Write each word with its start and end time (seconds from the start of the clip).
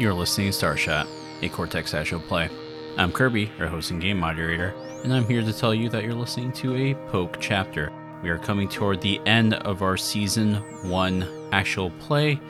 You're 0.00 0.14
listening 0.14 0.50
to 0.50 0.56
Starshot, 0.56 1.06
a 1.42 1.48
Cortex 1.50 1.92
actual 1.92 2.20
play. 2.20 2.48
I'm 2.96 3.12
Kirby, 3.12 3.50
your 3.58 3.68
host 3.68 3.90
and 3.90 4.00
game 4.00 4.18
moderator, 4.18 4.74
and 5.04 5.12
I'm 5.12 5.26
here 5.26 5.42
to 5.42 5.52
tell 5.52 5.74
you 5.74 5.90
that 5.90 6.04
you're 6.04 6.14
listening 6.14 6.52
to 6.52 6.74
a 6.74 6.94
Polk 7.10 7.36
chapter. 7.38 7.92
We 8.22 8.30
are 8.30 8.38
coming 8.38 8.66
toward 8.66 9.02
the 9.02 9.20
end 9.26 9.52
of 9.54 9.82
our 9.82 9.98
season 9.98 10.54
one 10.88 11.28
actual 11.52 11.90
play, 11.90 12.40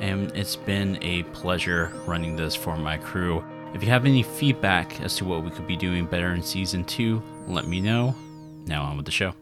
and 0.00 0.30
it's 0.36 0.56
been 0.56 0.98
a 1.02 1.22
pleasure 1.32 1.92
running 2.06 2.36
this 2.36 2.54
for 2.54 2.76
my 2.76 2.98
crew. 2.98 3.42
If 3.72 3.82
you 3.82 3.88
have 3.88 4.04
any 4.04 4.22
feedback 4.22 5.00
as 5.00 5.16
to 5.16 5.24
what 5.24 5.42
we 5.42 5.50
could 5.50 5.66
be 5.66 5.78
doing 5.78 6.04
better 6.04 6.34
in 6.34 6.42
season 6.42 6.84
two, 6.84 7.22
let 7.46 7.66
me 7.66 7.80
know. 7.80 8.14
Now 8.66 8.84
on 8.84 8.96
with 8.96 9.06
the 9.06 9.12
show. 9.12 9.34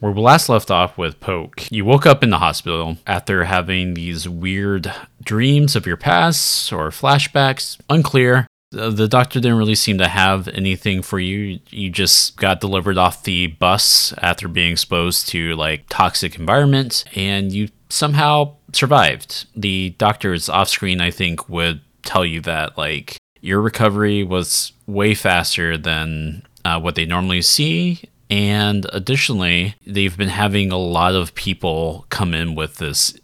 Where 0.00 0.12
we 0.12 0.20
last 0.20 0.48
left 0.48 0.70
off 0.70 0.98
with 0.98 1.20
Polk, 1.20 1.70
you 1.70 1.84
woke 1.84 2.04
up 2.04 2.22
in 2.22 2.30
the 2.30 2.38
hospital 2.38 2.98
after 3.06 3.44
having 3.44 3.94
these 3.94 4.28
weird 4.28 4.92
dreams 5.22 5.76
of 5.76 5.86
your 5.86 5.96
past 5.96 6.72
or 6.72 6.90
flashbacks. 6.90 7.78
Unclear. 7.88 8.46
The 8.70 9.06
doctor 9.06 9.40
didn't 9.40 9.56
really 9.56 9.76
seem 9.76 9.98
to 9.98 10.08
have 10.08 10.48
anything 10.48 11.00
for 11.00 11.20
you. 11.20 11.60
You 11.70 11.90
just 11.90 12.36
got 12.36 12.60
delivered 12.60 12.98
off 12.98 13.22
the 13.22 13.46
bus 13.46 14.12
after 14.18 14.48
being 14.48 14.72
exposed 14.72 15.28
to 15.28 15.54
like 15.54 15.84
toxic 15.88 16.38
environment 16.38 17.04
and 17.14 17.52
you 17.52 17.68
somehow 17.88 18.56
survived. 18.72 19.46
The 19.54 19.90
doctors 19.90 20.48
off 20.48 20.68
screen, 20.68 21.00
I 21.00 21.12
think, 21.12 21.48
would 21.48 21.80
tell 22.02 22.26
you 22.26 22.40
that 22.42 22.76
like 22.76 23.16
your 23.40 23.60
recovery 23.60 24.24
was 24.24 24.72
way 24.86 25.14
faster 25.14 25.78
than 25.78 26.42
uh, 26.64 26.80
what 26.80 26.94
they 26.94 27.04
normally 27.04 27.42
see 27.42 28.08
and 28.30 28.86
additionally, 28.92 29.74
they've 29.86 30.16
been 30.16 30.28
having 30.28 30.72
a 30.72 30.78
lot 30.78 31.14
of 31.14 31.34
people 31.34 32.06
come 32.08 32.34
in 32.34 32.54
with 32.54 32.76
this 32.76 33.16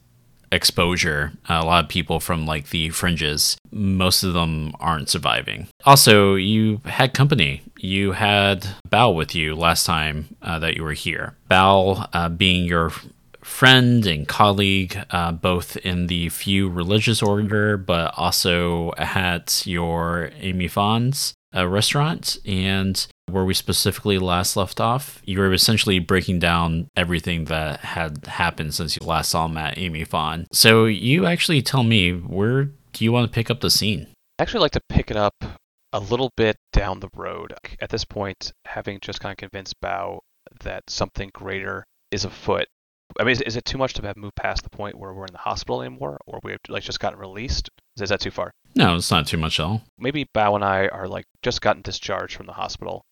exposure. 0.52 1.32
A 1.48 1.64
lot 1.64 1.84
of 1.84 1.90
people 1.90 2.20
from 2.20 2.46
like 2.46 2.70
the 2.70 2.90
fringes. 2.90 3.56
Most 3.70 4.22
of 4.22 4.34
them 4.34 4.72
aren't 4.80 5.08
surviving. 5.08 5.68
Also, 5.84 6.34
you 6.34 6.80
had 6.84 7.14
company. 7.14 7.62
You 7.78 8.12
had 8.12 8.66
Bao 8.88 9.14
with 9.14 9.34
you 9.34 9.54
last 9.54 9.86
time 9.86 10.36
uh, 10.42 10.58
that 10.58 10.76
you 10.76 10.82
were 10.82 10.92
here. 10.92 11.36
Bao 11.50 12.08
uh, 12.12 12.28
being 12.28 12.64
your 12.64 12.92
friend 13.42 14.06
and 14.06 14.28
colleague, 14.28 14.96
uh, 15.10 15.32
both 15.32 15.76
in 15.78 16.08
the 16.08 16.28
few 16.28 16.68
religious 16.68 17.22
order, 17.22 17.76
but 17.76 18.12
also 18.16 18.92
at 18.98 19.66
your 19.66 20.30
Amy 20.40 20.68
Fawn's 20.68 21.34
uh, 21.54 21.66
restaurant. 21.66 22.38
And 22.46 23.06
where 23.32 23.44
we 23.44 23.54
specifically 23.54 24.18
last 24.18 24.56
left 24.56 24.80
off, 24.80 25.22
you 25.24 25.38
were 25.38 25.52
essentially 25.52 25.98
breaking 25.98 26.38
down 26.38 26.88
everything 26.96 27.46
that 27.46 27.80
had 27.80 28.26
happened 28.26 28.74
since 28.74 28.96
you 28.96 29.06
last 29.06 29.30
saw 29.30 29.48
Matt 29.48 29.78
Amy 29.78 30.04
Fawn. 30.04 30.46
So 30.52 30.86
you 30.86 31.26
actually 31.26 31.62
tell 31.62 31.82
me 31.82 32.12
where 32.12 32.64
do 32.64 33.04
you 33.04 33.12
want 33.12 33.30
to 33.30 33.34
pick 33.34 33.50
up 33.50 33.60
the 33.60 33.70
scene? 33.70 34.08
I 34.38 34.42
actually 34.42 34.60
like 34.60 34.72
to 34.72 34.80
pick 34.88 35.10
it 35.10 35.16
up 35.16 35.34
a 35.92 36.00
little 36.00 36.30
bit 36.36 36.56
down 36.72 37.00
the 37.00 37.10
road. 37.14 37.54
At 37.80 37.90
this 37.90 38.04
point, 38.04 38.52
having 38.64 38.98
just 39.00 39.20
kind 39.20 39.32
of 39.32 39.36
convinced 39.36 39.74
Bao 39.82 40.20
that 40.60 40.84
something 40.88 41.30
greater 41.34 41.84
is 42.10 42.24
afoot. 42.24 42.66
I 43.18 43.24
mean, 43.24 43.32
is, 43.32 43.40
is 43.40 43.56
it 43.56 43.64
too 43.64 43.78
much 43.78 43.94
to 43.94 44.02
have 44.02 44.16
moved 44.16 44.36
past 44.36 44.62
the 44.62 44.70
point 44.70 44.98
where 44.98 45.12
we're 45.12 45.26
in 45.26 45.32
the 45.32 45.38
hospital 45.38 45.82
anymore, 45.82 46.18
or 46.26 46.40
we've 46.44 46.58
like 46.68 46.84
just 46.84 47.00
gotten 47.00 47.18
released? 47.18 47.68
Is 48.00 48.08
that 48.10 48.20
too 48.20 48.30
far? 48.30 48.52
No, 48.76 48.96
it's 48.96 49.10
not 49.10 49.26
too 49.26 49.36
much 49.36 49.58
at 49.58 49.66
all. 49.66 49.82
Maybe 49.98 50.26
Bao 50.34 50.54
and 50.54 50.64
I 50.64 50.86
are 50.88 51.08
like 51.08 51.24
just 51.42 51.60
gotten 51.60 51.82
discharged 51.82 52.36
from 52.36 52.46
the 52.46 52.52
hospital. 52.52 53.02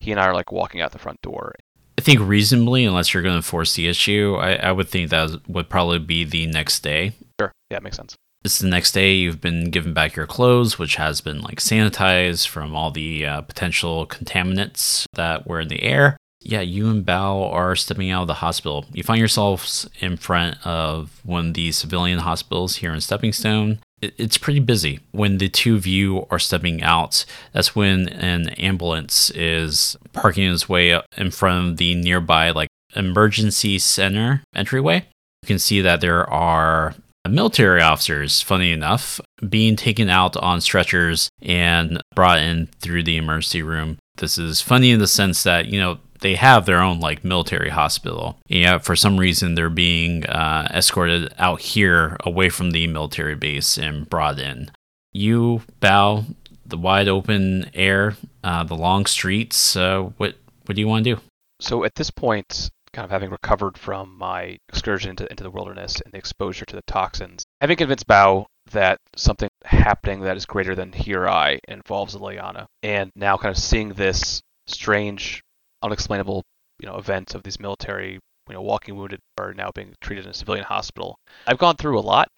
He 0.00 0.10
and 0.10 0.20
I 0.20 0.26
are 0.26 0.34
like 0.34 0.52
walking 0.52 0.80
out 0.80 0.92
the 0.92 0.98
front 0.98 1.20
door. 1.22 1.54
I 1.98 2.00
think 2.00 2.20
reasonably, 2.20 2.84
unless 2.84 3.12
you're 3.12 3.22
going 3.22 3.40
to 3.40 3.46
force 3.46 3.74
the 3.74 3.88
issue, 3.88 4.36
I, 4.38 4.54
I 4.54 4.72
would 4.72 4.88
think 4.88 5.10
that 5.10 5.48
would 5.48 5.68
probably 5.68 5.98
be 5.98 6.24
the 6.24 6.46
next 6.46 6.80
day. 6.80 7.12
Sure. 7.40 7.50
Yeah, 7.70 7.80
makes 7.80 7.96
sense. 7.96 8.14
It's 8.44 8.60
the 8.60 8.68
next 8.68 8.92
day 8.92 9.14
you've 9.14 9.40
been 9.40 9.70
given 9.70 9.92
back 9.92 10.14
your 10.14 10.26
clothes, 10.26 10.78
which 10.78 10.94
has 10.94 11.20
been 11.20 11.40
like 11.40 11.58
sanitized 11.58 12.46
from 12.46 12.76
all 12.76 12.92
the 12.92 13.26
uh, 13.26 13.40
potential 13.42 14.06
contaminants 14.06 15.06
that 15.14 15.46
were 15.46 15.60
in 15.60 15.68
the 15.68 15.82
air. 15.82 16.16
Yeah, 16.40 16.60
you 16.60 16.88
and 16.88 17.04
Bao 17.04 17.52
are 17.52 17.74
stepping 17.74 18.10
out 18.10 18.22
of 18.22 18.28
the 18.28 18.34
hospital. 18.34 18.86
You 18.92 19.02
find 19.02 19.18
yourselves 19.18 19.90
in 19.98 20.16
front 20.16 20.64
of 20.64 21.20
one 21.24 21.48
of 21.48 21.54
the 21.54 21.72
civilian 21.72 22.20
hospitals 22.20 22.76
here 22.76 22.94
in 22.94 23.00
Stepping 23.00 23.32
Stone. 23.32 23.80
It- 24.00 24.14
It's 24.18 24.38
pretty 24.38 24.60
busy. 24.60 25.00
When 25.12 25.38
the 25.38 25.48
two 25.48 25.74
of 25.74 25.86
you 25.86 26.26
are 26.30 26.38
stepping 26.38 26.82
out, 26.82 27.24
that's 27.52 27.74
when 27.74 28.08
an 28.10 28.50
ambulance 28.50 29.30
is 29.30 29.96
parking 30.12 30.52
its 30.52 30.68
way 30.68 30.92
up 30.92 31.04
in 31.16 31.30
front 31.30 31.68
of 31.72 31.76
the 31.78 31.94
nearby 31.94 32.50
like 32.50 32.68
emergency 32.94 33.78
center 33.78 34.42
entryway. 34.54 35.04
You 35.42 35.46
can 35.46 35.58
see 35.58 35.80
that 35.80 36.00
there 36.00 36.28
are 36.30 36.94
military 37.28 37.82
officers, 37.82 38.40
funny 38.40 38.72
enough, 38.72 39.20
being 39.48 39.76
taken 39.76 40.08
out 40.08 40.36
on 40.38 40.60
stretchers 40.60 41.28
and 41.42 42.00
brought 42.14 42.38
in 42.38 42.68
through 42.80 43.02
the 43.02 43.16
emergency 43.18 43.62
room. 43.62 43.98
This 44.16 44.38
is 44.38 44.60
funny 44.60 44.90
in 44.90 44.98
the 44.98 45.06
sense 45.06 45.42
that, 45.42 45.66
you 45.66 45.78
know, 45.78 45.98
they 46.20 46.34
have 46.34 46.66
their 46.66 46.80
own 46.80 47.00
like 47.00 47.24
military 47.24 47.70
hospital. 47.70 48.38
Yeah, 48.46 48.78
for 48.78 48.96
some 48.96 49.18
reason 49.18 49.54
they're 49.54 49.70
being 49.70 50.26
uh, 50.26 50.68
escorted 50.72 51.32
out 51.38 51.60
here 51.60 52.16
away 52.24 52.48
from 52.48 52.70
the 52.72 52.86
military 52.86 53.34
base 53.34 53.78
and 53.78 54.08
brought 54.08 54.38
in. 54.38 54.70
You 55.12 55.62
Bao 55.80 56.24
the 56.68 56.76
wide 56.76 57.08
open 57.08 57.70
air, 57.74 58.16
uh, 58.44 58.62
the 58.64 58.76
long 58.76 59.06
streets. 59.06 59.74
Uh, 59.74 60.10
what 60.18 60.36
what 60.66 60.76
do 60.76 60.80
you 60.80 60.88
want 60.88 61.04
to 61.04 61.14
do? 61.14 61.20
So 61.60 61.82
at 61.84 61.94
this 61.94 62.10
point, 62.10 62.70
kind 62.92 63.04
of 63.04 63.10
having 63.10 63.30
recovered 63.30 63.76
from 63.76 64.16
my 64.16 64.58
excursion 64.68 65.10
into, 65.10 65.28
into 65.30 65.42
the 65.42 65.50
wilderness 65.50 66.00
and 66.00 66.12
the 66.12 66.18
exposure 66.18 66.64
to 66.66 66.76
the 66.76 66.82
toxins, 66.86 67.44
having 67.60 67.76
convinced 67.76 68.06
Bao 68.06 68.46
that 68.70 68.98
something 69.16 69.48
happening 69.64 70.20
that 70.20 70.36
is 70.36 70.46
greater 70.46 70.74
than 70.74 70.92
Hirai 70.92 71.58
involves 71.66 72.14
Leona, 72.14 72.66
and 72.82 73.10
now 73.16 73.36
kind 73.36 73.54
of 73.54 73.62
seeing 73.62 73.94
this 73.94 74.42
strange, 74.66 75.42
unexplainable, 75.82 76.42
you 76.80 76.88
know, 76.88 76.96
event 76.96 77.34
of 77.34 77.42
these 77.42 77.60
military, 77.60 78.18
you 78.48 78.54
know, 78.54 78.62
walking 78.62 78.96
wounded 78.96 79.20
are 79.38 79.54
now 79.54 79.70
being 79.74 79.94
treated 80.00 80.24
in 80.24 80.30
a 80.30 80.34
civilian 80.34 80.64
hospital. 80.64 81.16
I've 81.46 81.58
gone 81.58 81.76
through 81.76 81.98
a 81.98 82.00
lot. 82.00 82.28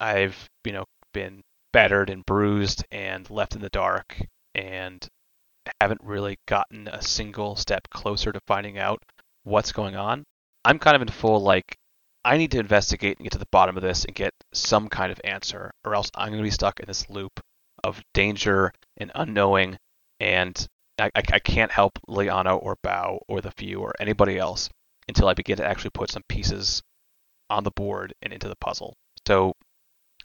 I've, 0.00 0.48
you 0.64 0.72
know, 0.72 0.84
been 1.12 1.42
battered 1.72 2.10
and 2.10 2.24
bruised 2.24 2.84
and 2.90 3.28
left 3.30 3.54
in 3.54 3.60
the 3.60 3.68
dark 3.70 4.20
and 4.54 5.06
haven't 5.80 6.00
really 6.02 6.36
gotten 6.46 6.88
a 6.88 7.02
single 7.02 7.56
step 7.56 7.82
closer 7.90 8.32
to 8.32 8.40
finding 8.46 8.78
out 8.78 9.02
what's 9.44 9.72
going 9.72 9.96
on. 9.96 10.24
I'm 10.64 10.78
kind 10.78 10.96
of 10.96 11.02
in 11.02 11.08
full 11.08 11.40
like 11.40 11.76
I 12.24 12.36
need 12.36 12.50
to 12.52 12.58
investigate 12.58 13.16
and 13.18 13.24
get 13.24 13.32
to 13.32 13.38
the 13.38 13.46
bottom 13.52 13.76
of 13.76 13.82
this 13.82 14.04
and 14.04 14.14
get 14.14 14.32
some 14.52 14.88
kind 14.88 15.12
of 15.12 15.20
answer, 15.24 15.70
or 15.84 15.94
else 15.94 16.10
I'm 16.14 16.28
going 16.28 16.38
to 16.38 16.44
be 16.44 16.50
stuck 16.50 16.80
in 16.80 16.86
this 16.86 17.08
loop 17.08 17.40
of 17.84 18.02
danger 18.12 18.72
and 18.96 19.10
unknowing, 19.14 19.78
and 20.20 20.66
I, 20.98 21.10
I, 21.14 21.38
can't 21.38 21.70
help 21.70 21.98
Liana 22.08 22.56
or 22.56 22.76
Bao 22.84 23.18
or 23.28 23.40
the 23.40 23.52
Few 23.52 23.78
or 23.80 23.94
anybody 24.00 24.38
else 24.38 24.68
until 25.06 25.28
I 25.28 25.34
begin 25.34 25.56
to 25.58 25.64
actually 25.64 25.90
put 25.94 26.10
some 26.10 26.22
pieces 26.28 26.82
on 27.50 27.64
the 27.64 27.70
board 27.70 28.12
and 28.22 28.32
into 28.32 28.48
the 28.48 28.56
puzzle. 28.56 28.94
So 29.26 29.52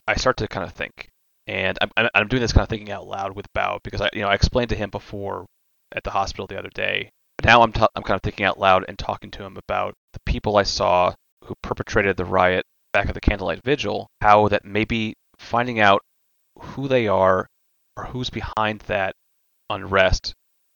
I 0.07 0.16
start 0.16 0.38
to 0.38 0.47
kind 0.47 0.66
of 0.66 0.73
think, 0.73 1.09
and 1.47 1.78
I'm, 1.81 1.91
I'm- 1.95 2.09
I'm 2.13 2.28
doing 2.28 2.41
this 2.41 2.53
kind 2.53 2.63
of 2.63 2.69
thinking 2.69 2.91
out 2.91 3.07
loud 3.07 3.35
with 3.35 3.51
Bao 3.53 3.79
because 3.83 4.01
I, 4.01 4.09
you 4.13 4.22
know, 4.22 4.29
I 4.29 4.33
explained 4.33 4.69
to 4.69 4.75
him 4.75 4.89
before 4.89 5.45
at 5.95 6.03
the 6.03 6.12
hospital 6.12 6.47
the 6.47 6.57
other 6.57 6.72
day. 6.73 7.09
Now 7.44 7.62
I'm, 7.62 7.72
t- 7.72 7.85
I'm 7.95 8.03
kind 8.03 8.16
of 8.16 8.23
thinking 8.23 8.45
out 8.45 8.59
loud 8.59 8.85
and 8.88 8.97
talking 8.97 9.31
to 9.31 9.44
him 9.44 9.57
about 9.57 9.94
the 10.13 10.19
people 10.25 10.57
I 10.57 10.63
saw 10.63 11.13
who 11.45 11.56
perpetrated 11.62 12.17
the 12.17 12.25
riot 12.25 12.66
back 12.94 13.07
at 13.07 13.13
the 13.13 13.22
Candlelight 13.22 13.62
Vigil, 13.63 14.07
how 14.22 14.47
that 14.47 14.66
maybe 14.66 15.13
finding 15.38 15.79
out 15.79 16.01
who 16.57 16.88
they 16.88 17.07
are 17.07 17.47
or 17.97 18.06
who's 18.06 18.29
behind 18.29 18.81
that 18.81 19.13
unrest 19.69 20.33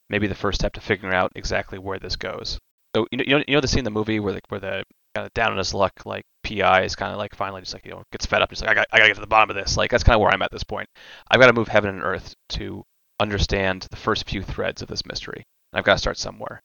may 0.09 0.19
be 0.19 0.27
the 0.27 0.36
first 0.36 0.59
step 0.59 0.74
to 0.74 0.81
figuring 0.81 1.15
out 1.15 1.31
exactly 1.36 1.77
where 1.77 2.00
this 2.00 2.15
goes. 2.15 2.59
So 2.95 3.07
you 3.12 3.18
know, 3.18 3.24
you 3.27 3.33
know, 3.36 3.44
you 3.48 3.56
know 3.56 3.62
the 3.62 3.68
scene 3.68 3.80
in 3.80 3.86
the 3.86 3.92
movie 3.92 4.19
where 4.19 4.33
the, 4.33 4.42
where 4.50 4.59
the 4.59 4.83
kind 5.13 5.25
of 5.25 5.33
down 5.33 5.51
on 5.51 5.57
his 5.57 5.74
luck 5.74 5.94
like 6.06 6.24
PI 6.44 6.83
is 6.83 6.95
kind 6.95 7.12
of 7.12 7.18
like 7.18 7.36
finally 7.36 7.62
just 7.62 7.74
like 7.74 7.86
you 7.86 7.92
know 7.92 8.04
gets 8.12 8.25
fed 8.25 8.42
up, 8.42 8.50
just 8.50 8.62
like 8.62 8.71
I 8.71 8.74
got 8.75 8.88
I 8.92 8.98
gotta 8.98 9.09
get 9.09 9.15
to 9.15 9.21
the 9.21 9.27
bottom 9.27 9.50
of 9.50 9.56
this. 9.56 9.77
Like 9.77 9.92
that's 9.92 10.04
kind 10.04 10.15
of 10.15 10.21
where 10.21 10.31
I'm 10.31 10.42
at 10.42 10.51
this 10.51 10.63
point. 10.63 10.88
I've 11.30 11.39
got 11.39 11.48
to 11.48 11.54
move 11.54 11.68
heaven 11.68 11.89
and 11.89 12.04
earth 12.04 12.33
to 12.50 12.83
understand 13.19 13.88
the 13.89 13.98
first 13.98 14.30
few 14.30 14.44
threads 14.44 14.81
of 14.81 14.88
this 14.88 15.06
mystery. 15.06 15.44
I've 15.74 15.83
got 15.83 15.94
to 15.94 16.00
start 16.00 16.18
somewhere. 16.18 16.62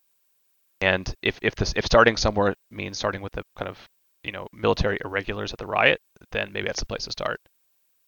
And 0.81 1.13
if 1.23 1.39
if 1.43 1.55
this 1.55 1.73
if 1.77 1.87
starting 1.87 2.17
somewhere 2.17 2.55
means 2.71 2.99
starting 2.99 3.23
with 3.23 3.33
the 3.33 3.43
kind 3.57 3.69
of 3.69 3.79
you 4.25 4.33
know 4.33 4.47
military 4.53 4.99
irregulars 5.05 5.53
at 5.53 5.59
the 5.59 5.67
riot, 5.67 6.01
then 6.31 6.53
maybe 6.53 6.67
that's 6.67 6.81
the 6.81 6.87
place 6.87 7.05
to 7.05 7.13
start. 7.13 7.41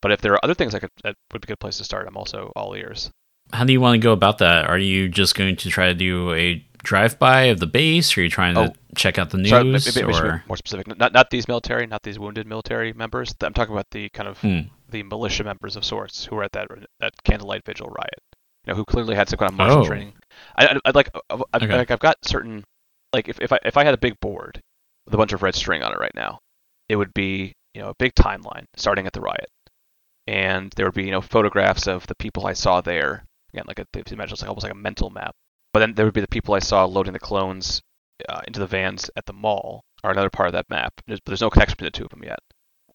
But 0.03 0.13
if 0.13 0.21
there 0.21 0.35
are 0.35 0.45
other 0.45 0.55
things 0.55 0.75
I 0.75 0.81
could 0.81 0.91
that 1.03 1.15
would 1.33 1.41
be 1.41 1.47
a 1.47 1.53
good 1.53 1.61
place 1.61 1.79
to 1.79 1.85
start, 1.85 2.07
I'm 2.07 2.17
also 2.17 2.53
all 2.55 2.75
ears. 2.75 3.11
How 3.55 3.65
do 3.65 3.73
you 3.73 3.81
want 3.81 3.95
to 3.95 3.99
go 4.05 4.13
about 4.13 4.39
that? 4.39 4.67
Are 4.67 4.79
you 4.79 5.09
just 5.09 5.35
going 5.35 5.57
to 5.57 5.69
try 5.71 5.87
to 5.89 5.95
do 5.95 6.33
a 6.33 6.65
drive-by 6.83 7.45
of 7.45 7.61
the 7.61 7.67
base? 7.67 8.17
Or 8.17 8.21
are 8.21 8.25
you 8.25 8.31
trying 8.31 8.55
to 8.55 8.61
Oh. 8.61 8.75
check 8.97 9.19
out 9.19 9.31
the 9.31 9.39
news? 9.39 9.51
Sorry, 9.51 9.65
maybe, 9.65 9.83
maybe 9.95 10.19
or 10.19 10.43
more 10.47 10.57
specific. 10.57 10.87
Not 10.89 11.13
not 11.13 11.31
these 11.31 11.49
military, 11.49 11.87
not 11.87 12.03
these 12.03 12.19
wounded 12.19 12.47
military 12.47 12.93
members. 12.93 13.35
I'm 13.41 13.55
talking 13.55 13.73
about 13.73 13.87
the 13.91 14.09
kind 14.11 14.29
of 14.29 14.39
Hmm. 14.41 14.61
the 14.89 15.03
militia 15.03 15.45
members 15.45 15.77
of 15.77 15.85
sorts 15.85 16.25
who 16.27 16.37
were 16.37 16.45
at 16.45 16.53
that 16.53 16.69
that 17.01 17.15
candlelight 17.25 17.63
vigil 17.65 17.89
riot. 17.89 18.21
You 18.67 18.73
know, 18.73 18.77
who 18.77 18.85
clearly 18.85 19.15
had 19.15 19.29
some 19.29 19.39
kind 19.39 19.51
of 19.53 19.57
martial 19.59 19.81
Oh. 19.83 19.87
training. 19.87 20.15
I, 20.57 20.67
I, 20.67 20.77
I'd 20.87 20.95
like 20.95 21.09
I've, 21.31 21.43
I've, 21.53 21.63
Okay. 21.63 21.77
like 21.77 21.91
I've 21.91 21.99
got 22.01 22.17
certain 22.25 22.65
like 23.13 23.29
if, 23.29 23.41
if 23.41 23.53
I 23.53 23.59
if 23.65 23.77
I 23.77 23.85
had 23.85 23.95
a 23.95 23.99
big 23.99 24.19
board 24.21 24.61
with 25.07 25.15
a 25.15 25.17
bunch 25.17 25.33
of 25.33 25.43
red 25.43 25.55
string 25.55 25.83
on 25.83 25.93
it 25.93 25.99
right 25.99 26.15
now, 26.15 26.39
it 26.89 26.97
would 26.97 27.15
be 27.15 27.53
you 27.75 27.83
know 27.83 27.91
a 27.91 27.95
big 27.99 28.15
timeline 28.15 28.65
starting 28.77 29.07
at 29.07 29.13
the 29.13 29.21
riot, 29.21 29.49
and 30.27 30.73
there 30.77 30.87
would 30.87 30.95
be 30.95 31.05
you 31.05 31.11
know 31.13 31.21
photographs 31.21 31.87
of 31.87 32.07
the 32.09 32.15
people 32.17 32.47
I 32.47 32.53
saw 32.55 32.81
there. 32.81 33.25
Again, 33.55 33.65
like 33.69 33.79
a, 33.79 33.87
if 33.95 34.11
you 34.11 34.15
imagine 34.15 34.33
it's 34.33 34.43
like 34.43 34.49
almost 34.49 34.65
like 34.65 34.73
a 34.73 34.77
mental 34.77 35.11
map. 35.11 35.35
But 35.73 35.81
then 35.81 35.95
there 35.95 36.05
would 36.05 36.15
be 36.15 36.21
the 36.21 36.29
people 36.29 36.55
I 36.55 36.59
saw 36.59 36.85
loading 36.85 37.13
the 37.13 37.19
clones 37.19 37.81
uh, 38.29 38.41
into 38.47 38.61
the 38.61 38.67
vans 38.67 39.11
at 39.17 39.27
the 39.27 39.33
mall, 39.33 39.83
are 40.03 40.11
another 40.11 40.31
part 40.31 40.49
of 40.49 40.53
that 40.53 40.71
map. 40.71 40.93
There's, 41.07 41.21
but 41.21 41.31
there's 41.31 41.41
no 41.41 41.51
connection 41.51 41.75
between 41.77 41.87
the 41.87 41.99
two 41.99 42.05
of 42.05 42.11
them 42.11 42.23
yet. 42.25 42.39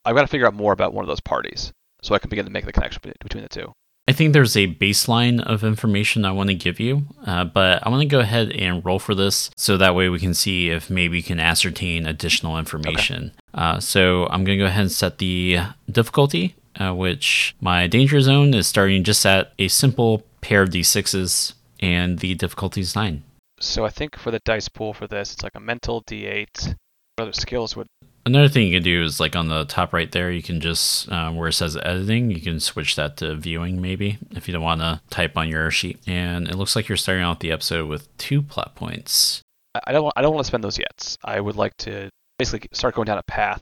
I've 0.06 0.16
got 0.16 0.22
to 0.22 0.28
figure 0.28 0.48
out 0.48 0.54
more 0.54 0.74
about 0.74 0.94
one 0.94 1.04
of 1.04 1.10
those 1.10 1.20
parties 1.20 1.72
so 2.02 2.16
I 2.16 2.20
can 2.20 2.30
begin 2.30 2.46
to 2.46 2.52
make 2.52 2.66
the 2.66 2.72
connection 2.72 3.02
between 3.22 3.44
the 3.44 3.50
two. 3.50 3.74
I 4.08 4.12
think 4.12 4.34
there's 4.34 4.58
a 4.58 4.74
baseline 4.74 5.40
of 5.40 5.64
information 5.64 6.26
I 6.26 6.32
want 6.32 6.50
to 6.50 6.56
give 6.56 6.80
you, 6.80 7.04
uh, 7.28 7.44
but 7.44 7.86
I 7.86 7.90
want 7.90 8.02
to 8.02 8.08
go 8.08 8.20
ahead 8.20 8.52
and 8.54 8.84
roll 8.84 8.98
for 8.98 9.14
this 9.14 9.52
so 9.56 9.78
that 9.78 9.94
way 9.94 10.10
we 10.10 10.20
can 10.20 10.34
see 10.34 10.70
if 10.70 10.90
maybe 10.90 11.18
we 11.18 11.22
can 11.22 11.40
ascertain 11.40 12.08
additional 12.08 12.58
information. 12.58 13.26
Okay. 13.26 13.64
Uh, 13.64 13.80
so 13.80 14.26
I'm 14.28 14.44
going 14.44 14.58
to 14.58 14.64
go 14.64 14.68
ahead 14.68 14.82
and 14.82 14.92
set 14.92 15.20
the 15.20 15.60
difficulty, 15.92 16.56
uh, 16.80 16.96
which 16.96 17.56
my 17.62 17.86
danger 17.86 18.20
zone 18.20 18.56
is 18.56 18.66
starting 18.66 19.04
just 19.04 19.24
at 19.28 19.54
a 19.60 19.68
simple 19.68 20.24
pair 20.42 20.62
of 20.62 20.70
d6s, 20.70 21.54
and 21.80 22.20
the 22.20 22.36
difficulty 22.36 22.82
is 22.82 22.96
9. 22.96 23.24
So 23.60 23.86
I 23.86 23.90
think 23.90 24.18
for 24.18 24.32
the 24.32 24.40
dice 24.46 24.70
pool 24.70 24.94
for 24.94 25.08
this, 25.08 25.34
it's 25.34 25.44
like 25.44 25.56
a 25.56 25.60
mental 25.60 26.04
d8. 26.04 26.76
What 27.16 27.24
other 27.24 27.34
skills 27.34 27.76
would 27.76 27.88
Another 28.26 28.50
thing 28.50 28.68
you 28.68 28.76
can 28.76 28.84
do 28.84 29.04
is 29.04 29.20
like 29.20 29.36
on 29.36 29.48
the 29.48 29.66
top 29.66 29.94
right 29.94 30.12
there, 30.12 30.32
you 30.32 30.44
can 30.44 30.62
just 30.62 31.10
uh, 31.12 31.32
where 31.32 31.48
it 31.48 31.54
says 31.54 31.78
editing, 31.78 32.30
you 32.30 32.42
can 32.42 32.60
switch 32.60 32.96
that 32.96 33.18
to 33.18 33.36
viewing 33.36 33.82
maybe 33.82 34.20
if 34.32 34.48
you 34.48 34.54
don't 34.54 34.62
want 34.62 34.82
to 34.82 35.02
type 35.10 35.38
on 35.38 35.50
your 35.50 35.72
sheet. 35.72 36.00
And 36.06 36.48
it 36.48 36.56
looks 36.56 36.76
like 36.76 36.88
you're 36.88 36.98
starting 36.98 37.24
out 37.24 37.40
the 37.40 37.52
episode 37.52 37.88
with 37.88 38.16
two 38.18 38.42
plot 38.42 38.76
points. 38.76 39.42
I 39.88 39.94
don't. 39.94 40.12
I 40.16 40.22
don't 40.22 40.34
want 40.34 40.44
to 40.44 40.48
spend 40.48 40.64
those 40.64 40.78
yet. 40.78 41.18
I 41.24 41.40
would 41.40 41.56
like 41.56 41.76
to 41.78 42.10
basically 42.38 42.70
start 42.74 42.96
going 42.96 43.06
down 43.06 43.18
a 43.18 43.24
path. 43.24 43.62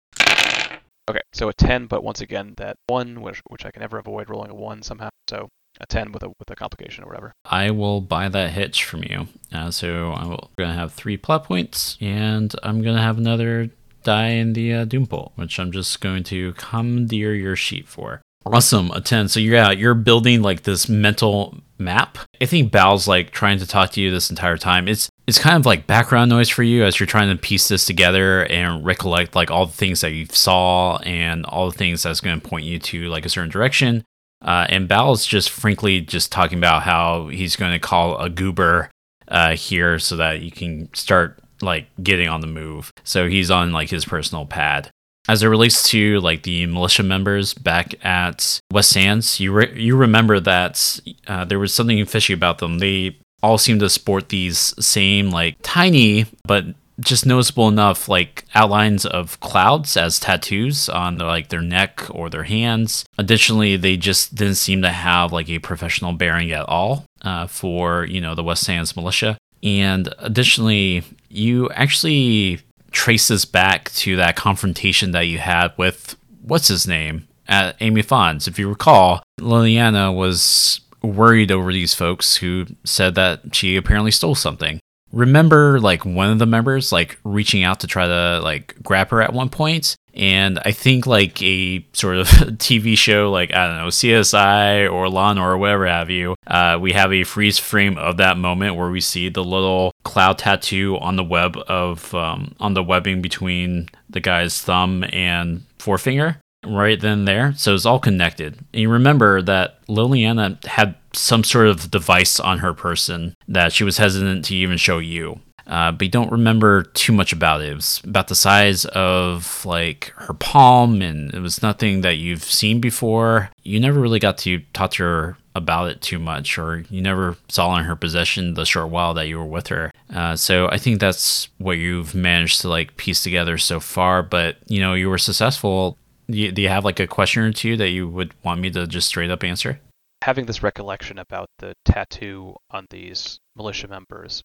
Okay, 1.09 1.21
so 1.33 1.47
a 1.47 1.53
ten, 1.53 1.85
but 1.85 2.03
once 2.03 2.21
again 2.21 2.53
that 2.57 2.75
one, 2.88 3.21
which 3.21 3.41
which 3.47 3.65
I 3.65 3.71
can 3.71 3.81
never 3.81 3.97
avoid 3.97 4.30
rolling 4.30 4.51
a 4.51 4.56
one 4.56 4.81
somehow. 4.81 5.09
So 5.30 5.47
a 5.79 5.85
10 5.85 6.12
with 6.12 6.24
a 6.24 6.29
with 6.29 6.50
a 6.50 6.56
complication 6.56 7.03
or 7.03 7.07
whatever. 7.07 7.33
I 7.45 7.71
will 7.71 8.01
buy 8.01 8.29
that 8.29 8.51
hitch 8.51 8.83
from 8.83 9.03
you. 9.03 9.27
Uh, 9.51 9.71
so 9.71 10.12
I'm 10.13 10.29
going 10.57 10.69
to 10.69 10.74
have 10.74 10.94
three 10.94 11.18
plot 11.18 11.45
points, 11.45 11.97
and 12.01 12.53
I'm 12.63 12.81
going 12.81 12.95
to 12.95 13.01
have 13.01 13.18
another 13.18 13.69
die 14.03 14.29
in 14.29 14.53
the 14.53 14.74
uh, 14.74 14.85
Doom 14.85 15.07
Pool, 15.07 15.33
which 15.35 15.59
I'm 15.59 15.71
just 15.71 16.00
going 16.01 16.24
to 16.25 16.53
commandeer 16.53 17.33
your 17.33 17.56
sheet 17.56 17.88
for. 17.88 18.21
Awesome, 18.45 18.91
a 18.91 19.01
10. 19.01 19.27
So 19.27 19.39
yeah, 19.39 19.71
you're 19.71 19.94
building 19.94 20.41
like 20.41 20.63
this 20.63 20.88
mental 20.88 21.57
map. 21.77 22.18
I 22.41 22.45
think 22.45 22.71
Bao's 22.71 23.07
like 23.07 23.31
trying 23.31 23.59
to 23.59 23.68
talk 23.68 23.91
to 23.91 24.01
you 24.01 24.09
this 24.09 24.30
entire 24.30 24.57
time. 24.57 24.88
It's 24.88 25.09
it's 25.27 25.39
kind 25.39 25.57
of 25.57 25.65
like 25.65 25.88
background 25.88 26.30
noise 26.30 26.47
for 26.47 26.63
you 26.63 26.85
as 26.85 27.00
you're 27.00 27.07
trying 27.07 27.30
to 27.30 27.41
piece 27.41 27.68
this 27.68 27.83
together 27.83 28.45
and 28.45 28.85
recollect 28.85 29.35
like 29.35 29.51
all 29.51 29.65
the 29.65 29.73
things 29.73 30.00
that 30.01 30.12
you 30.12 30.25
saw 30.27 30.97
and 31.00 31.45
all 31.45 31.69
the 31.69 31.77
things 31.77 32.03
that's 32.03 32.21
going 32.21 32.39
to 32.39 32.47
point 32.47 32.65
you 32.65 32.80
to 32.80 33.09
like 33.09 33.25
a 33.25 33.30
certain 33.30 33.51
direction. 33.51 34.06
Uh, 34.42 34.66
and 34.69 34.88
Bao's 34.88 35.25
just 35.25 35.50
frankly 35.50 36.01
just 36.01 36.31
talking 36.31 36.57
about 36.57 36.84
how 36.84 37.28
he's 37.28 37.56
going 37.56 37.74
to 37.74 37.80
call 37.80 38.18
a 38.19 38.30
goober 38.30 38.89
uh, 39.28 39.56
here 39.56 40.00
so 40.00 40.16
that 40.18 40.42
you 40.42 40.51
can 40.51 40.94
start 40.94 41.39
like 41.62 41.88
getting 42.01 42.28
on 42.28 42.42
the 42.42 42.48
move. 42.48 42.92
So 43.04 43.28
he's 43.28 43.51
on 43.51 43.72
like 43.72 43.89
his 43.89 44.06
personal 44.06 44.45
pad. 44.45 44.89
As 45.30 45.44
it 45.44 45.48
relates 45.48 45.84
to 45.89 46.22
like 46.22 46.44
the 46.44 46.66
militia 46.68 47.04
members 47.04 47.54
back 47.54 47.94
at 48.06 48.60
West 48.72 48.92
Sands, 48.92 49.39
you 49.39 49.51
re- 49.51 49.74
you 49.75 49.98
remember 49.98 50.40
that 50.40 51.00
uh, 51.28 51.44
there 51.44 51.60
was 51.60 51.74
something 51.74 52.06
fishy 52.06 52.31
about 52.31 52.60
them. 52.60 52.80
They 52.80 53.18
all 53.44 53.57
seem 53.57 53.80
to 53.80 53.90
sport 53.90 54.30
these 54.30 54.74
same 54.83 55.30
like 55.30 55.56
tiny 55.62 56.25
but 56.45 56.66
just 56.99 57.25
noticeable 57.25 57.67
enough 57.67 58.09
like 58.09 58.45
outlines 58.55 59.05
of 59.05 59.39
clouds 59.39 59.95
as 59.95 60.19
tattoos 60.19 60.89
on 60.89 61.17
like 61.17 61.49
their 61.49 61.61
neck 61.61 62.03
or 62.09 62.29
their 62.29 62.44
hands. 62.44 63.05
Additionally 63.17 63.77
they 63.77 63.97
just 63.97 64.35
didn't 64.35 64.55
seem 64.55 64.81
to 64.81 64.89
have 64.89 65.31
like 65.31 65.49
a 65.49 65.59
professional 65.59 66.13
bearing 66.13 66.51
at 66.51 66.67
all 66.67 67.05
uh, 67.21 67.47
for 67.47 68.05
you 68.05 68.21
know 68.21 68.35
the 68.35 68.44
west 68.44 68.63
sands 68.63 68.95
militia. 68.95 69.38
And 69.63 70.13
additionally, 70.19 71.03
you 71.29 71.69
actually 71.71 72.61
trace 72.91 73.27
this 73.27 73.45
back 73.45 73.91
to 73.91 74.15
that 74.15 74.35
confrontation 74.35 75.11
that 75.11 75.27
you 75.27 75.39
had 75.39 75.73
with 75.77 76.15
what's 76.41 76.67
his 76.67 76.88
name? 76.88 77.27
At 77.47 77.77
Amy 77.79 78.03
Fonz. 78.03 78.47
If 78.47 78.59
you 78.59 78.67
recall, 78.67 79.23
Liliana 79.39 80.15
was 80.15 80.81
worried 81.01 81.51
over 81.51 81.71
these 81.71 81.94
folks 81.94 82.38
who 82.38 82.65
said 82.83 83.15
that 83.15 83.55
she 83.55 83.77
apparently 83.77 84.11
stole 84.11 84.35
something 84.35 84.79
remember 85.18 85.80
like 85.80 86.06
one 86.06 86.30
of 86.30 86.38
the 86.38 86.46
members 86.46 86.92
like 86.92 87.18
reaching 87.24 87.64
out 87.64 87.80
to 87.80 87.88
try 87.88 88.06
to 88.06 88.40
like 88.44 88.75
grab 88.84 89.10
her 89.10 89.19
at 89.19 89.34
one 89.34 89.50
point 89.50 89.96
and 90.14 90.60
i 90.60 90.72
think 90.72 91.08
like 91.08 91.42
a 91.42 91.84
sort 91.94 92.18
of 92.18 92.28
tv 92.58 92.96
show 92.96 93.31
like 93.31 93.52
i 93.52 93.68
don't 93.68 93.78
know 93.78 93.88
csi 93.88 94.92
or 94.92 95.10
law 95.10 95.34
or 95.34 95.58
whatever 95.58 95.88
have 95.88 96.12
you 96.12 96.36
uh, 96.46 96.78
we 96.80 96.94
have 96.94 97.12
a 97.12 97.24
freeze 97.24 97.58
frame 97.58 97.98
of 97.98 98.18
that 98.18 98.38
moment 98.38 98.75
where 98.75 98.92
we 98.92 99.02
see 99.02 99.28
the 99.28 99.44
little 99.44 99.92
cloud 100.04 100.38
tattoo 100.38 100.98
on 101.00 101.16
the 101.16 101.24
web 101.24 101.58
of 101.68 102.14
um, 102.14 102.54
on 102.60 102.75
the 102.75 102.84
webbing 102.84 103.22
between 103.22 103.90
the 104.10 104.19
guy's 104.19 104.62
thumb 104.62 105.04
and 105.12 105.64
forefinger 105.80 106.40
right 106.75 107.00
then 107.00 107.25
there. 107.25 107.54
So 107.56 107.74
it's 107.74 107.86
all 107.86 108.00
connected. 108.00 108.60
And 108.74 108.81
you 108.81 108.90
remember 108.90 109.42
that 109.44 109.86
Liliana 109.88 110.64
had 110.66 110.96
some 111.14 111.44
sort 111.44 111.68
of 111.68 111.90
device 111.92 112.40
on 112.40 112.60
her 112.60 112.74
person 112.74 113.36
that 113.48 113.74
she 113.74 113.84
was 113.84 113.98
hesitant 113.98 114.46
to 114.46 114.56
even 114.56 114.78
show 114.78 115.00
you. 115.00 115.40
Uh, 115.68 115.92
but 115.92 116.06
you 116.06 116.12
don't 116.12 116.31
remember 116.31 116.84
too 116.84 117.12
much 117.12 117.34
about 117.34 117.62
it. 117.62 117.69
It 117.69 117.75
was 117.75 118.02
about 118.06 118.30
the 118.30 118.36
size 118.36 118.86
of 118.86 119.66
like 119.66 120.14
her 120.16 120.34
palm, 120.34 121.02
and 121.02 121.34
it 121.34 121.42
was 121.42 121.62
nothing 121.62 122.02
that 122.02 122.18
you've 122.18 122.44
seen 122.44 122.80
before. 122.80 123.50
You 123.64 123.80
never 123.80 124.00
really 124.00 124.19
got 124.19 124.38
to 124.40 124.60
talk 124.74 124.92
to 124.92 125.04
her 125.04 125.38
about 125.56 125.90
it 125.90 126.02
too 126.02 126.19
much, 126.19 126.58
or 126.58 126.86
you 126.90 127.02
never 127.02 127.36
saw 127.50 127.78
in 127.78 127.84
her 127.84 127.96
possession 127.98 128.54
the 128.54 128.66
short 128.66 128.90
while 128.90 129.14
that 129.16 129.28
you 129.28 129.38
were 129.38 129.46
with 129.46 129.68
her. 129.68 129.92
Uh, 130.14 130.38
so 130.38 130.69
I 130.69 130.78
think 130.78 131.02
that's 131.02 131.50
what 131.58 131.74
you've 131.78 132.16
managed 132.16 132.62
to 132.62 132.69
like 132.69 132.96
piece 132.96 133.22
together 133.22 133.58
so 133.58 133.81
far. 133.81 134.24
But 134.24 134.58
you 134.68 134.80
know, 134.80 134.94
you 134.94 135.10
were 135.10 135.18
successful 135.18 135.98
you, 136.27 136.51
do 136.51 136.62
you 136.62 136.69
have 136.69 136.85
like 136.85 137.00
a 137.00 137.07
question 137.07 137.44
or 137.44 137.53
two 137.53 137.77
that 137.77 137.89
you 137.89 138.07
would 138.07 138.33
want 138.44 138.62
me 138.62 138.69
to 138.71 138.88
just 138.88 139.07
straight 139.07 139.31
up 139.31 139.44
answer? 139.44 139.79
Having 140.24 140.45
this 140.45 140.63
recollection 140.63 141.19
about 141.19 141.47
the 141.59 141.74
tattoo 141.85 142.56
on 142.71 142.88
these 142.89 143.39
militia 143.56 143.88
members, 143.88 144.44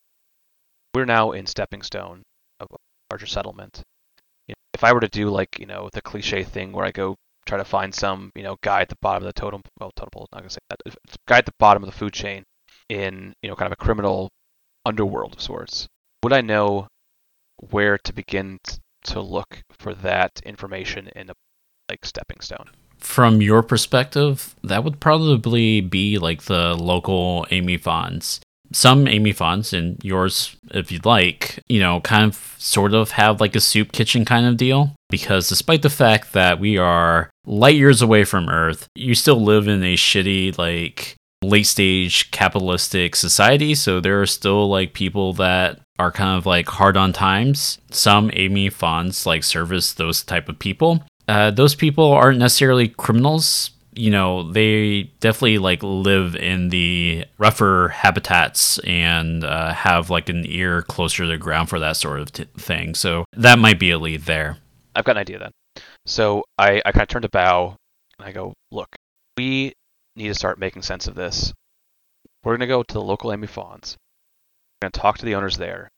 we're 0.94 1.04
now 1.04 1.32
in 1.32 1.46
stepping 1.46 1.82
stone 1.82 2.22
of 2.60 2.68
a 2.72 2.76
larger 3.10 3.26
settlement. 3.26 3.82
You 4.46 4.52
know, 4.52 4.62
if 4.74 4.84
I 4.84 4.92
were 4.92 5.00
to 5.00 5.08
do 5.08 5.30
like 5.30 5.58
you 5.58 5.66
know 5.66 5.88
the 5.92 6.02
cliche 6.02 6.44
thing 6.44 6.72
where 6.72 6.84
I 6.84 6.92
go 6.92 7.16
try 7.46 7.58
to 7.58 7.64
find 7.64 7.94
some 7.94 8.30
you 8.34 8.42
know 8.42 8.56
guy 8.62 8.82
at 8.82 8.88
the 8.88 8.96
bottom 9.00 9.22
of 9.22 9.34
the 9.34 9.40
totem, 9.40 9.62
well 9.80 9.90
totem 9.96 10.10
pole, 10.12 10.28
not 10.32 10.40
gonna 10.40 10.50
say 10.50 10.58
that, 10.68 10.96
guy 11.26 11.38
at 11.38 11.46
the 11.46 11.52
bottom 11.58 11.82
of 11.82 11.90
the 11.90 11.96
food 11.96 12.12
chain 12.12 12.44
in 12.88 13.32
you 13.42 13.48
know 13.48 13.56
kind 13.56 13.66
of 13.66 13.72
a 13.72 13.84
criminal 13.84 14.28
underworld 14.84 15.34
of 15.34 15.40
sorts, 15.40 15.88
would 16.22 16.32
I 16.32 16.42
know 16.42 16.86
where 17.70 17.98
to 17.98 18.12
begin 18.12 18.58
to 19.04 19.20
look 19.20 19.62
for 19.78 19.94
that 19.94 20.30
information 20.44 21.08
in 21.16 21.30
a 21.30 21.34
like 21.92 22.04
stepping 22.04 22.40
stone. 22.40 22.70
From 22.98 23.42
your 23.42 23.62
perspective, 23.62 24.54
that 24.62 24.84
would 24.84 25.00
probably 25.00 25.80
be 25.80 26.18
like 26.18 26.42
the 26.42 26.74
local 26.74 27.46
Amy 27.50 27.78
Fonz. 27.78 28.40
Some 28.72 29.06
Amy 29.06 29.34
Fonz, 29.34 29.76
and 29.76 30.02
yours 30.02 30.56
if 30.70 30.90
you'd 30.90 31.04
like, 31.04 31.60
you 31.68 31.80
know, 31.80 32.00
kind 32.00 32.24
of 32.24 32.54
sort 32.58 32.94
of 32.94 33.10
have 33.12 33.40
like 33.40 33.54
a 33.54 33.60
soup 33.60 33.92
kitchen 33.92 34.24
kind 34.24 34.46
of 34.46 34.56
deal. 34.56 34.92
Because 35.10 35.48
despite 35.48 35.82
the 35.82 35.90
fact 35.90 36.32
that 36.32 36.58
we 36.58 36.78
are 36.78 37.28
light 37.44 37.76
years 37.76 38.00
away 38.00 38.24
from 38.24 38.48
Earth, 38.48 38.86
you 38.94 39.14
still 39.14 39.42
live 39.42 39.68
in 39.68 39.82
a 39.82 39.94
shitty, 39.94 40.56
like, 40.56 41.16
late 41.42 41.66
stage 41.66 42.30
capitalistic 42.30 43.16
society. 43.16 43.74
So 43.74 44.00
there 44.00 44.22
are 44.22 44.26
still 44.26 44.68
like 44.68 44.94
people 44.94 45.34
that 45.34 45.80
are 45.98 46.12
kind 46.12 46.38
of 46.38 46.46
like 46.46 46.68
hard 46.68 46.96
on 46.96 47.12
times. 47.12 47.78
Some 47.90 48.30
Amy 48.32 48.70
Fonz 48.70 49.26
like 49.26 49.44
service 49.44 49.92
those 49.92 50.22
type 50.22 50.48
of 50.48 50.58
people 50.58 51.04
uh, 51.28 51.50
those 51.50 51.74
people 51.74 52.12
aren't 52.12 52.38
necessarily 52.38 52.88
criminals. 52.88 53.70
You 53.94 54.10
know, 54.10 54.50
they 54.50 55.10
definitely 55.20 55.58
like 55.58 55.82
live 55.82 56.34
in 56.34 56.70
the 56.70 57.26
rougher 57.36 57.88
habitats 57.88 58.78
and 58.80 59.44
uh, 59.44 59.74
have 59.74 60.08
like 60.08 60.28
an 60.28 60.44
ear 60.46 60.82
closer 60.82 61.24
to 61.24 61.28
the 61.28 61.36
ground 61.36 61.68
for 61.68 61.78
that 61.78 61.96
sort 61.96 62.20
of 62.20 62.32
t- 62.32 62.44
thing. 62.56 62.94
So 62.94 63.24
that 63.36 63.58
might 63.58 63.78
be 63.78 63.90
a 63.90 63.98
lead 63.98 64.22
there. 64.22 64.56
I've 64.94 65.04
got 65.04 65.16
an 65.16 65.20
idea 65.20 65.38
then. 65.38 65.50
So 66.06 66.44
I, 66.58 66.80
I 66.84 66.92
kind 66.92 67.02
of 67.02 67.08
turn 67.08 67.22
to 67.22 67.28
Bao 67.28 67.76
and 68.18 68.26
I 68.26 68.32
go, 68.32 68.54
look, 68.70 68.88
we 69.36 69.72
need 70.16 70.28
to 70.28 70.34
start 70.34 70.58
making 70.58 70.82
sense 70.82 71.06
of 71.06 71.14
this. 71.14 71.52
We're 72.44 72.52
going 72.52 72.60
to 72.60 72.66
go 72.66 72.82
to 72.82 72.94
the 72.94 73.02
local 73.02 73.32
Amy 73.32 73.46
Fonz. 73.46 73.96
We're 74.80 74.88
going 74.88 74.92
to 74.92 75.00
talk 75.00 75.18
to 75.18 75.26
the 75.26 75.34
owners 75.34 75.58
there. 75.58 75.88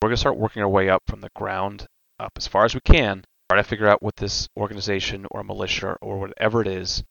We're 0.00 0.08
going 0.08 0.16
to 0.16 0.20
start 0.20 0.38
working 0.38 0.62
our 0.62 0.68
way 0.68 0.88
up 0.88 1.02
from 1.08 1.20
the 1.20 1.28
ground 1.36 1.86
up 2.18 2.32
as 2.36 2.46
far 2.46 2.64
as 2.64 2.74
we 2.74 2.80
can 2.80 3.24
try 3.50 3.56
to 3.56 3.68
figure 3.68 3.88
out 3.88 4.00
what 4.00 4.14
this 4.14 4.48
organization 4.56 5.26
or 5.32 5.42
militia 5.42 5.96
or 6.00 6.20
whatever 6.20 6.60
it 6.60 6.68
is. 6.68 7.02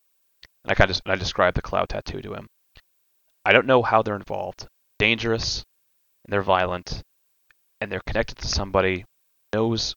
And 0.64 0.72
I 0.72 0.74
kind 0.74 0.90
of 0.90 1.02
I 1.06 1.16
describe 1.16 1.54
the 1.54 1.62
cloud 1.62 1.90
tattoo 1.90 2.22
to 2.22 2.34
him. 2.34 2.48
I 3.44 3.52
don't 3.52 3.68
know 3.68 3.84
how 3.84 4.02
they're 4.02 4.16
involved. 4.16 4.66
Dangerous, 5.00 5.66
and 6.24 6.32
they're 6.32 6.42
violent, 6.42 7.04
and 7.82 7.92
they're 7.92 8.02
connected 8.08 8.38
to 8.38 8.48
somebody 8.48 9.04
knows 9.54 9.96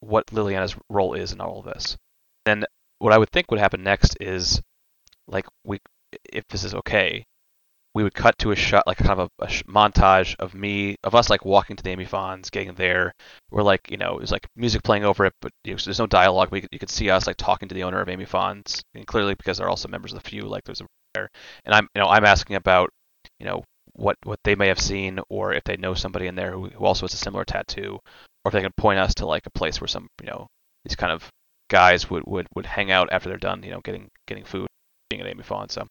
what 0.00 0.26
Liliana's 0.26 0.76
role 0.88 1.14
is 1.14 1.30
in 1.30 1.40
all 1.40 1.60
of 1.60 1.66
this. 1.66 1.96
Then 2.44 2.64
what 2.98 3.12
I 3.12 3.18
would 3.18 3.30
think 3.30 3.52
would 3.52 3.60
happen 3.60 3.84
next 3.84 4.16
is 4.20 4.60
like 5.28 5.46
we 5.64 5.78
if 6.32 6.48
this 6.48 6.64
is 6.64 6.74
okay, 6.74 7.24
we 7.96 8.02
would 8.02 8.12
cut 8.12 8.36
to 8.36 8.50
a 8.50 8.56
shot 8.56 8.86
like 8.86 8.98
kind 8.98 9.18
of 9.18 9.30
a, 9.40 9.44
a 9.44 9.48
montage 9.64 10.36
of 10.38 10.52
me 10.52 10.96
of 11.02 11.14
us 11.14 11.30
like 11.30 11.46
walking 11.46 11.76
to 11.76 11.82
the 11.82 11.88
Amy 11.88 12.04
Fonds, 12.04 12.50
getting 12.50 12.74
there. 12.74 13.14
We're 13.50 13.62
like 13.62 13.90
you 13.90 13.96
know 13.96 14.18
there's 14.18 14.30
like 14.30 14.46
music 14.54 14.82
playing 14.82 15.06
over 15.06 15.24
it, 15.24 15.32
but 15.40 15.50
you 15.64 15.72
know, 15.72 15.78
there's 15.82 15.98
no 15.98 16.06
dialogue. 16.06 16.50
We 16.50 16.66
you 16.70 16.78
could 16.78 16.90
see 16.90 17.08
us 17.08 17.26
like 17.26 17.38
talking 17.38 17.70
to 17.70 17.74
the 17.74 17.84
owner 17.84 18.02
of 18.02 18.10
Amy 18.10 18.26
Fonds, 18.26 18.82
and 18.94 19.06
clearly 19.06 19.34
because 19.34 19.56
they're 19.56 19.70
also 19.70 19.88
members 19.88 20.12
of 20.12 20.22
the 20.22 20.28
few, 20.28 20.42
like 20.42 20.64
there's 20.64 20.82
a 20.82 20.86
there. 21.14 21.30
And 21.64 21.74
I'm 21.74 21.88
you 21.94 22.02
know 22.02 22.08
I'm 22.08 22.26
asking 22.26 22.56
about 22.56 22.90
you 23.40 23.46
know 23.46 23.64
what 23.94 24.16
what 24.24 24.40
they 24.44 24.54
may 24.54 24.68
have 24.68 24.78
seen 24.78 25.18
or 25.30 25.54
if 25.54 25.64
they 25.64 25.78
know 25.78 25.94
somebody 25.94 26.26
in 26.26 26.34
there 26.34 26.52
who, 26.52 26.68
who 26.68 26.84
also 26.84 27.06
has 27.06 27.14
a 27.14 27.16
similar 27.16 27.46
tattoo, 27.46 27.98
or 28.44 28.50
if 28.50 28.52
they 28.52 28.60
can 28.60 28.72
point 28.76 28.98
us 28.98 29.14
to 29.14 29.26
like 29.26 29.46
a 29.46 29.58
place 29.58 29.80
where 29.80 29.88
some 29.88 30.06
you 30.20 30.26
know 30.26 30.46
these 30.84 30.96
kind 30.96 31.12
of 31.12 31.30
guys 31.70 32.10
would 32.10 32.24
would 32.26 32.46
would 32.54 32.66
hang 32.66 32.90
out 32.90 33.08
after 33.10 33.30
they're 33.30 33.38
done 33.38 33.62
you 33.62 33.70
know 33.70 33.80
getting 33.80 34.08
getting 34.26 34.44
food 34.44 34.66
being 35.08 35.22
at 35.22 35.28
Amy 35.28 35.42
Fonds. 35.42 35.72
So 35.72 35.86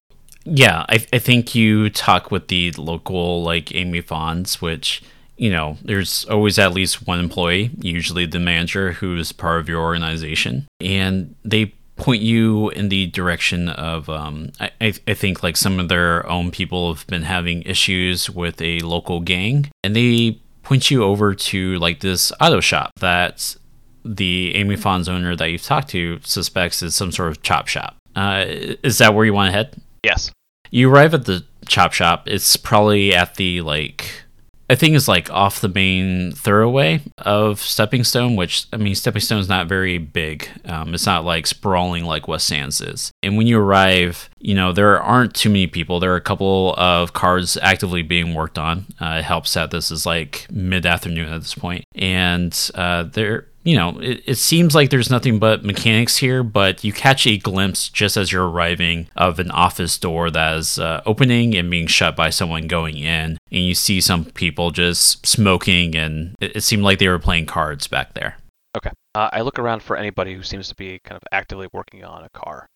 yeah, 0.46 0.86
I, 0.88 1.06
I 1.12 1.20
think 1.20 1.54
you 1.56 1.90
talk 1.90 2.32
with 2.32 2.48
the 2.48 2.72
local 2.74 3.44
like 3.44 3.76
Amy 3.76 4.02
Fonds, 4.02 4.62
which 4.62 5.04
you 5.38 5.50
know, 5.50 5.78
there's 5.84 6.24
always 6.26 6.58
at 6.58 6.74
least 6.74 7.06
one 7.06 7.20
employee, 7.20 7.72
usually 7.80 8.26
the 8.26 8.40
manager, 8.40 8.94
who's 8.94 9.34
part 9.34 9.60
of 9.60 9.68
your 9.68 9.82
organization, 9.82 10.66
and 10.80 11.36
they 11.44 11.74
point 11.98 12.22
you 12.22 12.70
in 12.72 12.90
the 12.90 13.08
direction 13.08 13.70
of 13.70 14.10
um, 14.10 14.52
I, 14.60 14.94
I 15.08 15.14
think 15.14 15.44
like 15.44 15.58
some 15.58 15.80
of 15.80 15.90
their 15.90 16.28
own 16.30 16.52
people 16.52 16.94
have 16.94 17.08
been 17.08 17.24
having 17.24 17.64
issues 17.64 18.30
with 18.30 18.62
a 18.62 18.80
local 18.80 19.22
gang. 19.22 19.70
And 19.84 19.96
they 19.96 20.40
point 20.64 20.92
you 20.92 21.04
over 21.04 21.34
to 21.34 21.80
like 21.80 22.02
this 22.02 22.32
auto 22.42 22.60
shop 22.60 22.92
that 23.00 23.56
the 24.04 24.54
amy 24.56 24.76
fonds 24.76 25.10
owner 25.10 25.36
that 25.36 25.50
you've 25.50 25.64
talked 25.64 25.90
to 25.90 26.20
suspects 26.24 26.84
is 26.84 26.96
some 26.96 27.12
sort 27.12 27.30
of 27.30 27.42
chop 27.42 27.68
shop. 27.68 27.96
Uh, 28.16 28.46
is 28.48 28.98
that 29.00 29.14
where 29.14 29.26
you 29.26 29.34
want 29.34 29.48
to 29.48 29.52
head 29.52 29.82
yes 30.06 30.32
you 30.72 30.90
arrive 30.90 31.14
at 31.14 31.26
the 31.26 31.44
chop 31.68 31.94
shop 31.94 32.24
it's 32.28 32.56
probably 32.56 33.14
at 33.14 33.36
the 33.36 33.62
like 33.62 34.26
I 34.70 34.76
think 34.76 34.96
is 34.96 35.08
like 35.08 35.30
off 35.30 35.62
the 35.62 35.70
main 35.70 36.32
thoroughway 36.32 37.02
of 37.20 37.60
Stepping 37.60 38.04
Stone, 38.04 38.36
which 38.36 38.66
I 38.74 38.78
mean, 38.78 38.96
Stepping 38.96 39.22
Stone 39.22 39.40
is 39.40 39.50
not 39.50 39.68
very 39.68 40.00
big. 40.00 40.50
Um, 40.66 40.94
it's 40.94 41.06
not 41.06 41.24
like 41.24 41.46
sprawling 41.46 42.06
like 42.06 42.28
West 42.28 42.48
Sands 42.48 42.82
is. 42.82 43.12
And 43.22 43.38
when 43.38 43.46
you 43.46 43.60
arrive, 43.60 44.30
you 44.40 44.56
know 44.56 44.74
there 44.74 45.00
aren't 45.00 45.36
too 45.36 45.50
many 45.50 45.68
people. 45.68 46.00
There 46.00 46.14
are 46.14 46.18
a 46.18 46.22
couple 46.22 46.74
of 46.78 47.14
cars 47.14 47.58
actively 47.62 48.02
being 48.02 48.34
worked 48.34 48.58
on. 48.58 48.86
Uh, 49.00 49.18
it 49.20 49.24
helps 49.24 49.54
that 49.54 49.70
this 49.70 49.92
is 49.92 50.06
like 50.06 50.48
mid 50.50 50.86
afternoon 50.86 51.30
at 51.30 51.42
this 51.42 51.56
point, 51.56 51.86
and 51.94 52.72
uh, 52.74 53.04
there 53.04 53.48
you 53.66 53.76
know, 53.76 54.00
it, 54.00 54.22
it 54.26 54.36
seems 54.36 54.76
like 54.76 54.92
there's 54.92 55.10
nothing 55.10 55.40
but 55.40 55.66
mechanics 55.66 56.18
here, 56.18 56.44
but 56.44 56.84
you 56.84 56.94
catch 56.94 57.26
a 57.26 57.38
glimpse 57.38 57.90
just 57.90 58.16
as 58.16 58.32
you're 58.32 58.48
arriving 58.48 59.08
of 59.16 59.40
an 59.40 59.50
office 59.50 59.98
door 59.98 60.30
that 60.30 60.58
is 60.58 60.78
uh, 60.78 61.02
opening 61.08 61.56
and 61.56 61.70
being 61.72 61.88
shut 61.88 62.16
by 62.16 62.30
someone 62.30 62.68
going 62.68 62.98
in. 62.98 63.38
And 63.52 63.64
you 63.64 63.74
see 63.74 64.00
some 64.02 64.26
people 64.26 64.70
just 64.70 65.26
smoking, 65.26 65.96
and 65.96 66.36
it, 66.40 66.58
it 66.58 66.62
seemed 66.62 66.84
like 66.84 67.00
they 67.00 67.08
were 67.08 67.20
playing 67.20 67.48
cards 67.48 67.88
back 67.88 68.14
there. 68.14 68.38
Okay. 68.78 68.92
Uh, 69.16 69.30
I 69.34 69.42
look 69.42 69.58
around 69.58 69.82
for 69.82 69.98
anybody 69.98 70.36
who 70.36 70.44
seems 70.44 70.68
to 70.70 70.76
be 70.76 71.00
kind 71.04 71.18
of 71.18 71.24
actively 71.32 71.68
working 71.74 72.04
on 72.04 72.24
a 72.24 72.30
car, 72.30 72.68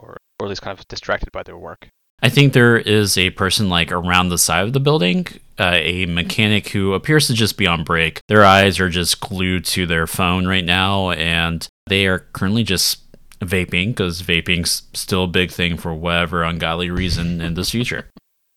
or, 0.00 0.16
or 0.40 0.46
at 0.46 0.48
least 0.48 0.62
kind 0.62 0.76
of 0.76 0.88
distracted 0.88 1.30
by 1.30 1.44
their 1.44 1.56
work. 1.56 1.88
I 2.22 2.30
think 2.30 2.52
there 2.52 2.78
is 2.78 3.18
a 3.18 3.30
person 3.30 3.68
like 3.68 3.92
around 3.92 4.30
the 4.30 4.38
side 4.38 4.64
of 4.64 4.72
the 4.72 4.80
building, 4.80 5.26
uh, 5.58 5.74
a 5.74 6.06
mechanic 6.06 6.70
who 6.70 6.94
appears 6.94 7.26
to 7.26 7.34
just 7.34 7.58
be 7.58 7.66
on 7.66 7.84
break. 7.84 8.20
Their 8.28 8.44
eyes 8.44 8.80
are 8.80 8.88
just 8.88 9.20
glued 9.20 9.64
to 9.66 9.86
their 9.86 10.06
phone 10.06 10.46
right 10.46 10.64
now, 10.64 11.10
and 11.10 11.66
they 11.86 12.06
are 12.06 12.20
currently 12.20 12.62
just 12.62 13.02
vaping 13.40 13.88
because 13.88 14.22
vaping's 14.22 14.82
still 14.94 15.24
a 15.24 15.28
big 15.28 15.50
thing 15.50 15.76
for 15.76 15.94
whatever 15.94 16.42
ungodly 16.42 16.90
reason 16.90 17.42
in 17.42 17.54
this 17.54 17.70
future. 17.70 18.08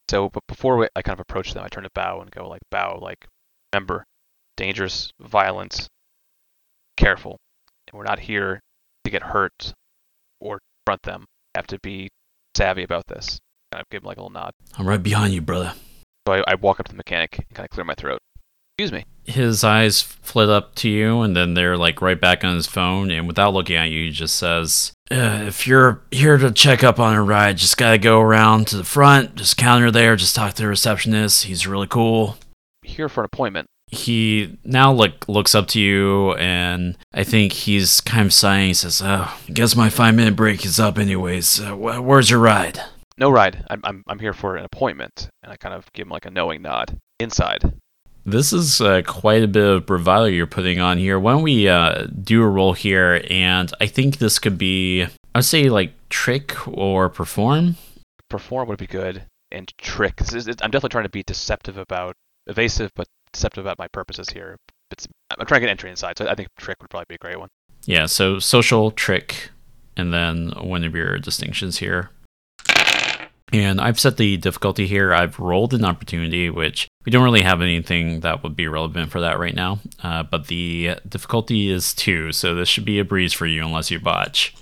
So, 0.09 0.29
but 0.29 0.43
before 0.47 0.77
we, 0.77 0.87
I 0.95 1.01
kind 1.01 1.19
of 1.19 1.21
approach 1.21 1.53
them, 1.53 1.63
I 1.63 1.67
turn 1.67 1.83
to 1.83 1.89
Bao 1.89 2.21
and 2.21 2.31
go 2.31 2.47
like, 2.47 2.61
Bao, 2.73 3.01
like, 3.01 3.27
remember, 3.73 4.05
dangerous, 4.55 5.11
violence, 5.19 5.87
careful, 6.95 7.37
and 7.87 7.97
we're 7.97 8.05
not 8.05 8.19
here 8.19 8.61
to 9.03 9.11
get 9.11 9.21
hurt 9.21 9.73
or 10.39 10.59
confront 10.85 11.03
them. 11.03 11.25
Have 11.55 11.67
to 11.67 11.79
be 11.83 12.09
savvy 12.55 12.83
about 12.83 13.05
this 13.07 13.39
kind 13.71 13.81
of 13.81 13.89
give 13.89 14.03
him 14.03 14.07
like 14.07 14.17
a 14.17 14.21
little 14.21 14.31
nod. 14.31 14.51
I'm 14.77 14.87
right 14.87 15.01
behind 15.01 15.33
you, 15.33 15.41
brother. 15.41 15.73
So 16.27 16.33
I, 16.33 16.43
I 16.47 16.55
walk 16.55 16.79
up 16.79 16.85
to 16.87 16.91
the 16.91 16.97
mechanic 16.97 17.37
and 17.37 17.49
kind 17.53 17.65
of 17.65 17.69
clear 17.69 17.83
my 17.83 17.95
throat. 17.95 18.19
Excuse 18.77 18.91
me. 18.91 19.05
His 19.25 19.63
eyes 19.63 20.01
flit 20.01 20.49
up 20.49 20.73
to 20.75 20.89
you, 20.89 21.21
and 21.21 21.35
then 21.35 21.53
they're 21.53 21.77
like 21.77 22.01
right 22.01 22.19
back 22.19 22.43
on 22.43 22.55
his 22.55 22.65
phone. 22.65 23.11
And 23.11 23.27
without 23.27 23.53
looking 23.53 23.75
at 23.75 23.89
you, 23.89 24.05
he 24.05 24.09
just 24.11 24.35
says, 24.37 24.93
uh, 25.11 25.43
"If 25.47 25.67
you're 25.67 26.01
here 26.11 26.37
to 26.37 26.51
check 26.51 26.83
up 26.83 26.97
on 26.99 27.13
a 27.13 27.21
ride, 27.21 27.57
just 27.57 27.77
gotta 27.77 27.97
go 27.97 28.21
around 28.21 28.67
to 28.67 28.77
the 28.77 28.83
front, 28.85 29.35
just 29.35 29.57
counter 29.57 29.91
there, 29.91 30.15
just 30.15 30.35
talk 30.35 30.53
to 30.53 30.61
the 30.63 30.67
receptionist. 30.69 31.43
He's 31.43 31.67
really 31.67 31.87
cool." 31.87 32.37
Here 32.83 33.09
for 33.09 33.21
an 33.21 33.25
appointment. 33.25 33.67
He 33.91 34.57
now 34.63 34.93
like 34.93 35.27
looks 35.27 35.53
up 35.53 35.67
to 35.69 35.79
you, 35.81 36.33
and 36.35 36.97
I 37.13 37.23
think 37.25 37.51
he's 37.51 37.99
kind 38.01 38.27
of 38.27 38.33
sighing. 38.33 38.69
He 38.69 38.73
says, 38.75 39.01
"Oh, 39.03 39.37
I 39.47 39.51
guess 39.51 39.75
my 39.75 39.89
five 39.89 40.15
minute 40.15 40.35
break 40.37 40.63
is 40.65 40.79
up, 40.79 40.97
anyways. 40.97 41.59
Uh, 41.59 41.71
wh- 41.73 42.03
where's 42.03 42.29
your 42.29 42.39
ride?" 42.39 42.79
No 43.19 43.29
ride. 43.29 43.65
I'm, 43.69 43.81
I'm, 43.83 44.03
I'm 44.07 44.19
here 44.19 44.33
for 44.33 44.55
an 44.55 44.65
appointment. 44.65 45.29
And 45.43 45.51
I 45.51 45.57
kind 45.57 45.75
of 45.75 45.91
give 45.93 46.07
him 46.07 46.11
like 46.11 46.25
a 46.25 46.31
knowing 46.31 46.61
nod. 46.61 46.97
Inside. 47.19 47.73
This 48.25 48.53
is 48.53 48.79
uh, 48.79 49.01
quite 49.05 49.43
a 49.43 49.47
bit 49.47 49.67
of 49.67 49.85
bravado 49.85 50.25
you're 50.25 50.47
putting 50.47 50.79
on 50.79 50.97
here. 50.97 51.19
Why 51.19 51.33
don't 51.33 51.43
we 51.43 51.67
uh, 51.67 52.07
do 52.23 52.41
a 52.43 52.47
roll 52.47 52.73
here? 52.73 53.23
And 53.29 53.71
I 53.81 53.87
think 53.87 54.17
this 54.17 54.39
could 54.39 54.57
be, 54.57 55.07
I'd 55.35 55.45
say, 55.45 55.69
like 55.69 55.93
trick 56.09 56.67
or 56.67 57.09
perform. 57.09 57.75
Perform 58.29 58.69
would 58.69 58.77
be 58.77 58.87
good. 58.87 59.23
And 59.51 59.71
trick. 59.77 60.21
Is, 60.21 60.47
I'm 60.47 60.71
definitely 60.71 60.89
trying 60.89 61.05
to 61.05 61.09
be 61.09 61.23
deceptive 61.23 61.77
about, 61.77 62.15
evasive, 62.47 62.91
but 62.95 63.07
deceptive 63.33 63.65
about 63.65 63.79
my 63.79 63.87
purposes 63.87 64.29
here. 64.29 64.57
It's, 64.91 65.07
I'm 65.37 65.45
trying 65.45 65.61
to 65.61 65.67
get 65.67 65.71
entry 65.71 65.89
inside, 65.89 66.17
so 66.17 66.27
I 66.27 66.35
think 66.35 66.49
trick 66.57 66.77
would 66.81 66.89
probably 66.89 67.05
be 67.09 67.15
a 67.15 67.19
great 67.19 67.39
one. 67.39 67.49
Yeah, 67.85 68.05
so 68.05 68.39
social, 68.39 68.91
trick, 68.91 69.49
and 69.97 70.13
then 70.13 70.51
one 70.61 70.83
of 70.83 70.95
your 70.95 71.17
distinctions 71.17 71.79
here. 71.79 72.11
And 73.51 73.81
I've 73.81 73.99
set 73.99 74.17
the 74.17 74.37
difficulty 74.37 74.85
here. 74.85 75.13
I've 75.13 75.39
rolled 75.39 75.73
an 75.73 75.83
opportunity, 75.83 76.49
which 76.49 76.87
we 77.05 77.11
don't 77.11 77.23
really 77.23 77.41
have 77.41 77.61
anything 77.61 78.19
that 78.19 78.43
would 78.43 78.55
be 78.55 78.67
relevant 78.67 79.11
for 79.11 79.21
that 79.21 79.39
right 79.39 79.55
now. 79.55 79.79
Uh, 80.03 80.23
but 80.23 80.47
the 80.47 80.95
difficulty 81.07 81.71
is 81.71 81.93
two, 81.93 82.31
so 82.31 82.53
this 82.53 82.69
should 82.69 82.85
be 82.85 82.99
a 82.99 83.05
breeze 83.05 83.33
for 83.33 83.47
you 83.47 83.65
unless 83.65 83.89
you 83.89 83.99
botch. 83.99 84.53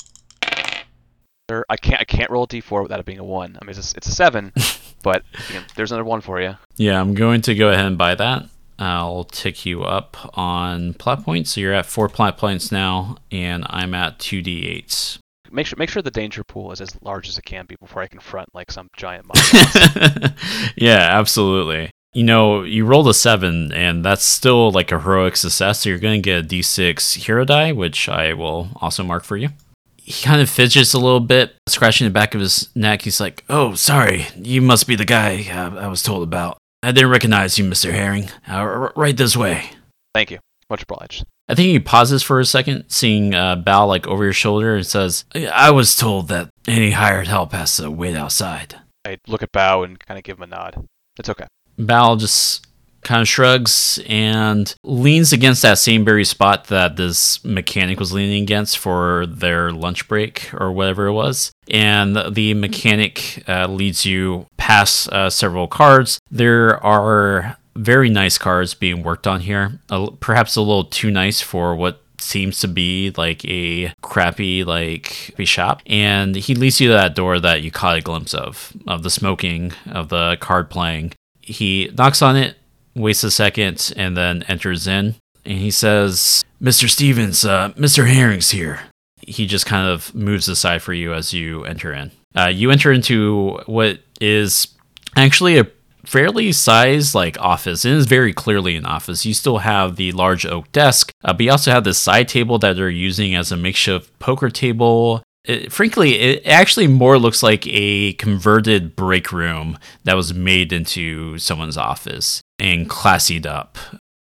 I 1.69 1.77
can't. 1.77 2.01
I 2.01 2.03
can't 2.03 2.29
roll 2.29 2.43
a 2.43 2.47
d4 2.47 2.83
without 2.83 2.99
it 2.99 3.05
being 3.05 3.19
a 3.19 3.23
one. 3.23 3.57
I 3.61 3.65
mean, 3.65 3.77
it's 3.77 3.93
a, 3.93 3.97
it's 3.97 4.07
a 4.07 4.11
seven, 4.11 4.51
but 5.03 5.23
again, 5.49 5.63
there's 5.75 5.91
another 5.91 6.03
one 6.03 6.19
for 6.19 6.41
you. 6.41 6.57
Yeah, 6.75 6.99
I'm 6.99 7.13
going 7.13 7.41
to 7.43 7.55
go 7.55 7.69
ahead 7.69 7.85
and 7.85 7.97
buy 7.97 8.15
that. 8.15 8.49
I'll 8.79 9.23
tick 9.23 9.65
you 9.65 9.83
up 9.83 10.37
on 10.37 10.93
plot 10.95 11.23
points. 11.23 11.51
So 11.51 11.61
you're 11.61 11.73
at 11.73 11.85
four 11.85 12.09
plot 12.09 12.37
points 12.37 12.71
now, 12.71 13.17
and 13.31 13.65
I'm 13.69 13.93
at 13.93 14.19
two 14.19 14.43
d8s 14.43 15.19
make 15.51 15.65
sure 15.67 15.77
make 15.77 15.89
sure 15.89 16.01
the 16.01 16.11
danger 16.11 16.43
pool 16.43 16.71
is 16.71 16.81
as 16.81 16.97
large 17.01 17.27
as 17.27 17.37
it 17.37 17.45
can 17.45 17.65
be 17.65 17.75
before 17.79 18.01
I 18.01 18.07
confront 18.07 18.53
like 18.53 18.71
some 18.71 18.87
giant 18.95 19.25
monster. 19.33 20.33
yeah, 20.75 21.09
absolutely. 21.11 21.91
You 22.13 22.23
know, 22.23 22.63
you 22.63 22.85
rolled 22.85 23.07
a 23.07 23.13
seven, 23.13 23.71
and 23.73 24.03
that's 24.03 24.23
still 24.23 24.71
like 24.71 24.91
a 24.91 24.99
heroic 24.99 25.35
success. 25.35 25.81
So 25.81 25.89
you're 25.89 25.99
going 25.99 26.21
to 26.21 26.25
get 26.25 26.43
a 26.43 26.47
d6 26.47 27.15
hero 27.25 27.45
die, 27.45 27.71
which 27.73 28.09
I 28.09 28.33
will 28.33 28.69
also 28.77 29.03
mark 29.03 29.23
for 29.23 29.37
you. 29.37 29.49
He 29.97 30.23
kind 30.23 30.41
of 30.41 30.49
fidgets 30.49 30.93
a 30.93 30.99
little 30.99 31.19
bit, 31.19 31.53
scratching 31.67 32.05
the 32.07 32.11
back 32.11 32.33
of 32.33 32.41
his 32.41 32.69
neck. 32.75 33.01
He's 33.01 33.19
like, 33.19 33.43
"Oh, 33.49 33.75
sorry, 33.75 34.27
you 34.37 34.61
must 34.61 34.87
be 34.87 34.95
the 34.95 35.05
guy 35.05 35.45
uh, 35.51 35.75
I 35.75 35.87
was 35.87 36.01
told 36.01 36.23
about. 36.23 36.57
I 36.81 36.91
didn't 36.93 37.09
recognize 37.09 37.57
you, 37.59 37.65
Mister 37.65 37.91
Herring. 37.91 38.29
Uh, 38.49 38.89
right 38.95 39.15
this 39.17 39.35
way." 39.35 39.71
Thank 40.15 40.31
you. 40.31 40.39
Much 40.69 40.83
obliged. 40.83 41.25
I 41.49 41.55
think 41.55 41.67
he 41.67 41.79
pauses 41.79 42.23
for 42.23 42.39
a 42.39 42.45
second, 42.45 42.85
seeing 42.89 43.33
uh, 43.33 43.55
Bao 43.55 43.87
like 43.87 44.05
over 44.07 44.23
your 44.23 44.33
shoulder, 44.33 44.75
and 44.75 44.85
says, 44.85 45.25
"I 45.33 45.71
was 45.71 45.95
told 45.95 46.27
that 46.27 46.49
any 46.67 46.91
hired 46.91 47.27
help 47.27 47.53
has 47.53 47.77
to 47.77 47.89
wait 47.89 48.15
outside." 48.15 48.75
I 49.05 49.17
look 49.27 49.41
at 49.41 49.53
Bao 49.53 49.85
and 49.85 49.97
kind 49.97 50.17
of 50.17 50.23
give 50.23 50.37
him 50.37 50.43
a 50.43 50.47
nod. 50.47 50.85
It's 51.17 51.29
okay. 51.29 51.47
Bao 51.79 52.19
just 52.19 52.67
kind 53.07 53.21
of 53.21 53.27
shrugs 53.27 53.99
and 54.07 54.75
leans 54.83 55.31
against 55.31 55.61
that 55.61 55.77
same 55.77 56.03
very 56.03 56.25
spot 56.25 56.65
that 56.65 56.97
this 56.97 57.43
mechanic 57.45 57.99
was 57.99 58.11
leaning 58.11 58.43
against 58.43 58.77
for 58.77 59.25
their 59.27 59.71
lunch 59.71 60.07
break 60.09 60.53
or 60.53 60.73
whatever 60.73 61.05
it 61.07 61.13
was. 61.13 61.51
And 61.69 62.17
the 62.31 62.53
mechanic 62.53 63.43
uh, 63.47 63.67
leads 63.67 64.05
you 64.05 64.47
past 64.57 65.07
uh, 65.09 65.29
several 65.29 65.67
cards. 65.67 66.19
There 66.29 66.83
are 66.83 67.57
very 67.77 68.09
nice 68.09 68.37
cars 68.37 68.73
being 68.73 69.03
worked 69.03 69.27
on 69.27 69.41
here. 69.41 69.79
perhaps 70.19 70.55
a 70.55 70.61
little 70.61 70.85
too 70.85 71.11
nice 71.11 71.41
for 71.41 71.75
what 71.75 72.01
seems 72.19 72.59
to 72.59 72.67
be 72.67 73.13
like 73.15 73.45
a 73.45 73.93
crappy 74.01 74.63
like 74.63 75.33
shop 75.45 75.81
and 75.85 76.35
he 76.35 76.55
leads 76.55 76.81
you 76.81 76.87
to 76.87 76.93
that 76.93 77.15
door 77.15 77.39
that 77.39 77.61
you 77.61 77.71
caught 77.71 77.95
a 77.95 78.01
glimpse 78.01 78.33
of 78.33 78.73
of 78.87 79.03
the 79.03 79.09
smoking 79.09 79.71
of 79.85 80.09
the 80.09 80.35
card 80.41 80.69
playing 80.69 81.13
he 81.41 81.89
knocks 81.95 82.21
on 82.21 82.35
it 82.35 82.57
waits 82.97 83.23
a 83.23 83.31
second, 83.31 83.93
and 83.95 84.17
then 84.17 84.43
enters 84.43 84.87
in. 84.87 85.15
And 85.45 85.59
he 85.59 85.71
says, 85.71 86.43
Mr. 86.61 86.89
Stevens, 86.89 87.45
uh, 87.45 87.69
Mr. 87.77 88.07
Herring's 88.11 88.51
here. 88.51 88.79
He 89.21 89.45
just 89.45 89.65
kind 89.65 89.87
of 89.87 90.13
moves 90.13 90.47
aside 90.47 90.81
for 90.81 90.93
you 90.93 91.13
as 91.13 91.33
you 91.33 91.63
enter 91.63 91.93
in. 91.93 92.11
Uh, 92.35 92.47
you 92.47 92.71
enter 92.71 92.91
into 92.91 93.59
what 93.65 93.99
is 94.19 94.67
actually 95.15 95.57
a 95.57 95.67
fairly 96.07 96.51
sized 96.51 97.13
like 97.13 97.39
office. 97.39 97.83
It 97.83 97.91
is 97.91 98.05
very 98.05 98.33
clearly 98.33 98.75
an 98.75 98.85
office. 98.85 99.25
You 99.25 99.33
still 99.33 99.59
have 99.59 99.97
the 99.97 100.11
large 100.13 100.45
oak 100.45 100.71
desk, 100.71 101.11
uh, 101.23 101.33
but 101.33 101.43
you 101.43 101.51
also 101.51 101.71
have 101.71 101.83
this 101.83 101.99
side 101.99 102.29
table 102.29 102.57
that 102.59 102.75
they're 102.77 102.89
using 102.89 103.35
as 103.35 103.51
a 103.51 103.57
makeshift 103.57 104.17
poker 104.19 104.49
table. 104.49 105.21
It, 105.43 105.71
frankly, 105.71 106.19
it 106.19 106.45
actually 106.45 106.87
more 106.87 107.17
looks 107.19 107.43
like 107.43 107.65
a 107.67 108.13
converted 108.13 108.95
break 108.95 109.31
room 109.31 109.77
that 110.03 110.15
was 110.15 110.33
made 110.33 110.73
into 110.73 111.37
someone's 111.37 111.77
office 111.77 112.41
and 112.59 112.89
classied 112.89 113.45
up. 113.45 113.77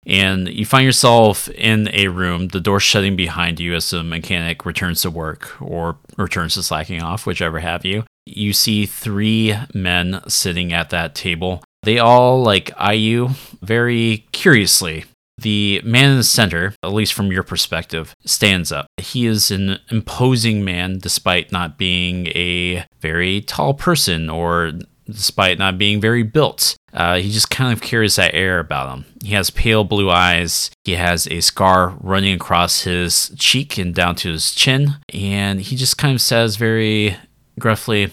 And 0.06 0.48
you 0.48 0.64
find 0.64 0.84
yourself 0.84 1.48
in 1.50 1.88
a 1.92 2.08
room, 2.08 2.48
the 2.48 2.60
door 2.60 2.80
shutting 2.80 3.16
behind 3.16 3.60
you 3.60 3.74
as 3.74 3.90
the 3.90 4.02
mechanic 4.02 4.64
returns 4.64 5.02
to 5.02 5.10
work 5.10 5.60
or 5.60 5.98
returns 6.16 6.54
to 6.54 6.62
slacking 6.62 7.02
off, 7.02 7.26
whichever 7.26 7.60
have 7.60 7.84
you. 7.84 8.04
You 8.26 8.52
see 8.52 8.86
three 8.86 9.54
men 9.74 10.22
sitting 10.26 10.72
at 10.72 10.90
that 10.90 11.14
table. 11.14 11.62
They 11.82 11.98
all 11.98 12.42
like 12.42 12.70
you 12.92 13.30
very 13.62 14.26
curiously. 14.32 15.04
The 15.38 15.80
man 15.84 16.10
in 16.10 16.16
the 16.18 16.22
center, 16.22 16.74
at 16.82 16.92
least 16.92 17.14
from 17.14 17.32
your 17.32 17.42
perspective, 17.42 18.14
stands 18.26 18.70
up. 18.70 18.86
He 18.98 19.26
is 19.26 19.50
an 19.50 19.78
imposing 19.90 20.62
man 20.62 20.98
despite 20.98 21.50
not 21.50 21.78
being 21.78 22.26
a 22.28 22.84
very 23.00 23.40
tall 23.40 23.72
person 23.72 24.28
or 24.28 24.72
despite 25.06 25.58
not 25.58 25.78
being 25.78 26.00
very 26.00 26.22
built. 26.22 26.76
Uh, 26.92 27.16
he 27.16 27.30
just 27.30 27.50
kind 27.50 27.72
of 27.72 27.80
carries 27.80 28.16
that 28.16 28.34
air 28.34 28.58
about 28.58 28.92
him. 28.92 29.04
He 29.22 29.32
has 29.34 29.50
pale 29.50 29.84
blue 29.84 30.10
eyes. 30.10 30.70
He 30.84 30.92
has 30.92 31.26
a 31.28 31.40
scar 31.40 31.96
running 32.00 32.34
across 32.34 32.82
his 32.82 33.32
cheek 33.38 33.78
and 33.78 33.94
down 33.94 34.16
to 34.16 34.32
his 34.32 34.54
chin. 34.54 34.96
And 35.12 35.60
he 35.60 35.76
just 35.76 35.98
kind 35.98 36.14
of 36.14 36.20
says 36.20 36.56
very 36.56 37.16
gruffly, 37.58 38.10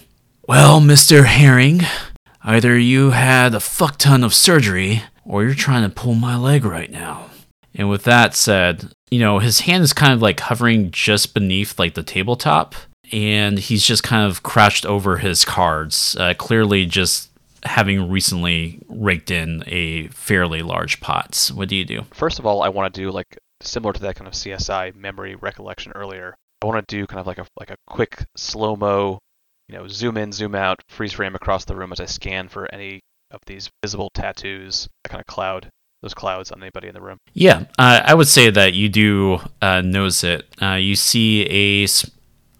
Well, 0.47 0.79
Mr. 0.79 1.25
Herring, 1.25 1.81
either 2.47 2.79
you 2.79 3.11
had 3.11 3.53
a 3.53 3.59
fuck 3.59 3.97
ton 3.97 4.23
of 4.23 4.33
surgery 4.33 5.03
or 5.25 5.43
you're 5.43 5.53
trying 5.53 5.83
to 5.83 5.93
pull 5.93 6.15
my 6.15 6.37
leg 6.37 6.63
right 6.63 6.89
now. 6.89 7.29
And 7.75 7.89
with 7.89 8.03
that 8.05 8.33
said, 8.33 8.91
you 9.11 9.19
know, 9.19 9.39
his 9.39 9.61
hand 9.61 9.83
is 9.83 9.93
kind 9.93 10.13
of 10.13 10.21
like 10.21 10.39
hovering 10.39 10.89
just 10.89 11.33
beneath 11.33 11.77
like 11.77 11.93
the 11.93 12.03
tabletop 12.03 12.73
and 13.11 13.59
he's 13.59 13.85
just 13.85 14.01
kind 14.01 14.29
of 14.29 14.43
crouched 14.43 14.85
over 14.85 15.17
his 15.17 15.45
cards, 15.45 16.15
uh, 16.19 16.33
clearly 16.35 16.85
just 16.85 17.29
having 17.63 18.09
recently 18.09 18.79
raked 18.87 19.29
in 19.29 19.63
a 19.67 20.07
fairly 20.07 20.61
large 20.61 21.01
pot. 21.01 21.51
What 21.53 21.67
do 21.67 21.75
you 21.75 21.85
do? 21.85 22.03
First 22.13 22.39
of 22.39 22.45
all, 22.45 22.63
I 22.63 22.69
want 22.69 22.93
to 22.93 23.01
do 23.01 23.11
like 23.11 23.37
similar 23.61 23.93
to 23.93 24.01
that 24.01 24.15
kind 24.15 24.27
of 24.27 24.33
CSI 24.33 24.95
memory 24.95 25.35
recollection 25.35 25.91
earlier. 25.95 26.35
I 26.61 26.65
want 26.65 26.87
to 26.87 26.95
do 26.95 27.05
kind 27.05 27.19
of 27.19 27.27
like 27.27 27.37
a 27.37 27.45
like 27.59 27.71
a 27.71 27.75
quick 27.87 28.25
slow 28.35 28.75
mo, 28.75 29.19
you 29.67 29.77
know, 29.77 29.87
zoom 29.87 30.17
in, 30.17 30.31
zoom 30.31 30.55
out, 30.55 30.81
freeze 30.89 31.13
frame 31.13 31.35
across 31.35 31.65
the 31.65 31.75
room 31.75 31.91
as 31.91 31.99
I 31.99 32.05
scan 32.05 32.47
for 32.47 32.73
any 32.73 33.01
of 33.31 33.41
these 33.45 33.69
visible 33.83 34.09
tattoos, 34.13 34.87
that 35.03 35.09
kind 35.09 35.21
of 35.21 35.27
cloud, 35.27 35.69
those 36.01 36.13
clouds 36.13 36.51
on 36.51 36.61
anybody 36.61 36.87
in 36.87 36.93
the 36.93 37.01
room. 37.01 37.17
Yeah, 37.33 37.65
uh, 37.77 38.01
I 38.05 38.13
would 38.13 38.27
say 38.27 38.49
that 38.49 38.73
you 38.73 38.89
do 38.89 39.39
uh, 39.61 39.81
notice 39.81 40.23
it. 40.23 40.45
Uh, 40.61 40.75
you 40.75 40.95
see 40.95 41.83
a 41.83 41.87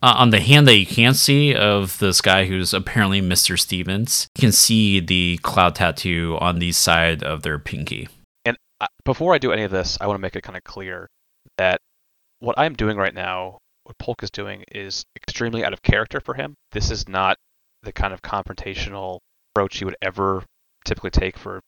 uh, 0.03 0.13
on 0.17 0.29
the 0.29 0.39
hand 0.39 0.67
that 0.67 0.75
you 0.75 0.85
can't 0.85 1.15
see 1.15 1.55
of 1.55 1.97
this 1.99 2.21
guy 2.21 2.45
who's 2.45 2.73
apparently 2.73 3.21
Mr. 3.21 3.59
Stevens, 3.59 4.27
you 4.35 4.41
can 4.41 4.51
see 4.51 4.99
the 4.99 5.39
cloud 5.41 5.75
tattoo 5.75 6.37
on 6.39 6.59
the 6.59 6.71
side 6.71 7.23
of 7.23 7.41
their 7.41 7.57
pinky. 7.57 8.07
And 8.45 8.57
uh, 8.79 8.87
before 9.05 9.33
I 9.33 9.39
do 9.39 9.51
any 9.51 9.63
of 9.63 9.71
this, 9.71 9.97
I 9.99 10.07
want 10.07 10.17
to 10.17 10.21
make 10.21 10.35
it 10.35 10.43
kind 10.43 10.57
of 10.57 10.63
clear 10.63 11.07
that 11.57 11.79
what 12.39 12.59
I'm 12.59 12.75
doing 12.75 12.97
right 12.97 13.13
now, 13.13 13.57
what 13.87 13.97
Polk 13.97 14.21
is 14.21 14.29
doing, 14.29 14.63
is 14.71 15.05
extremely 15.15 15.63
out 15.63 15.73
of 15.73 15.81
character 15.81 16.19
for 16.19 16.33
him. 16.33 16.55
This 16.73 16.91
is 16.91 17.07
not 17.07 17.37
the 17.83 17.93
kind 17.93 18.13
of 18.13 18.21
confrontational 18.21 19.19
approach 19.53 19.77
he 19.77 19.85
would 19.85 19.95
ever 20.01 20.43
typically 20.83 21.09
take 21.09 21.37
for, 21.37 21.61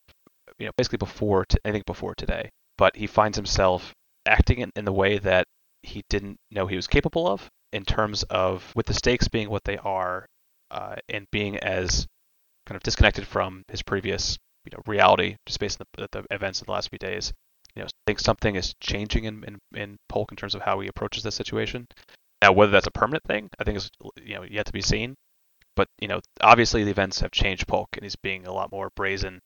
you 0.58 0.66
know, 0.66 0.72
basically 0.78 0.98
before 0.98 1.46
t- 1.46 1.58
anything 1.64 1.84
before 1.86 2.14
today. 2.16 2.50
But 2.78 2.96
he 2.98 3.08
finds 3.08 3.38
himself 3.38 3.94
acting 4.26 4.60
in, 4.60 4.72
in 4.76 4.86
the 4.86 4.94
way 4.94 5.18
that 5.18 5.46
he 5.82 6.04
didn't 6.10 6.38
know 6.52 6.68
he 6.68 6.76
was 6.76 6.88
capable 6.88 7.26
of 7.26 7.48
in 7.72 7.86
terms 7.86 8.24
of 8.24 8.74
with 8.76 8.86
the 8.86 8.94
stakes 8.94 9.30
being 9.30 9.50
what 9.50 9.64
they 9.64 9.78
are 9.78 10.26
uh, 10.72 10.96
and 11.08 11.26
being 11.32 11.58
as 11.58 12.06
kind 12.66 12.76
of 12.76 12.84
disconnected 12.84 13.26
from 13.26 13.64
his 13.70 13.82
previous 13.82 14.38
you 14.66 14.72
know 14.74 14.84
reality 14.86 15.38
just 15.46 15.60
based 15.60 15.80
on 15.80 15.86
the, 15.94 16.08
the 16.12 16.26
events 16.32 16.60
of 16.60 16.68
the 16.68 16.74
last 16.74 16.90
few 16.90 17.00
days 17.00 17.32
you 17.76 17.82
know 17.82 17.88
I 17.88 17.90
think 18.08 18.20
something 18.20 18.56
is 18.56 18.74
changing 18.80 19.26
in, 19.26 19.44
in 19.44 19.60
in 19.80 19.98
Polk 20.08 20.32
in 20.32 20.38
terms 20.38 20.56
of 20.56 20.62
how 20.62 20.80
he 20.80 20.88
approaches 20.88 21.24
this 21.24 21.36
situation 21.36 21.88
now 22.42 22.52
whether 22.52 22.72
that's 22.72 22.88
a 22.88 22.92
permanent 22.92 23.24
thing 23.24 23.50
I 23.60 23.64
think 23.64 23.78
is 23.78 23.90
you 24.24 24.36
know 24.36 24.44
yet 24.44 24.66
to 24.66 24.74
be 24.74 24.82
seen 24.82 25.16
but 25.76 25.88
you 26.00 26.08
know 26.08 26.20
obviously 26.42 26.84
the 26.84 26.92
events 26.92 27.20
have 27.22 27.32
changed 27.32 27.68
Polk 27.68 27.90
and 27.94 28.04
he's 28.04 28.16
being 28.16 28.46
a 28.46 28.54
lot 28.54 28.72
more 28.72 28.90
brazen 28.96 29.40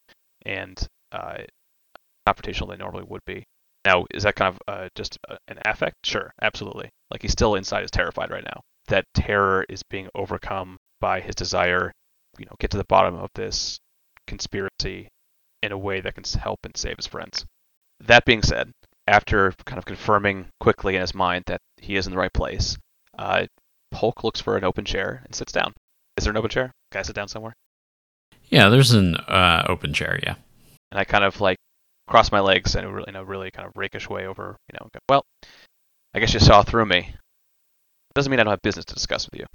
and 0.45 0.77
uh, 1.11 1.43
confrontational 2.27 2.69
than 2.69 2.79
normally 2.79 3.05
would 3.07 3.25
be 3.25 3.45
now, 3.85 4.05
is 4.11 4.23
that 4.23 4.35
kind 4.35 4.55
of 4.55 4.61
uh, 4.67 4.89
just 4.95 5.17
uh, 5.29 5.35
an 5.47 5.59
affect? 5.65 6.05
Sure, 6.05 6.33
absolutely. 6.41 6.89
Like 7.11 7.21
he's 7.21 7.31
still 7.31 7.55
inside 7.55 7.83
is 7.83 7.91
terrified 7.91 8.31
right 8.31 8.43
now. 8.43 8.61
That 8.87 9.05
terror 9.13 9.65
is 9.67 9.83
being 9.83 10.09
overcome 10.15 10.77
by 11.01 11.19
his 11.19 11.35
desire, 11.35 11.91
you 12.37 12.45
know, 12.45 12.55
get 12.59 12.71
to 12.71 12.77
the 12.77 12.85
bottom 12.85 13.15
of 13.15 13.29
this 13.35 13.79
conspiracy 14.25 15.09
in 15.61 15.71
a 15.71 15.77
way 15.77 16.01
that 16.01 16.15
can 16.15 16.23
help 16.39 16.59
and 16.63 16.75
save 16.77 16.97
his 16.97 17.07
friends. 17.07 17.45
That 18.01 18.25
being 18.25 18.41
said, 18.41 18.71
after 19.07 19.53
kind 19.65 19.77
of 19.77 19.85
confirming 19.85 20.47
quickly 20.59 20.95
in 20.95 21.01
his 21.01 21.13
mind 21.13 21.43
that 21.47 21.61
he 21.77 21.95
is 21.95 22.07
in 22.07 22.11
the 22.11 22.17
right 22.17 22.33
place, 22.33 22.77
uh, 23.17 23.45
Polk 23.91 24.23
looks 24.23 24.41
for 24.41 24.57
an 24.57 24.63
open 24.63 24.85
chair 24.85 25.21
and 25.25 25.35
sits 25.35 25.51
down. 25.51 25.73
Is 26.17 26.23
there 26.23 26.31
an 26.31 26.37
open 26.37 26.49
chair? 26.49 26.71
Can 26.91 26.99
I 26.99 27.03
sit 27.03 27.15
down 27.15 27.27
somewhere? 27.27 27.53
Yeah, 28.45 28.69
there's 28.69 28.91
an 28.91 29.15
uh, 29.15 29.65
open 29.67 29.93
chair. 29.93 30.19
Yeah. 30.21 30.35
And 30.91 30.99
I 30.99 31.05
kind 31.05 31.23
of 31.23 31.41
like 31.41 31.57
cross 32.07 32.31
my 32.31 32.39
legs 32.39 32.75
and 32.75 32.93
really, 32.93 33.09
in 33.09 33.15
a 33.15 33.23
really 33.23 33.51
kind 33.51 33.67
of 33.67 33.73
rakish 33.75 34.09
way 34.09 34.27
over, 34.27 34.57
you 34.71 34.77
know, 34.79 34.89
well, 35.09 35.23
I 36.13 36.19
guess 36.19 36.33
you 36.33 36.39
saw 36.39 36.61
through 36.61 36.85
me. 36.85 37.15
Doesn't 38.13 38.29
mean 38.29 38.39
I 38.39 38.43
don't 38.43 38.51
have 38.51 38.61
business 38.61 38.85
to 38.85 38.93
discuss 38.93 39.27
with 39.29 39.39
you. 39.39 39.47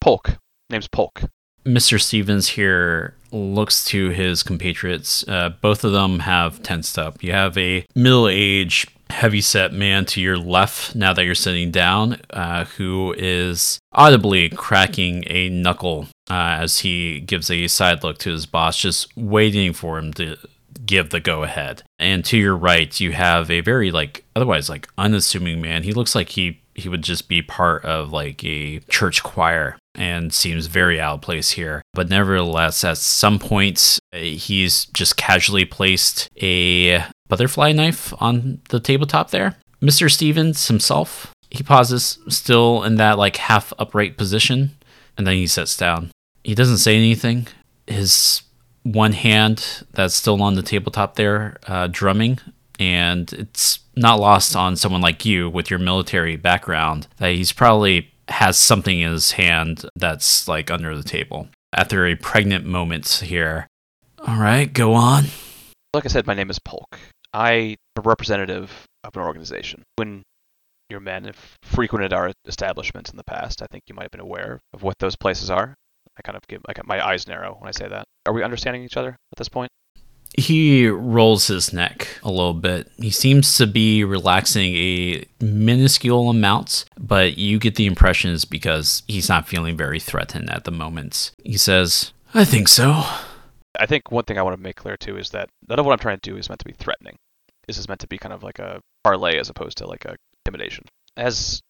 Polk. 0.00 0.36
Name's 0.70 0.88
Polk. 0.88 1.22
Mr. 1.64 2.00
Stevens 2.00 2.48
here 2.48 3.14
looks 3.30 3.84
to 3.86 4.10
his 4.10 4.42
compatriots. 4.42 5.26
Uh, 5.28 5.50
both 5.60 5.84
of 5.84 5.92
them 5.92 6.20
have 6.20 6.62
tensed 6.62 6.98
up. 6.98 7.22
You 7.22 7.32
have 7.32 7.56
a 7.58 7.84
middle 7.94 8.28
aged, 8.28 8.90
heavy 9.10 9.40
set 9.40 9.72
man 9.72 10.06
to 10.06 10.20
your 10.20 10.38
left 10.38 10.94
now 10.94 11.12
that 11.12 11.24
you're 11.24 11.34
sitting 11.34 11.70
down, 11.70 12.20
uh, 12.30 12.64
who 12.64 13.14
is 13.18 13.78
audibly 13.92 14.48
cracking 14.48 15.24
a 15.26 15.48
knuckle 15.48 16.08
uh, 16.30 16.58
as 16.60 16.80
he 16.80 17.20
gives 17.20 17.50
a 17.50 17.66
side 17.68 18.02
look 18.02 18.18
to 18.18 18.30
his 18.30 18.46
boss, 18.46 18.78
just 18.78 19.14
waiting 19.16 19.72
for 19.72 19.98
him 19.98 20.12
to 20.14 20.36
give 20.84 21.10
the 21.10 21.20
go 21.20 21.42
ahead. 21.42 21.82
And 21.98 22.24
to 22.26 22.38
your 22.38 22.56
right, 22.56 22.98
you 22.98 23.12
have 23.12 23.50
a 23.50 23.60
very 23.60 23.90
like 23.90 24.24
otherwise 24.34 24.68
like 24.68 24.88
unassuming 24.96 25.60
man. 25.60 25.82
He 25.82 25.92
looks 25.92 26.14
like 26.14 26.30
he 26.30 26.60
he 26.74 26.88
would 26.88 27.02
just 27.02 27.28
be 27.28 27.42
part 27.42 27.84
of 27.84 28.12
like 28.12 28.44
a 28.44 28.78
church 28.88 29.22
choir 29.22 29.76
and 29.98 30.32
seems 30.32 30.66
very 30.66 31.00
out 31.00 31.16
of 31.16 31.20
place 31.20 31.50
here. 31.50 31.82
But 31.92 32.08
nevertheless, 32.08 32.84
at 32.84 32.98
some 32.98 33.38
point, 33.38 33.98
he's 34.12 34.86
just 34.86 35.16
casually 35.16 35.64
placed 35.64 36.28
a 36.40 37.04
butterfly 37.28 37.72
knife 37.72 38.14
on 38.20 38.60
the 38.70 38.80
tabletop 38.80 39.30
there. 39.30 39.56
Mr. 39.82 40.10
Stevens 40.10 40.68
himself, 40.68 41.32
he 41.50 41.62
pauses, 41.62 42.18
still 42.28 42.84
in 42.84 42.94
that 42.96 43.18
like 43.18 43.36
half 43.36 43.72
upright 43.78 44.16
position, 44.16 44.70
and 45.16 45.26
then 45.26 45.34
he 45.34 45.46
sits 45.46 45.76
down. 45.76 46.12
He 46.44 46.54
doesn't 46.54 46.78
say 46.78 46.96
anything. 46.96 47.48
His 47.86 48.42
one 48.84 49.12
hand 49.12 49.84
that's 49.92 50.14
still 50.14 50.40
on 50.42 50.54
the 50.54 50.62
tabletop 50.62 51.16
there, 51.16 51.56
uh, 51.66 51.88
drumming, 51.90 52.38
and 52.78 53.32
it's 53.32 53.80
not 53.96 54.20
lost 54.20 54.54
on 54.54 54.76
someone 54.76 55.00
like 55.00 55.24
you 55.24 55.50
with 55.50 55.70
your 55.70 55.80
military 55.80 56.36
background 56.36 57.08
that 57.16 57.32
he's 57.32 57.52
probably 57.52 58.12
has 58.28 58.56
something 58.56 59.00
in 59.00 59.12
his 59.12 59.32
hand 59.32 59.84
that's 59.96 60.48
like 60.48 60.70
under 60.70 60.96
the 60.96 61.02
table. 61.02 61.48
After 61.72 62.06
a 62.06 62.14
pregnant 62.14 62.64
moment 62.64 63.08
here, 63.24 63.66
all 64.26 64.36
right, 64.36 64.72
go 64.72 64.94
on. 64.94 65.26
Like 65.94 66.04
I 66.04 66.08
said, 66.08 66.26
my 66.26 66.34
name 66.34 66.50
is 66.50 66.58
Polk. 66.58 66.98
I'm 67.32 67.76
a 67.96 68.00
representative 68.00 68.86
of 69.04 69.16
an 69.16 69.22
organization. 69.22 69.82
When 69.96 70.22
your 70.90 71.00
men 71.00 71.24
have 71.24 71.56
frequented 71.62 72.12
our 72.12 72.32
establishments 72.46 73.10
in 73.10 73.16
the 73.16 73.24
past, 73.24 73.62
I 73.62 73.66
think 73.70 73.84
you 73.86 73.94
might 73.94 74.04
have 74.04 74.10
been 74.10 74.20
aware 74.20 74.60
of 74.72 74.82
what 74.82 74.98
those 74.98 75.16
places 75.16 75.50
are. 75.50 75.74
I 76.18 76.22
kind 76.22 76.36
of 76.36 76.42
get 76.48 76.66
like 76.66 76.84
my 76.86 77.06
eyes 77.06 77.28
narrow 77.28 77.56
when 77.58 77.68
I 77.68 77.72
say 77.72 77.88
that. 77.88 78.04
Are 78.26 78.32
we 78.32 78.42
understanding 78.42 78.82
each 78.82 78.96
other 78.96 79.10
at 79.10 79.38
this 79.38 79.48
point? 79.48 79.70
He 80.36 80.86
rolls 80.88 81.48
his 81.48 81.72
neck 81.72 82.08
a 82.22 82.30
little 82.30 82.54
bit. 82.54 82.90
He 82.96 83.10
seems 83.10 83.56
to 83.56 83.66
be 83.66 84.04
relaxing 84.04 84.74
a 84.74 85.24
minuscule 85.40 86.30
amount, 86.30 86.84
but 86.98 87.38
you 87.38 87.58
get 87.58 87.74
the 87.74 87.86
impression 87.86 88.36
because 88.48 89.02
he's 89.08 89.28
not 89.28 89.48
feeling 89.48 89.76
very 89.76 89.98
threatened 89.98 90.50
at 90.50 90.64
the 90.64 90.70
moment. 90.70 91.32
He 91.44 91.56
says, 91.56 92.12
I 92.34 92.44
think 92.44 92.68
so. 92.68 93.04
I 93.78 93.86
think 93.86 94.10
one 94.10 94.24
thing 94.24 94.38
I 94.38 94.42
want 94.42 94.56
to 94.56 94.62
make 94.62 94.76
clear 94.76 94.96
too 94.96 95.16
is 95.16 95.30
that 95.30 95.48
none 95.68 95.78
of 95.78 95.86
what 95.86 95.92
I'm 95.92 95.98
trying 95.98 96.18
to 96.18 96.30
do 96.30 96.36
is 96.36 96.48
meant 96.48 96.60
to 96.60 96.64
be 96.64 96.72
threatening. 96.72 97.16
This 97.66 97.78
is 97.78 97.88
meant 97.88 98.00
to 98.00 98.06
be 98.06 98.18
kind 98.18 98.32
of 98.32 98.42
like 98.42 98.58
a 98.58 98.80
parlay 99.04 99.38
as 99.38 99.48
opposed 99.48 99.78
to 99.78 99.86
like 99.86 100.04
a 100.04 100.16
intimidation. 100.44 100.84
As 101.16 101.60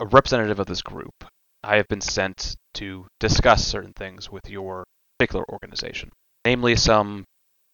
a 0.00 0.06
representative 0.06 0.60
of 0.60 0.66
this 0.66 0.82
group, 0.82 1.24
I 1.62 1.76
have 1.76 1.88
been 1.88 2.00
sent 2.00 2.56
to 2.74 3.06
discuss 3.18 3.66
certain 3.66 3.92
things 3.92 4.30
with 4.30 4.48
your 4.48 4.84
particular 5.18 5.44
organization, 5.50 6.10
namely 6.44 6.76
some 6.76 7.24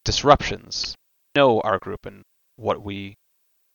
disruptions. 0.05 0.95
Know 1.35 1.59
our 1.61 1.79
group 1.79 2.05
and 2.05 2.21
what 2.55 2.81
we 2.81 3.15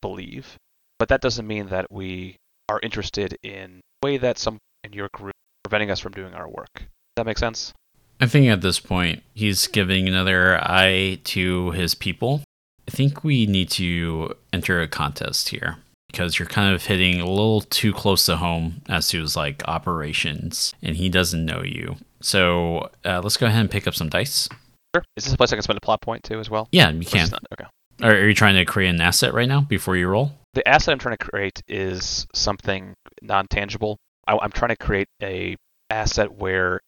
believe, 0.00 0.56
but 0.98 1.10
that 1.10 1.20
doesn't 1.20 1.46
mean 1.46 1.66
that 1.68 1.92
we 1.92 2.36
are 2.68 2.80
interested 2.82 3.36
in 3.42 3.80
way 4.02 4.16
that 4.16 4.38
some 4.38 4.58
in 4.82 4.94
your 4.94 5.08
group 5.12 5.34
preventing 5.62 5.90
us 5.90 6.00
from 6.00 6.12
doing 6.12 6.32
our 6.32 6.48
work. 6.48 6.72
Does 6.74 6.86
that 7.16 7.26
make 7.26 7.38
sense? 7.38 7.74
I 8.20 8.26
think 8.26 8.46
at 8.48 8.60
this 8.60 8.80
point, 8.80 9.22
he's 9.34 9.66
giving 9.66 10.08
another 10.08 10.58
eye 10.62 11.20
to 11.24 11.70
his 11.72 11.94
people. 11.94 12.42
I 12.86 12.90
think 12.90 13.24
we 13.24 13.46
need 13.46 13.70
to 13.72 14.34
enter 14.52 14.80
a 14.80 14.88
contest 14.88 15.50
here 15.50 15.78
because 16.10 16.38
you're 16.38 16.48
kind 16.48 16.74
of 16.74 16.84
hitting 16.86 17.20
a 17.20 17.28
little 17.28 17.60
too 17.62 17.92
close 17.92 18.26
to 18.26 18.36
home 18.36 18.82
as 18.88 19.08
to 19.08 19.20
his 19.20 19.36
like 19.36 19.62
operations, 19.66 20.74
and 20.82 20.96
he 20.96 21.08
doesn't 21.08 21.44
know 21.44 21.62
you. 21.62 21.96
So 22.20 22.90
uh, 23.04 23.20
let's 23.22 23.36
go 23.36 23.46
ahead 23.46 23.60
and 23.60 23.70
pick 23.70 23.86
up 23.86 23.94
some 23.94 24.08
dice. 24.08 24.48
Sure. 24.94 25.04
Is 25.16 25.24
this 25.24 25.32
a 25.32 25.36
place 25.36 25.52
I 25.52 25.56
can 25.56 25.62
spend 25.62 25.76
a 25.76 25.80
plot 25.80 26.00
point 26.00 26.24
too 26.24 26.40
as 26.40 26.50
well? 26.50 26.68
Yeah, 26.72 26.90
you 26.90 27.04
can. 27.04 27.28
Not, 27.30 27.42
Okay. 27.52 27.68
Are, 28.02 28.12
are 28.12 28.28
you 28.28 28.34
trying 28.34 28.56
to 28.56 28.64
create 28.64 28.88
an 28.88 29.00
asset 29.00 29.34
right 29.34 29.48
now 29.48 29.60
before 29.60 29.96
you 29.96 30.08
roll? 30.08 30.32
The 30.54 30.66
asset 30.66 30.92
I'm 30.92 30.98
trying 30.98 31.16
to 31.16 31.24
create 31.24 31.62
is 31.68 32.26
something 32.34 32.94
non-tangible. 33.22 33.98
I, 34.26 34.38
I'm 34.40 34.50
trying 34.50 34.70
to 34.70 34.76
create 34.76 35.06
a 35.22 35.56
asset 35.90 36.32
where 36.32 36.80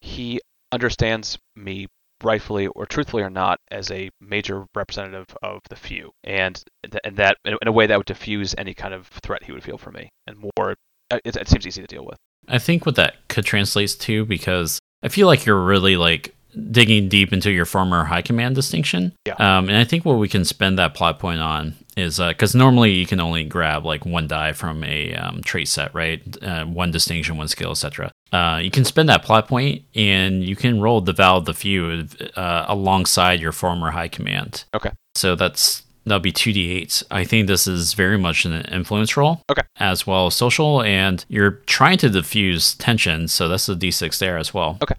he 0.00 0.40
understands 0.72 1.38
me 1.56 1.86
rightfully 2.22 2.66
or 2.68 2.84
truthfully 2.86 3.22
or 3.22 3.30
not 3.30 3.58
as 3.70 3.90
a 3.90 4.10
major 4.20 4.66
representative 4.74 5.26
of 5.42 5.60
the 5.70 5.76
few, 5.76 6.10
and 6.24 6.62
th- 6.84 7.00
and 7.04 7.16
that 7.16 7.36
in 7.44 7.56
a 7.66 7.72
way 7.72 7.86
that 7.86 7.96
would 7.96 8.06
diffuse 8.06 8.54
any 8.58 8.74
kind 8.74 8.92
of 8.92 9.06
threat 9.22 9.42
he 9.44 9.52
would 9.52 9.62
feel 9.64 9.78
for 9.78 9.90
me, 9.90 10.08
and 10.26 10.36
more. 10.38 10.74
uh, 11.10 11.18
It, 11.24 11.36
it 11.36 11.48
seems 11.48 11.66
easy 11.66 11.80
to 11.80 11.86
deal 11.88 12.04
with. 12.04 12.16
I 12.48 12.58
think 12.58 12.86
what 12.86 12.96
that 12.96 13.16
could 13.28 13.44
translate 13.44 13.96
to 14.00 14.24
because 14.24 14.78
I 15.02 15.08
feel 15.08 15.26
like 15.26 15.46
you're 15.46 15.62
really 15.62 15.96
like 15.96 16.34
digging 16.70 17.08
deep 17.08 17.32
into 17.32 17.50
your 17.50 17.64
former 17.64 18.04
high 18.04 18.22
command 18.22 18.54
distinction. 18.54 19.12
Yeah. 19.26 19.34
Um, 19.34 19.68
and 19.68 19.76
I 19.76 19.84
think 19.84 20.04
what 20.04 20.18
we 20.18 20.28
can 20.28 20.44
spend 20.44 20.78
that 20.78 20.94
plot 20.94 21.18
point 21.18 21.40
on 21.40 21.74
is 21.96 22.18
because 22.18 22.54
normally 22.54 22.92
you 22.92 23.06
can 23.06 23.20
only 23.20 23.44
grab 23.44 23.84
like 23.84 24.06
one 24.06 24.28
die 24.28 24.52
from 24.52 24.84
a 24.84 25.14
um, 25.14 25.42
trait 25.42 25.68
set, 25.68 25.92
right? 25.94 26.22
Uh, 26.42 26.64
one 26.64 26.90
distinction, 26.90 27.36
one 27.36 27.48
skill, 27.48 27.72
etc. 27.72 28.10
Uh, 28.32 28.60
you 28.62 28.70
can 28.70 28.84
spend 28.84 29.08
that 29.08 29.22
plot 29.22 29.48
point 29.48 29.82
and 29.94 30.44
you 30.44 30.54
can 30.54 30.80
roll 30.80 31.00
the 31.00 31.12
Vow 31.12 31.38
of 31.38 31.44
the 31.44 31.54
Few 31.54 32.06
uh, 32.36 32.64
alongside 32.68 33.40
your 33.40 33.52
former 33.52 33.90
high 33.90 34.08
command. 34.08 34.64
Okay. 34.74 34.90
So 35.14 35.34
that's 35.34 35.82
that'll 36.04 36.20
be 36.20 36.32
2d8. 36.32 37.04
I 37.10 37.24
think 37.24 37.46
this 37.46 37.66
is 37.66 37.94
very 37.94 38.18
much 38.18 38.44
an 38.44 38.62
influence 38.66 39.16
roll. 39.16 39.42
Okay. 39.50 39.62
As 39.76 40.06
well 40.06 40.26
as 40.26 40.34
social, 40.34 40.82
and 40.82 41.24
you're 41.28 41.62
trying 41.66 41.98
to 41.98 42.08
diffuse 42.08 42.74
tension, 42.74 43.28
so 43.28 43.48
that's 43.48 43.68
a 43.68 43.74
d6 43.74 44.18
there 44.18 44.38
as 44.38 44.54
well. 44.54 44.78
Okay. 44.82 44.94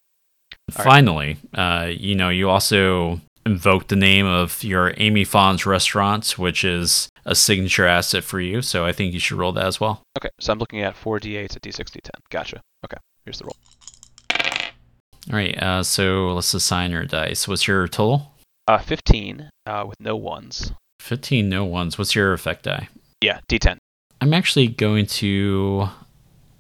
All 0.78 0.86
right. 0.86 0.92
Finally, 0.92 1.38
uh, 1.54 1.88
you 1.90 2.16
know, 2.16 2.30
you 2.30 2.50
also 2.50 3.22
invoke 3.46 3.88
the 3.88 3.96
name 3.96 4.26
of 4.26 4.64
your 4.64 4.94
Amy 4.98 5.24
Fawn's 5.24 5.66
restaurant, 5.66 6.38
which 6.38 6.64
is 6.64 7.10
a 7.26 7.36
signature 7.36 7.86
asset 7.86 8.24
for 8.24 8.40
you. 8.40 8.62
So 8.62 8.86
I 8.86 8.92
think 8.92 9.14
you 9.14 9.20
should 9.20 9.38
roll 9.38 9.52
that 9.54 9.66
as 9.66 9.80
well. 9.80 10.02
Okay, 10.18 10.30
so 10.40 10.52
I'm 10.52 10.60
looking 10.60 10.82
at 10.82 10.96
four 10.96 11.20
d8s 11.20 11.56
at 11.56 11.62
d6 11.62 11.80
d10. 11.80 12.10
Gotcha. 12.30 12.62
Okay, 12.86 12.98
here's 13.26 13.40
the 13.40 13.46
roll. 13.46 13.58
All 15.30 15.36
right. 15.36 15.62
Uh, 15.62 15.84
so 15.84 16.34
let's 16.34 16.54
assign 16.54 16.92
your 16.92 17.06
dice. 17.06 17.48
What's 17.48 17.68
your 17.68 17.88
total? 17.88 18.34
Uh, 18.68 18.78
15 18.80 19.50
uh, 19.66 19.86
with 19.88 20.00
no 20.00 20.16
ones. 20.16 20.72
15 21.02 21.48
no 21.50 21.66
ones. 21.66 21.98
What's 21.98 22.16
your 22.16 22.34
effect 22.34 22.64
die? 22.64 22.90
Yeah, 23.22 23.40
d10. 23.50 23.78
I'm 24.22 24.34
actually 24.34 24.68
going 24.68 25.06
to 25.08 25.90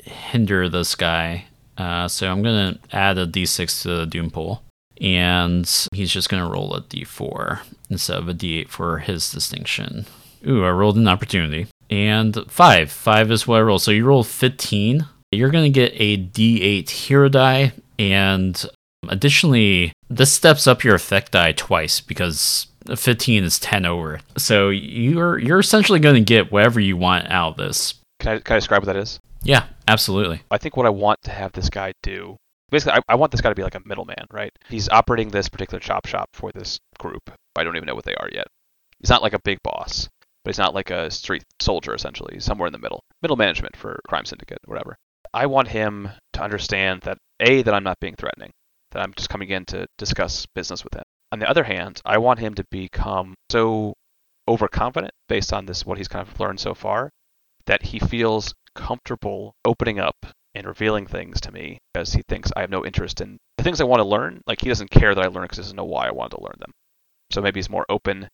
hinder 0.03 0.69
this 0.69 0.95
guy. 0.95 1.45
Uh, 1.79 2.07
so 2.09 2.29
I'm 2.29 2.43
going 2.43 2.75
to 2.75 2.95
add 2.95 3.17
a 3.17 3.25
d6 3.25 3.81
to 3.83 3.87
the 3.87 4.05
doom 4.05 4.29
pool. 4.29 4.63
And 5.01 5.65
he's 5.93 6.11
just 6.11 6.29
going 6.29 6.43
to 6.43 6.51
roll 6.51 6.75
a 6.75 6.81
d4 6.81 7.61
instead 7.89 8.17
of 8.17 8.27
a 8.27 8.33
d8 8.33 8.67
for 8.67 8.99
his 8.99 9.31
distinction. 9.31 10.05
Ooh, 10.45 10.65
I 10.65 10.71
rolled 10.71 10.97
an 10.97 11.07
opportunity. 11.07 11.67
And 11.89 12.45
5. 12.49 12.91
5 12.91 13.31
is 13.31 13.47
what 13.47 13.59
I 13.59 13.61
rolled. 13.61 13.81
So 13.81 13.91
you 13.91 14.05
roll 14.05 14.23
15. 14.23 15.07
You're 15.31 15.49
going 15.49 15.71
to 15.71 15.79
get 15.79 15.93
a 15.95 16.17
d8 16.17 16.89
hero 16.89 17.29
die. 17.29 17.71
And 17.97 18.63
additionally, 19.07 19.93
this 20.09 20.33
steps 20.33 20.67
up 20.67 20.83
your 20.83 20.95
effect 20.95 21.31
die 21.31 21.53
twice 21.53 22.01
because 22.01 22.67
15 22.93 23.43
is 23.43 23.57
10 23.59 23.85
over. 23.85 24.19
So 24.37 24.69
you're 24.69 25.37
you're 25.37 25.59
essentially 25.59 25.99
going 25.99 26.15
to 26.15 26.21
get 26.21 26.51
whatever 26.51 26.79
you 26.79 26.97
want 26.97 27.29
out 27.31 27.51
of 27.51 27.57
this. 27.57 27.93
Can 28.19 28.33
I, 28.33 28.39
can 28.39 28.55
I 28.55 28.57
describe 28.57 28.81
what 28.81 28.87
that 28.87 28.97
is? 28.97 29.19
Yeah, 29.43 29.67
absolutely. 29.87 30.41
I 30.51 30.57
think 30.57 30.77
what 30.77 30.85
I 30.85 30.89
want 30.89 31.19
to 31.23 31.31
have 31.31 31.53
this 31.53 31.69
guy 31.69 31.93
do 32.03 32.37
basically, 32.69 32.93
I, 32.93 33.13
I 33.13 33.15
want 33.15 33.31
this 33.31 33.41
guy 33.41 33.49
to 33.49 33.55
be 33.55 33.63
like 33.63 33.75
a 33.75 33.81
middleman, 33.85 34.25
right? 34.31 34.51
He's 34.69 34.89
operating 34.89 35.29
this 35.29 35.49
particular 35.49 35.79
chop 35.79 36.05
shop 36.05 36.29
for 36.33 36.51
this 36.51 36.79
group. 36.99 37.31
I 37.55 37.63
don't 37.63 37.75
even 37.75 37.87
know 37.87 37.95
what 37.95 38.05
they 38.05 38.15
are 38.15 38.29
yet. 38.31 38.47
He's 38.99 39.09
not 39.09 39.21
like 39.21 39.33
a 39.33 39.39
big 39.43 39.57
boss, 39.63 40.07
but 40.43 40.53
he's 40.53 40.59
not 40.59 40.75
like 40.75 40.91
a 40.91 41.09
street 41.09 41.43
soldier, 41.59 41.93
essentially. 41.93 42.35
He's 42.35 42.45
somewhere 42.45 42.67
in 42.67 42.73
the 42.73 42.79
middle. 42.79 43.01
Middle 43.21 43.37
management 43.37 43.75
for 43.75 43.99
crime 44.07 44.25
syndicate, 44.25 44.59
whatever. 44.65 44.95
I 45.33 45.45
want 45.45 45.67
him 45.67 46.09
to 46.33 46.41
understand 46.41 47.01
that, 47.01 47.17
A, 47.39 47.61
that 47.61 47.73
I'm 47.73 47.83
not 47.83 47.99
being 47.99 48.15
threatening, 48.15 48.51
that 48.91 49.01
I'm 49.01 49.13
just 49.15 49.29
coming 49.29 49.49
in 49.49 49.65
to 49.65 49.85
discuss 49.97 50.45
business 50.55 50.83
with 50.83 50.95
him. 50.95 51.03
On 51.31 51.39
the 51.39 51.49
other 51.49 51.63
hand, 51.63 52.01
I 52.05 52.17
want 52.17 52.39
him 52.39 52.55
to 52.55 52.63
become 52.71 53.35
so 53.51 53.93
overconfident 54.47 55.11
based 55.27 55.53
on 55.53 55.65
this, 55.65 55.85
what 55.85 55.97
he's 55.99 56.07
kind 56.07 56.27
of 56.27 56.39
learned 56.39 56.59
so 56.59 56.73
far, 56.73 57.11
that 57.69 57.83
he 57.83 57.99
feels 57.99 58.55
comfortable 58.75 59.53
opening 59.63 59.99
up 59.99 60.15
and 60.55 60.65
revealing 60.65 61.05
things 61.05 61.39
to 61.39 61.51
me 61.51 61.77
because 61.93 62.13
he 62.13 62.23
thinks 62.27 62.51
I 62.55 62.61
have 62.61 62.71
no 62.71 62.83
interest 62.83 63.21
in 63.21 63.37
the 63.57 63.63
things 63.63 63.79
I 63.79 63.83
want 63.83 63.99
to 63.99 64.07
learn. 64.07 64.41
Like 64.47 64.59
he 64.59 64.69
doesn't 64.69 64.89
care 64.89 65.13
that 65.13 65.23
I 65.23 65.27
learn 65.27 65.43
because 65.43 65.57
he 65.57 65.61
doesn't 65.61 65.77
know 65.77 65.85
why 65.85 66.07
I 66.07 66.11
wanted 66.11 66.37
to 66.37 66.43
learn 66.43 66.55
them. 66.59 66.71
So 67.31 67.41
maybe 67.41 67.59
he's 67.59 67.69
more 67.69 67.85
open 67.87 68.27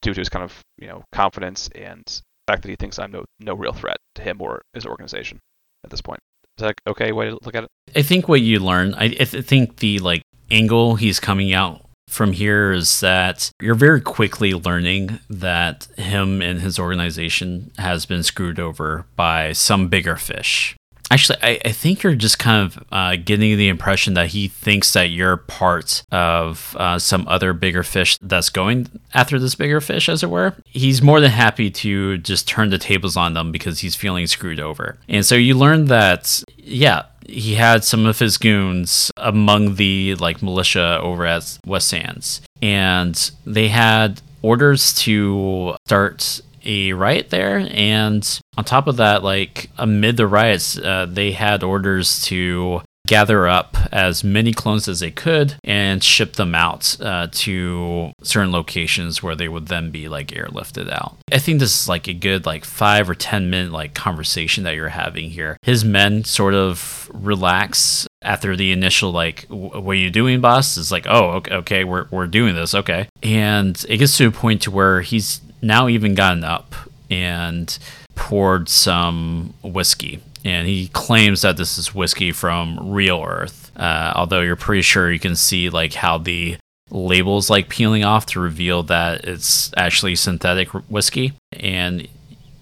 due 0.00 0.14
to 0.14 0.20
his 0.20 0.30
kind 0.30 0.42
of 0.42 0.58
you 0.78 0.88
know 0.88 1.04
confidence 1.12 1.68
and 1.74 2.02
the 2.06 2.52
fact 2.52 2.62
that 2.62 2.70
he 2.70 2.76
thinks 2.76 2.98
I'm 2.98 3.12
no 3.12 3.26
no 3.38 3.52
real 3.54 3.74
threat 3.74 3.98
to 4.14 4.22
him 4.22 4.40
or 4.40 4.62
his 4.72 4.86
organization 4.86 5.38
at 5.84 5.90
this 5.90 6.00
point. 6.00 6.20
Is 6.56 6.62
that 6.62 6.76
okay 6.86 7.12
way 7.12 7.26
to 7.26 7.38
look 7.42 7.54
at 7.54 7.64
it? 7.64 7.70
I 7.94 8.00
think 8.00 8.26
what 8.26 8.40
you 8.40 8.58
learn, 8.58 8.94
I, 8.94 9.14
I 9.20 9.24
think 9.26 9.76
the 9.76 9.98
like 9.98 10.22
angle 10.50 10.96
he's 10.96 11.20
coming 11.20 11.52
out 11.52 11.84
from 12.08 12.32
here 12.32 12.72
is 12.72 13.00
that 13.00 13.50
you're 13.60 13.74
very 13.74 14.00
quickly 14.00 14.54
learning 14.54 15.20
that 15.28 15.86
him 15.96 16.42
and 16.42 16.60
his 16.60 16.78
organization 16.78 17.70
has 17.78 18.06
been 18.06 18.22
screwed 18.22 18.58
over 18.58 19.04
by 19.14 19.52
some 19.52 19.88
bigger 19.88 20.16
fish. 20.16 20.74
Actually, 21.10 21.38
I, 21.42 21.58
I 21.64 21.72
think 21.72 22.02
you're 22.02 22.14
just 22.14 22.38
kind 22.38 22.66
of 22.66 22.84
uh, 22.92 23.16
getting 23.16 23.56
the 23.56 23.68
impression 23.68 24.12
that 24.14 24.28
he 24.28 24.46
thinks 24.48 24.92
that 24.92 25.08
you're 25.08 25.38
part 25.38 26.02
of 26.12 26.76
uh, 26.78 26.98
some 26.98 27.26
other 27.28 27.54
bigger 27.54 27.82
fish 27.82 28.18
that's 28.20 28.50
going 28.50 28.88
after 29.14 29.38
this 29.38 29.54
bigger 29.54 29.80
fish, 29.80 30.08
as 30.10 30.22
it 30.22 30.28
were. 30.28 30.54
He's 30.66 31.00
more 31.00 31.20
than 31.20 31.30
happy 31.30 31.70
to 31.70 32.18
just 32.18 32.46
turn 32.46 32.68
the 32.68 32.76
tables 32.76 33.16
on 33.16 33.32
them 33.32 33.52
because 33.52 33.80
he's 33.80 33.94
feeling 33.94 34.26
screwed 34.26 34.60
over. 34.60 34.98
And 35.08 35.24
so 35.24 35.34
you 35.34 35.56
learn 35.56 35.86
that, 35.86 36.42
yeah, 36.58 37.04
he 37.28 37.54
had 37.54 37.84
some 37.84 38.06
of 38.06 38.18
his 38.18 38.38
goons 38.38 39.12
among 39.16 39.76
the 39.76 40.14
like 40.16 40.42
militia 40.42 40.98
over 41.00 41.26
at 41.26 41.58
West 41.64 41.88
Sands, 41.88 42.40
and 42.60 43.30
they 43.44 43.68
had 43.68 44.20
orders 44.42 44.94
to 44.94 45.76
start 45.86 46.40
a 46.64 46.92
riot 46.92 47.30
there. 47.30 47.68
And 47.70 48.40
on 48.56 48.64
top 48.64 48.86
of 48.86 48.96
that 48.96 49.22
like 49.22 49.70
amid 49.78 50.16
the 50.16 50.26
riots 50.26 50.78
uh, 50.78 51.06
they 51.08 51.32
had 51.32 51.62
orders 51.62 52.22
to 52.24 52.82
gather 53.08 53.48
up 53.48 53.74
as 53.90 54.22
many 54.22 54.52
clones 54.52 54.86
as 54.86 55.00
they 55.00 55.10
could 55.10 55.54
and 55.64 56.04
ship 56.04 56.34
them 56.34 56.54
out 56.54 56.94
uh, 57.00 57.26
to 57.32 58.12
certain 58.22 58.52
locations 58.52 59.22
where 59.22 59.34
they 59.34 59.48
would 59.48 59.66
then 59.66 59.90
be 59.90 60.08
like 60.08 60.28
airlifted 60.28 60.92
out. 60.92 61.16
I 61.32 61.38
think 61.38 61.58
this 61.58 61.80
is 61.80 61.88
like 61.88 62.06
a 62.06 62.12
good 62.12 62.44
like 62.44 62.64
five 62.64 63.08
or 63.08 63.14
ten 63.14 63.48
minute 63.48 63.72
like 63.72 63.94
conversation 63.94 64.62
that 64.64 64.74
you're 64.74 64.90
having 64.90 65.30
here. 65.30 65.56
His 65.62 65.84
men 65.84 66.22
sort 66.24 66.54
of 66.54 67.10
relax 67.14 68.06
after 68.20 68.54
the 68.54 68.72
initial 68.72 69.10
like 69.10 69.46
what 69.48 69.92
are 69.92 69.94
you 69.94 70.10
doing 70.10 70.42
boss? 70.42 70.76
Is 70.76 70.92
like 70.92 71.06
oh 71.08 71.30
okay, 71.36 71.54
okay 71.54 71.84
we're, 71.84 72.06
we're 72.10 72.26
doing 72.26 72.54
this 72.54 72.74
okay 72.74 73.08
and 73.22 73.82
it 73.88 73.96
gets 73.96 74.18
to 74.18 74.28
a 74.28 74.30
point 74.30 74.62
to 74.62 74.70
where 74.70 75.00
he's 75.00 75.40
now 75.62 75.88
even 75.88 76.14
gotten 76.14 76.44
up 76.44 76.74
and 77.10 77.78
poured 78.14 78.68
some 78.68 79.54
whiskey. 79.62 80.20
And 80.48 80.66
he 80.66 80.88
claims 80.88 81.42
that 81.42 81.56
this 81.56 81.76
is 81.76 81.94
whiskey 81.94 82.32
from 82.32 82.90
real 82.90 83.22
Earth. 83.22 83.70
Uh, 83.76 84.12
although 84.16 84.40
you're 84.40 84.56
pretty 84.56 84.82
sure 84.82 85.12
you 85.12 85.18
can 85.18 85.36
see 85.36 85.68
like 85.68 85.94
how 85.94 86.18
the 86.18 86.56
labels 86.90 87.50
like 87.50 87.68
peeling 87.68 88.02
off 88.02 88.24
to 88.26 88.40
reveal 88.40 88.82
that 88.84 89.24
it's 89.24 89.70
actually 89.76 90.16
synthetic 90.16 90.68
whiskey. 90.88 91.34
And 91.52 92.08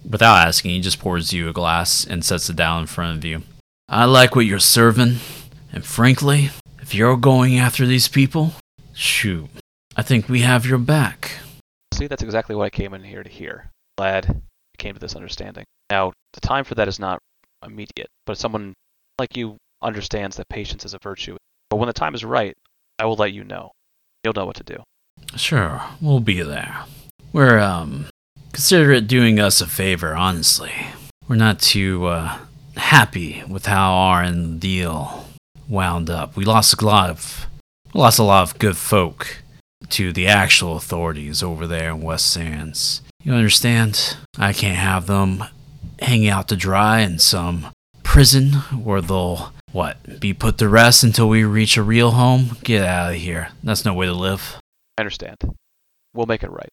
without 0.08 0.46
asking, 0.46 0.72
he 0.72 0.80
just 0.80 0.98
pours 0.98 1.32
you 1.32 1.48
a 1.48 1.52
glass 1.52 2.04
and 2.04 2.24
sets 2.24 2.50
it 2.50 2.56
down 2.56 2.82
in 2.82 2.86
front 2.86 3.18
of 3.18 3.24
you. 3.24 3.42
I 3.88 4.04
like 4.04 4.34
what 4.34 4.46
you're 4.46 4.58
serving, 4.58 5.18
and 5.72 5.84
frankly, 5.84 6.50
if 6.82 6.92
you're 6.92 7.16
going 7.16 7.56
after 7.56 7.86
these 7.86 8.08
people, 8.08 8.52
Shoot. 8.98 9.50
I 9.94 10.00
think 10.00 10.26
we 10.26 10.40
have 10.40 10.64
your 10.64 10.78
back. 10.78 11.32
See, 11.92 12.06
that's 12.06 12.22
exactly 12.22 12.56
what 12.56 12.64
I 12.64 12.70
came 12.70 12.94
in 12.94 13.04
here 13.04 13.22
to 13.22 13.28
hear. 13.28 13.70
Glad 13.98 14.26
you 14.26 14.42
came 14.78 14.94
to 14.94 15.00
this 15.00 15.14
understanding. 15.14 15.64
Now, 15.90 16.14
the 16.32 16.40
time 16.40 16.64
for 16.64 16.74
that 16.76 16.88
is 16.88 16.98
not 16.98 17.18
immediate, 17.64 18.08
but 18.26 18.38
someone 18.38 18.74
like 19.18 19.36
you 19.36 19.56
understands 19.82 20.36
that 20.36 20.48
patience 20.48 20.84
is 20.84 20.94
a 20.94 20.98
virtue. 21.02 21.36
But 21.70 21.76
when 21.76 21.86
the 21.86 21.92
time 21.92 22.14
is 22.14 22.24
right, 22.24 22.54
I 22.98 23.04
will 23.04 23.16
let 23.16 23.32
you 23.32 23.44
know. 23.44 23.72
You'll 24.24 24.34
know 24.34 24.46
what 24.46 24.56
to 24.56 24.64
do. 24.64 24.82
Sure, 25.36 25.82
we'll 26.00 26.20
be 26.20 26.42
there. 26.42 26.84
We're, 27.32 27.58
um, 27.58 28.06
consider 28.52 28.92
it 28.92 29.06
doing 29.06 29.38
us 29.38 29.60
a 29.60 29.66
favor, 29.66 30.14
honestly. 30.14 30.72
We're 31.28 31.36
not 31.36 31.58
too, 31.58 32.06
uh, 32.06 32.38
happy 32.76 33.42
with 33.48 33.66
how 33.66 33.92
our 33.92 34.30
deal 34.30 35.26
wound 35.68 36.10
up. 36.10 36.36
We 36.36 36.44
lost 36.44 36.80
a 36.80 36.86
lot 36.86 37.10
of, 37.10 37.46
lost 37.94 38.18
a 38.18 38.22
lot 38.22 38.42
of 38.42 38.58
good 38.58 38.76
folk 38.76 39.42
to 39.90 40.12
the 40.12 40.26
actual 40.26 40.76
authorities 40.76 41.42
over 41.42 41.66
there 41.66 41.90
in 41.90 42.00
West 42.00 42.30
Sands. 42.32 43.02
You 43.22 43.32
understand? 43.32 44.16
I 44.38 44.52
can't 44.52 44.76
have 44.76 45.06
them 45.06 45.44
hanging 46.00 46.28
out 46.28 46.48
to 46.48 46.56
dry 46.56 47.00
in 47.00 47.18
some 47.18 47.68
prison 48.02 48.52
where 48.82 49.00
they'll, 49.00 49.52
what, 49.72 50.20
be 50.20 50.32
put 50.32 50.58
to 50.58 50.68
rest 50.68 51.02
until 51.04 51.28
we 51.28 51.44
reach 51.44 51.76
a 51.76 51.82
real 51.82 52.12
home? 52.12 52.56
Get 52.64 52.84
out 52.84 53.12
of 53.14 53.18
here. 53.20 53.48
That's 53.62 53.84
no 53.84 53.94
way 53.94 54.06
to 54.06 54.12
live. 54.12 54.58
I 54.98 55.02
understand. 55.02 55.36
We'll 56.14 56.26
make 56.26 56.42
it 56.42 56.50
right. 56.50 56.68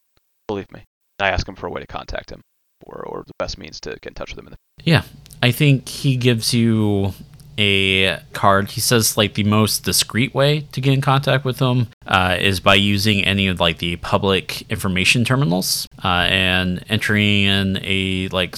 Believe 0.47 0.71
me. 0.71 0.83
I 1.19 1.29
ask 1.29 1.47
him 1.47 1.55
for 1.55 1.67
a 1.67 1.71
way 1.71 1.81
to 1.81 1.87
contact 1.87 2.29
him 2.31 2.41
or, 2.85 3.03
or 3.05 3.23
the 3.25 3.33
best 3.39 3.57
means 3.57 3.79
to 3.81 3.91
get 4.01 4.07
in 4.07 4.13
touch 4.13 4.31
with 4.31 4.39
him. 4.39 4.47
In 4.47 4.51
the- 4.51 4.83
Yeah, 4.83 5.03
I 5.41 5.51
think 5.51 5.87
he 5.89 6.15
gives 6.17 6.53
you 6.53 7.13
a 7.57 8.17
card. 8.33 8.71
He 8.71 8.81
says 8.81 9.15
like 9.15 9.35
the 9.35 9.43
most 9.43 9.83
discreet 9.83 10.33
way 10.33 10.61
to 10.71 10.81
get 10.81 10.93
in 10.93 11.01
contact 11.01 11.45
with 11.45 11.59
him 11.59 11.87
uh, 12.07 12.35
is 12.39 12.59
by 12.59 12.75
using 12.75 13.23
any 13.23 13.47
of 13.47 13.59
like 13.59 13.77
the 13.77 13.95
public 13.97 14.69
information 14.71 15.23
terminals 15.23 15.87
uh, 16.03 16.07
and 16.29 16.83
entering 16.89 17.43
in 17.43 17.79
a 17.83 18.27
like 18.29 18.55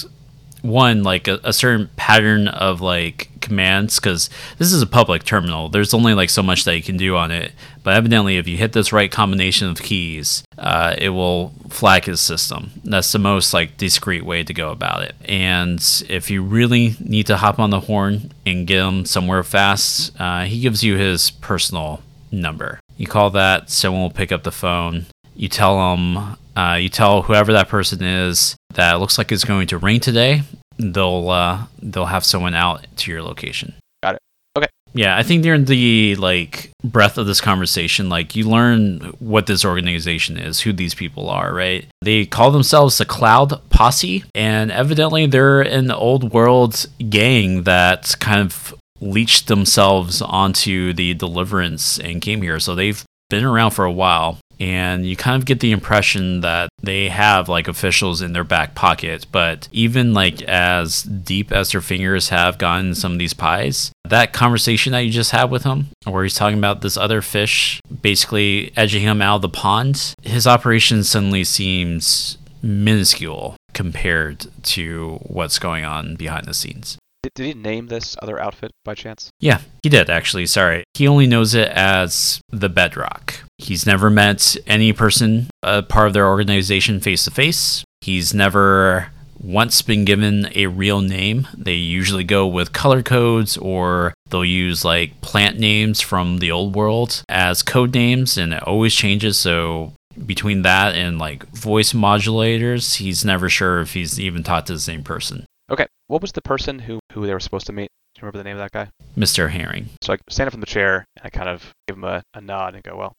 one 0.66 1.02
like 1.02 1.28
a, 1.28 1.40
a 1.44 1.52
certain 1.52 1.88
pattern 1.96 2.48
of 2.48 2.80
like 2.80 3.30
commands 3.40 4.00
because 4.00 4.28
this 4.58 4.72
is 4.72 4.82
a 4.82 4.86
public 4.86 5.24
terminal. 5.24 5.68
There's 5.68 5.94
only 5.94 6.14
like 6.14 6.30
so 6.30 6.42
much 6.42 6.64
that 6.64 6.76
you 6.76 6.82
can 6.82 6.96
do 6.96 7.16
on 7.16 7.30
it. 7.30 7.52
But 7.82 7.94
evidently 7.94 8.36
if 8.36 8.48
you 8.48 8.56
hit 8.56 8.72
this 8.72 8.92
right 8.92 9.10
combination 9.10 9.68
of 9.68 9.78
keys 9.78 10.42
uh, 10.58 10.94
it 10.98 11.10
will 11.10 11.52
flag 11.68 12.04
his 12.04 12.20
system. 12.20 12.72
That's 12.84 13.12
the 13.12 13.18
most 13.18 13.54
like 13.54 13.76
discreet 13.76 14.24
way 14.24 14.42
to 14.42 14.52
go 14.52 14.70
about 14.70 15.02
it. 15.02 15.14
And 15.24 15.80
if 16.08 16.30
you 16.30 16.42
really 16.42 16.96
need 17.00 17.26
to 17.26 17.36
hop 17.36 17.58
on 17.58 17.70
the 17.70 17.80
horn 17.80 18.32
and 18.44 18.66
get 18.66 18.84
him 18.84 19.04
somewhere 19.04 19.42
fast 19.42 20.18
uh, 20.20 20.44
he 20.44 20.60
gives 20.60 20.82
you 20.82 20.96
his 20.96 21.30
personal 21.30 22.02
number. 22.32 22.80
You 22.96 23.06
call 23.06 23.30
that 23.30 23.70
someone 23.70 24.02
will 24.02 24.10
pick 24.10 24.32
up 24.32 24.42
the 24.42 24.52
phone 24.52 25.06
you 25.36 25.48
tell 25.48 25.76
them 25.78 26.36
uh, 26.56 26.78
you 26.80 26.88
tell 26.88 27.22
whoever 27.22 27.52
that 27.52 27.68
person 27.68 28.02
is 28.02 28.56
that 28.74 28.94
it 28.94 28.98
looks 28.98 29.18
like 29.18 29.30
it's 29.30 29.44
going 29.44 29.66
to 29.68 29.78
rain 29.78 30.00
today. 30.00 30.42
They'll 30.78 31.28
uh, 31.28 31.66
they'll 31.80 32.06
have 32.06 32.24
someone 32.24 32.54
out 32.54 32.86
to 32.96 33.10
your 33.10 33.22
location. 33.22 33.74
Got 34.02 34.14
it. 34.16 34.20
Okay. 34.56 34.68
Yeah, 34.94 35.16
I 35.16 35.22
think 35.22 35.42
during 35.42 35.66
the 35.66 36.16
like 36.16 36.70
breadth 36.82 37.18
of 37.18 37.26
this 37.26 37.42
conversation, 37.42 38.08
like 38.08 38.34
you 38.34 38.48
learn 38.48 39.00
what 39.18 39.46
this 39.46 39.64
organization 39.64 40.38
is, 40.38 40.60
who 40.60 40.72
these 40.72 40.94
people 40.94 41.28
are, 41.28 41.52
right? 41.52 41.86
They 42.00 42.24
call 42.24 42.50
themselves 42.50 42.96
the 42.96 43.04
Cloud 43.04 43.68
Posse, 43.68 44.24
and 44.34 44.72
evidently 44.72 45.26
they're 45.26 45.60
an 45.60 45.90
old 45.90 46.32
world 46.32 46.86
gang 47.10 47.64
that 47.64 48.14
kind 48.18 48.40
of 48.40 48.74
leached 48.98 49.48
themselves 49.48 50.22
onto 50.22 50.94
the 50.94 51.12
Deliverance 51.12 51.98
and 51.98 52.22
came 52.22 52.40
here. 52.40 52.58
So 52.58 52.74
they've 52.74 53.04
been 53.28 53.44
around 53.44 53.72
for 53.72 53.84
a 53.84 53.92
while 53.92 54.38
and 54.58 55.06
you 55.06 55.16
kind 55.16 55.40
of 55.40 55.44
get 55.46 55.60
the 55.60 55.72
impression 55.72 56.40
that 56.40 56.68
they 56.82 57.08
have 57.08 57.48
like 57.48 57.68
officials 57.68 58.22
in 58.22 58.32
their 58.32 58.44
back 58.44 58.74
pocket 58.74 59.26
but 59.32 59.68
even 59.72 60.14
like 60.14 60.42
as 60.42 61.02
deep 61.02 61.52
as 61.52 61.72
their 61.72 61.80
fingers 61.80 62.28
have 62.30 62.58
gotten 62.58 62.94
some 62.94 63.12
of 63.12 63.18
these 63.18 63.34
pies 63.34 63.90
that 64.08 64.32
conversation 64.32 64.92
that 64.92 65.00
you 65.00 65.10
just 65.10 65.32
had 65.32 65.50
with 65.50 65.64
him 65.64 65.88
where 66.04 66.22
he's 66.22 66.34
talking 66.34 66.58
about 66.58 66.80
this 66.80 66.96
other 66.96 67.20
fish 67.20 67.80
basically 68.02 68.72
edging 68.76 69.02
him 69.02 69.20
out 69.20 69.36
of 69.36 69.42
the 69.42 69.48
pond 69.48 70.14
his 70.22 70.46
operation 70.46 71.02
suddenly 71.04 71.44
seems 71.44 72.38
minuscule 72.62 73.56
compared 73.74 74.46
to 74.62 75.18
what's 75.22 75.58
going 75.58 75.84
on 75.84 76.16
behind 76.16 76.46
the 76.46 76.54
scenes 76.54 76.96
Did, 77.22 77.32
did 77.34 77.46
he 77.46 77.54
name 77.54 77.88
this 77.88 78.16
other 78.22 78.40
outfit 78.40 78.70
by 78.84 78.94
chance? 78.94 79.30
yeah, 79.40 79.60
he 79.82 79.88
did 79.88 80.08
actually. 80.08 80.46
Sorry. 80.46 80.84
He 80.94 81.06
only 81.06 81.26
knows 81.26 81.54
it 81.54 81.68
as 81.68 82.40
the 82.50 82.68
Bedrock. 82.68 83.40
He's 83.58 83.86
never 83.86 84.10
met 84.10 84.56
any 84.66 84.92
person, 84.92 85.48
a 85.62 85.82
part 85.82 86.08
of 86.08 86.12
their 86.12 86.28
organization, 86.28 87.00
face 87.00 87.24
to 87.24 87.30
face. 87.30 87.84
He's 88.00 88.34
never 88.34 89.10
once 89.40 89.82
been 89.82 90.04
given 90.04 90.48
a 90.54 90.66
real 90.66 91.00
name. 91.00 91.48
They 91.56 91.74
usually 91.74 92.24
go 92.24 92.46
with 92.46 92.72
color 92.72 93.02
codes 93.02 93.56
or 93.56 94.14
they'll 94.28 94.44
use 94.44 94.84
like 94.84 95.20
plant 95.20 95.58
names 95.58 96.00
from 96.00 96.38
the 96.38 96.50
old 96.50 96.74
world 96.74 97.22
as 97.28 97.62
code 97.62 97.94
names 97.94 98.36
and 98.36 98.52
it 98.52 98.62
always 98.62 98.94
changes. 98.94 99.38
So 99.38 99.92
between 100.24 100.62
that 100.62 100.94
and 100.94 101.18
like 101.18 101.46
voice 101.48 101.92
modulators, 101.92 102.96
he's 102.96 103.24
never 103.24 103.48
sure 103.48 103.80
if 103.80 103.94
he's 103.94 104.18
even 104.18 104.42
talked 104.42 104.68
to 104.68 104.74
the 104.74 104.80
same 104.80 105.02
person. 105.02 105.46
Okay. 105.70 105.86
What 106.06 106.22
was 106.22 106.32
the 106.32 106.42
person 106.42 106.80
who, 106.80 107.00
who 107.12 107.26
they 107.26 107.32
were 107.32 107.40
supposed 107.40 107.66
to 107.66 107.72
meet? 107.72 107.88
Do 108.14 108.20
you 108.20 108.22
remember 108.22 108.38
the 108.38 108.44
name 108.44 108.56
of 108.56 108.62
that 108.62 108.72
guy? 108.72 108.88
Mr. 109.16 109.50
Herring. 109.50 109.90
So 110.02 110.14
I 110.14 110.18
stand 110.30 110.48
up 110.48 110.52
from 110.52 110.60
the 110.60 110.66
chair 110.66 111.04
and 111.16 111.26
I 111.26 111.30
kind 111.30 111.48
of 111.48 111.72
give 111.86 111.96
him 111.96 112.04
a, 112.04 112.22
a 112.32 112.40
nod 112.40 112.74
and 112.74 112.82
go, 112.82 112.96
well, 112.96 113.12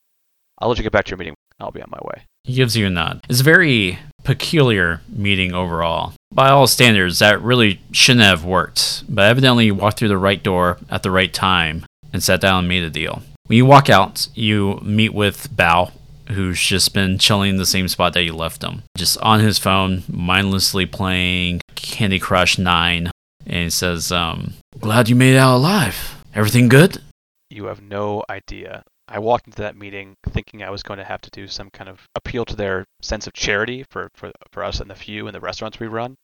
I'll 0.59 0.69
let 0.69 0.77
you 0.77 0.83
get 0.83 0.91
back 0.91 1.05
to 1.05 1.11
your 1.11 1.17
meeting. 1.17 1.35
I'll 1.59 1.71
be 1.71 1.81
on 1.81 1.89
my 1.89 1.99
way. 2.01 2.23
He 2.43 2.53
gives 2.53 2.77
you 2.77 2.87
a 2.87 2.89
nod. 2.89 3.25
It's 3.29 3.41
a 3.41 3.43
very 3.43 3.99
peculiar 4.23 5.01
meeting 5.09 5.53
overall. 5.53 6.13
By 6.31 6.49
all 6.49 6.67
standards, 6.67 7.19
that 7.19 7.41
really 7.41 7.81
shouldn't 7.91 8.25
have 8.25 8.45
worked, 8.45 9.03
but 9.09 9.29
evidently 9.29 9.65
you 9.65 9.75
walked 9.75 9.99
through 9.99 10.07
the 10.09 10.17
right 10.17 10.41
door 10.41 10.77
at 10.89 11.03
the 11.03 11.11
right 11.11 11.33
time 11.33 11.85
and 12.13 12.23
sat 12.23 12.41
down 12.41 12.59
and 12.59 12.67
made 12.67 12.83
a 12.83 12.89
deal. 12.89 13.21
When 13.47 13.57
you 13.57 13.65
walk 13.65 13.89
out, 13.89 14.27
you 14.35 14.79
meet 14.83 15.13
with 15.13 15.49
Bao, 15.55 15.91
who's 16.29 16.59
just 16.61 16.93
been 16.93 17.17
chilling 17.17 17.51
in 17.51 17.57
the 17.57 17.65
same 17.65 17.87
spot 17.87 18.13
that 18.13 18.23
you 18.23 18.33
left 18.33 18.63
him. 18.63 18.83
Just 18.97 19.17
on 19.19 19.39
his 19.39 19.57
phone, 19.57 20.03
mindlessly 20.09 20.85
playing 20.85 21.61
Candy 21.75 22.19
Crush 22.19 22.57
9. 22.57 23.09
And 23.45 23.63
he 23.63 23.69
says, 23.69 24.11
um, 24.11 24.53
Glad 24.79 25.07
you 25.07 25.15
made 25.15 25.35
it 25.35 25.37
out 25.37 25.55
alive. 25.55 26.23
Everything 26.35 26.67
good? 26.67 27.01
You 27.49 27.65
have 27.65 27.81
no 27.81 28.23
idea. 28.29 28.83
I 29.07 29.19
walked 29.19 29.47
into 29.47 29.61
that 29.61 29.77
meeting 29.77 30.15
thinking 30.29 30.63
I 30.63 30.69
was 30.69 30.83
going 30.83 30.99
to 30.99 31.05
have 31.05 31.21
to 31.21 31.29
do 31.29 31.47
some 31.47 31.69
kind 31.69 31.89
of 31.89 32.01
appeal 32.15 32.43
to 32.45 32.55
their 32.55 32.85
sense 33.01 33.25
of 33.25 33.33
charity 33.33 33.85
for, 33.89 34.09
for, 34.15 34.31
for 34.51 34.63
us 34.63 34.79
and 34.79 34.89
the 34.89 34.95
few 34.95 35.27
and 35.27 35.35
the 35.35 35.39
restaurants 35.39 35.79
we 35.79 35.87
run. 35.87 36.15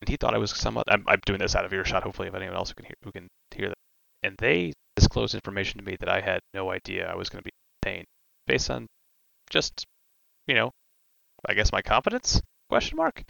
And 0.00 0.08
he 0.08 0.16
thought 0.16 0.34
I 0.34 0.38
was 0.38 0.50
somewhat. 0.50 0.86
I'm, 0.88 1.04
I'm 1.06 1.20
doing 1.26 1.38
this 1.38 1.54
out 1.54 1.64
of 1.64 1.72
earshot, 1.72 2.02
hopefully, 2.02 2.28
if 2.28 2.34
anyone 2.34 2.56
else 2.56 2.70
who 2.70 2.74
can 2.74 2.86
hear, 2.86 2.94
who 3.04 3.12
can 3.12 3.28
hear 3.54 3.68
that. 3.68 3.78
And 4.22 4.36
they 4.38 4.72
disclosed 4.96 5.34
information 5.34 5.78
to 5.78 5.84
me 5.84 5.96
that 6.00 6.08
I 6.08 6.20
had 6.20 6.40
no 6.54 6.70
idea 6.70 7.10
I 7.10 7.14
was 7.14 7.28
going 7.28 7.40
to 7.40 7.44
be 7.44 7.52
paying, 7.82 8.04
based 8.46 8.70
on 8.70 8.86
just, 9.50 9.84
you 10.46 10.54
know, 10.54 10.70
I 11.46 11.54
guess 11.54 11.72
my 11.72 11.82
confidence? 11.82 12.40
Question 12.70 12.96
mark. 12.96 13.22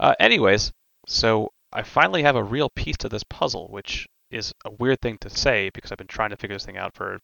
Uh, 0.00 0.14
anyways, 0.18 0.72
so 1.06 1.50
I 1.72 1.82
finally 1.82 2.22
have 2.22 2.36
a 2.36 2.42
real 2.42 2.70
piece 2.74 2.96
to 2.98 3.08
this 3.08 3.24
puzzle, 3.24 3.68
which 3.68 4.06
is 4.30 4.52
a 4.64 4.70
weird 4.70 5.00
thing 5.00 5.18
to 5.20 5.30
say 5.30 5.70
because 5.74 5.92
I've 5.92 5.98
been 5.98 6.06
trying 6.06 6.30
to 6.30 6.36
figure 6.36 6.56
this 6.56 6.64
thing 6.64 6.78
out 6.78 6.94
for, 6.94 7.18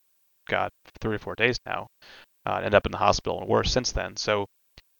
God, 0.48 0.70
three 1.00 1.16
or 1.16 1.18
four 1.18 1.34
days 1.34 1.58
now. 1.66 1.86
Uh, 2.46 2.60
end 2.62 2.74
up 2.74 2.86
in 2.86 2.92
the 2.92 2.98
hospital 2.98 3.40
and 3.40 3.48
worse 3.48 3.72
since 3.72 3.92
then. 3.92 4.16
So 4.16 4.46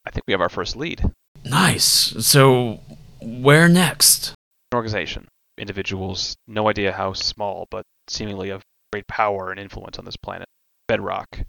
I 0.07 0.11
think 0.11 0.24
we 0.26 0.33
have 0.33 0.40
our 0.40 0.48
first 0.48 0.76
lead. 0.76 1.02
Nice. 1.44 1.85
So, 1.85 2.80
where 3.20 3.68
next? 3.68 4.30
An 4.72 4.76
organization, 4.76 5.28
individuals, 5.59 6.37
no 6.46 6.68
idea 6.68 6.92
how 6.92 7.12
small, 7.12 7.66
but 7.70 7.85
seemingly 8.09 8.50
of 8.50 8.62
great 8.92 9.07
power 9.07 9.50
and 9.50 9.61
influence 9.61 9.98
on 9.98 10.04
this 10.04 10.16
planet. 10.16 10.46
Bedrock. 10.88 11.40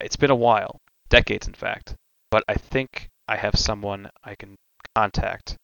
It's 0.00 0.16
been 0.16 0.30
a 0.30 0.36
while, 0.36 0.78
decades 1.08 1.46
in 1.46 1.54
fact, 1.54 1.94
but 2.30 2.42
I 2.48 2.54
think 2.54 3.08
I 3.28 3.36
have 3.36 3.54
someone 3.56 4.10
I 4.24 4.34
can 4.34 4.56
contact 4.94 5.56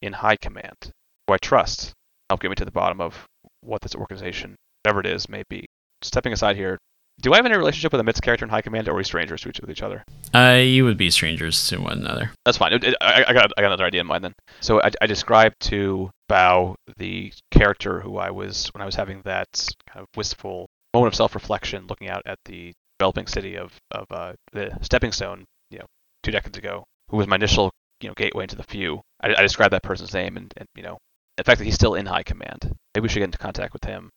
in 0.00 0.14
high 0.14 0.36
command 0.36 0.92
who 1.26 1.34
I 1.34 1.38
trust. 1.38 1.92
Help 2.30 2.40
get 2.40 2.50
me 2.50 2.54
to 2.56 2.64
the 2.64 2.70
bottom 2.70 3.00
of 3.00 3.26
what 3.60 3.82
this 3.82 3.94
organization, 3.94 4.56
whatever 4.82 5.00
it 5.00 5.06
is, 5.06 5.28
may 5.28 5.42
be. 5.48 5.66
Stepping 6.02 6.32
aside 6.32 6.56
here, 6.56 6.78
do 7.22 7.32
I 7.32 7.36
have 7.36 7.46
any 7.46 7.56
relationship 7.56 7.92
with 7.92 8.00
a 8.00 8.04
MITS 8.04 8.20
character 8.20 8.44
in 8.44 8.50
high 8.50 8.62
command, 8.62 8.88
or 8.88 8.92
are 8.92 8.96
we 8.96 9.04
strangers 9.04 9.40
to 9.42 9.48
each 9.48 9.60
with 9.60 9.70
each 9.70 9.82
other? 9.82 10.04
Uh, 10.34 10.60
you 10.62 10.84
would 10.84 10.96
be 10.98 11.10
strangers 11.10 11.66
to 11.68 11.78
one 11.80 11.98
another. 12.00 12.32
That's 12.44 12.58
fine. 12.58 12.72
It- 12.74 12.84
it- 12.84 12.94
I, 13.00 13.24
I 13.28 13.32
got 13.32 13.50
I 13.56 13.60
got 13.62 13.66
another 13.68 13.84
idea 13.84 14.00
in 14.02 14.06
mind 14.06 14.24
then. 14.24 14.34
So 14.60 14.82
I, 14.82 14.90
I 15.00 15.06
described 15.06 15.56
to 15.70 16.10
Bao 16.30 16.74
the 16.98 17.32
character 17.50 18.00
who 18.00 18.18
I 18.18 18.30
was 18.30 18.66
when 18.74 18.82
I 18.82 18.86
was 18.86 18.94
having 18.96 19.22
that 19.24 19.48
kind 19.88 20.02
of 20.02 20.06
wistful 20.16 20.66
moment 20.94 21.12
of 21.12 21.16
self-reflection, 21.16 21.86
looking 21.86 22.08
out 22.10 22.22
at 22.26 22.38
the 22.44 22.72
developing 22.98 23.26
city 23.26 23.56
of 23.56 23.72
of 23.92 24.06
uh, 24.10 24.32
the 24.52 24.76
stepping 24.82 25.12
stone, 25.12 25.44
you 25.70 25.78
know, 25.78 25.86
two 26.22 26.30
decades 26.32 26.58
ago, 26.58 26.84
who 27.08 27.16
was 27.16 27.26
my 27.26 27.36
initial 27.36 27.70
you 28.00 28.08
know 28.08 28.14
gateway 28.14 28.44
into 28.44 28.56
the 28.56 28.62
few. 28.64 29.00
I, 29.22 29.34
I 29.38 29.42
described 29.42 29.72
that 29.72 29.82
person's 29.82 30.12
name 30.14 30.36
and, 30.36 30.52
and 30.56 30.66
you 30.74 30.82
know 30.82 30.98
the 31.36 31.44
fact 31.44 31.58
that 31.58 31.64
he's 31.64 31.74
still 31.76 31.94
in 31.94 32.06
high 32.06 32.24
command. 32.24 32.74
Maybe 32.94 33.02
we 33.02 33.08
should 33.08 33.20
get 33.20 33.24
into 33.26 33.38
contact 33.38 33.72
with 33.72 33.84
him 33.84 34.10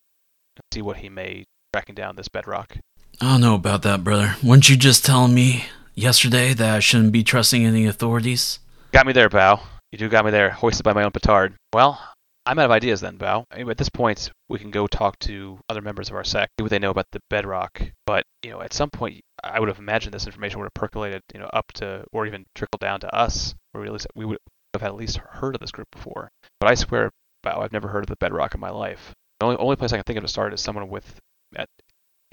and 0.58 0.64
see 0.74 0.82
what 0.82 0.98
he 0.98 1.08
may 1.10 1.44
tracking 1.74 1.96
down 1.96 2.16
this 2.16 2.28
bedrock. 2.30 2.78
I 3.22 3.32
don't 3.32 3.42
know 3.42 3.56
about 3.56 3.84
that, 3.84 4.04
brother. 4.04 4.36
Weren't 4.44 4.70
you 4.70 4.76
just 4.76 5.06
telling 5.06 5.34
me 5.34 5.66
yesterday 5.94 6.54
that 6.54 6.76
I 6.76 6.80
shouldn't 6.80 7.14
be 7.14 7.24
trusting 7.24 7.66
any 7.66 7.86
authorities? 7.86 8.60
Got 8.92 9.08
me 9.08 9.14
there, 9.14 9.30
Bao. 9.30 9.62
You 9.92 9.98
do 9.98 10.10
got 10.10 10.26
me 10.26 10.32
there, 10.32 10.50
hoisted 10.50 10.84
by 10.84 10.92
my 10.92 11.04
own 11.04 11.12
petard. 11.12 11.56
Well, 11.74 12.00
I'm 12.46 12.60
out 12.60 12.66
of 12.66 12.72
ideas 12.72 13.00
then, 13.00 13.18
Bao. 13.18 13.46
I 13.52 13.58
mean, 13.60 13.70
at 13.70 13.78
this 13.78 13.90
point, 13.90 14.30
we 14.50 14.60
can 14.60 14.70
go 14.70 14.86
talk 14.86 15.18
to 15.20 15.58
other 15.70 15.82
members 15.82 16.10
of 16.10 16.16
our 16.16 16.26
sect, 16.26 16.52
see 16.60 16.64
what 16.64 16.72
they 16.72 16.80
know 16.80 16.90
about 16.90 17.06
the 17.14 17.22
bedrock. 17.30 17.82
But, 18.06 18.26
you 18.44 18.52
know, 18.52 18.62
at 18.62 18.74
some 18.74 18.90
point, 18.90 19.22
I 19.42 19.62
would 19.62 19.70
have 19.70 19.80
imagined 19.80 20.14
this 20.14 20.26
information 20.26 20.60
would 20.60 20.66
have 20.66 20.74
percolated, 20.74 21.22
you 21.34 21.40
know, 21.40 21.50
up 21.54 21.72
to, 21.76 22.04
or 22.12 22.28
even 22.28 22.46
trickled 22.54 22.82
down 22.82 23.00
to 23.00 23.16
us, 23.16 23.56
where 23.72 23.82
we 23.82 23.88
at 23.88 23.94
least 23.94 24.08
we 24.14 24.26
would 24.26 24.40
have 24.74 24.84
at 24.84 24.96
least 24.96 25.18
heard 25.18 25.56
of 25.56 25.62
this 25.62 25.72
group 25.72 25.88
before. 25.92 26.30
But 26.60 26.70
I 26.70 26.76
swear, 26.76 27.12
Bao, 27.46 27.60
I've 27.60 27.72
never 27.72 27.88
heard 27.88 28.04
of 28.04 28.10
the 28.10 28.18
bedrock 28.18 28.54
in 28.54 28.60
my 28.60 28.72
life. 28.72 29.14
The 29.40 29.46
only, 29.46 29.58
only 29.58 29.76
place 29.78 29.94
I 29.94 29.98
can 29.98 30.04
think 30.04 30.18
of 30.18 30.24
to 30.26 30.30
start 30.30 30.54
is 30.54 30.60
someone 30.60 30.90
with 30.90 31.20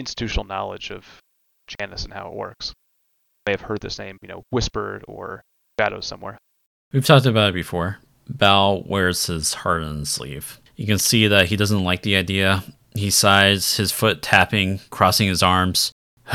institutional 0.03 0.45
knowledge 0.45 0.91
of 0.91 1.05
Janus 1.69 2.05
and 2.05 2.12
how 2.12 2.27
it 2.29 2.35
works. 2.35 2.73
May 3.47 3.53
have 3.53 3.62
heard 3.62 3.81
this 3.81 3.99
name, 3.99 4.19
you 4.21 4.29
know, 4.29 4.43
whispered 4.51 5.05
or 5.07 5.43
shadows 5.79 6.07
somewhere. 6.07 6.38
We've 6.93 7.05
talked 7.05 7.27
about 7.27 7.51
it 7.51 7.55
before. 7.55 7.99
Bao 8.31 8.87
wears 8.87 9.27
his 9.27 9.55
heart 9.55 9.83
on 9.83 10.01
his 10.01 10.11
sleeve. 10.11 10.61
You 10.77 10.87
can 10.87 10.99
see 10.99 11.27
that 11.29 11.47
he 11.47 11.57
doesn't 11.57 11.85
like 11.85 12.03
the 12.03 12.17
idea. 12.17 12.65
He 12.95 13.11
sighs, 13.11 13.77
his 13.77 13.93
foot 13.93 14.23
tapping, 14.23 14.81
crossing 14.91 15.29
his 15.29 15.43
arms. 15.43 15.93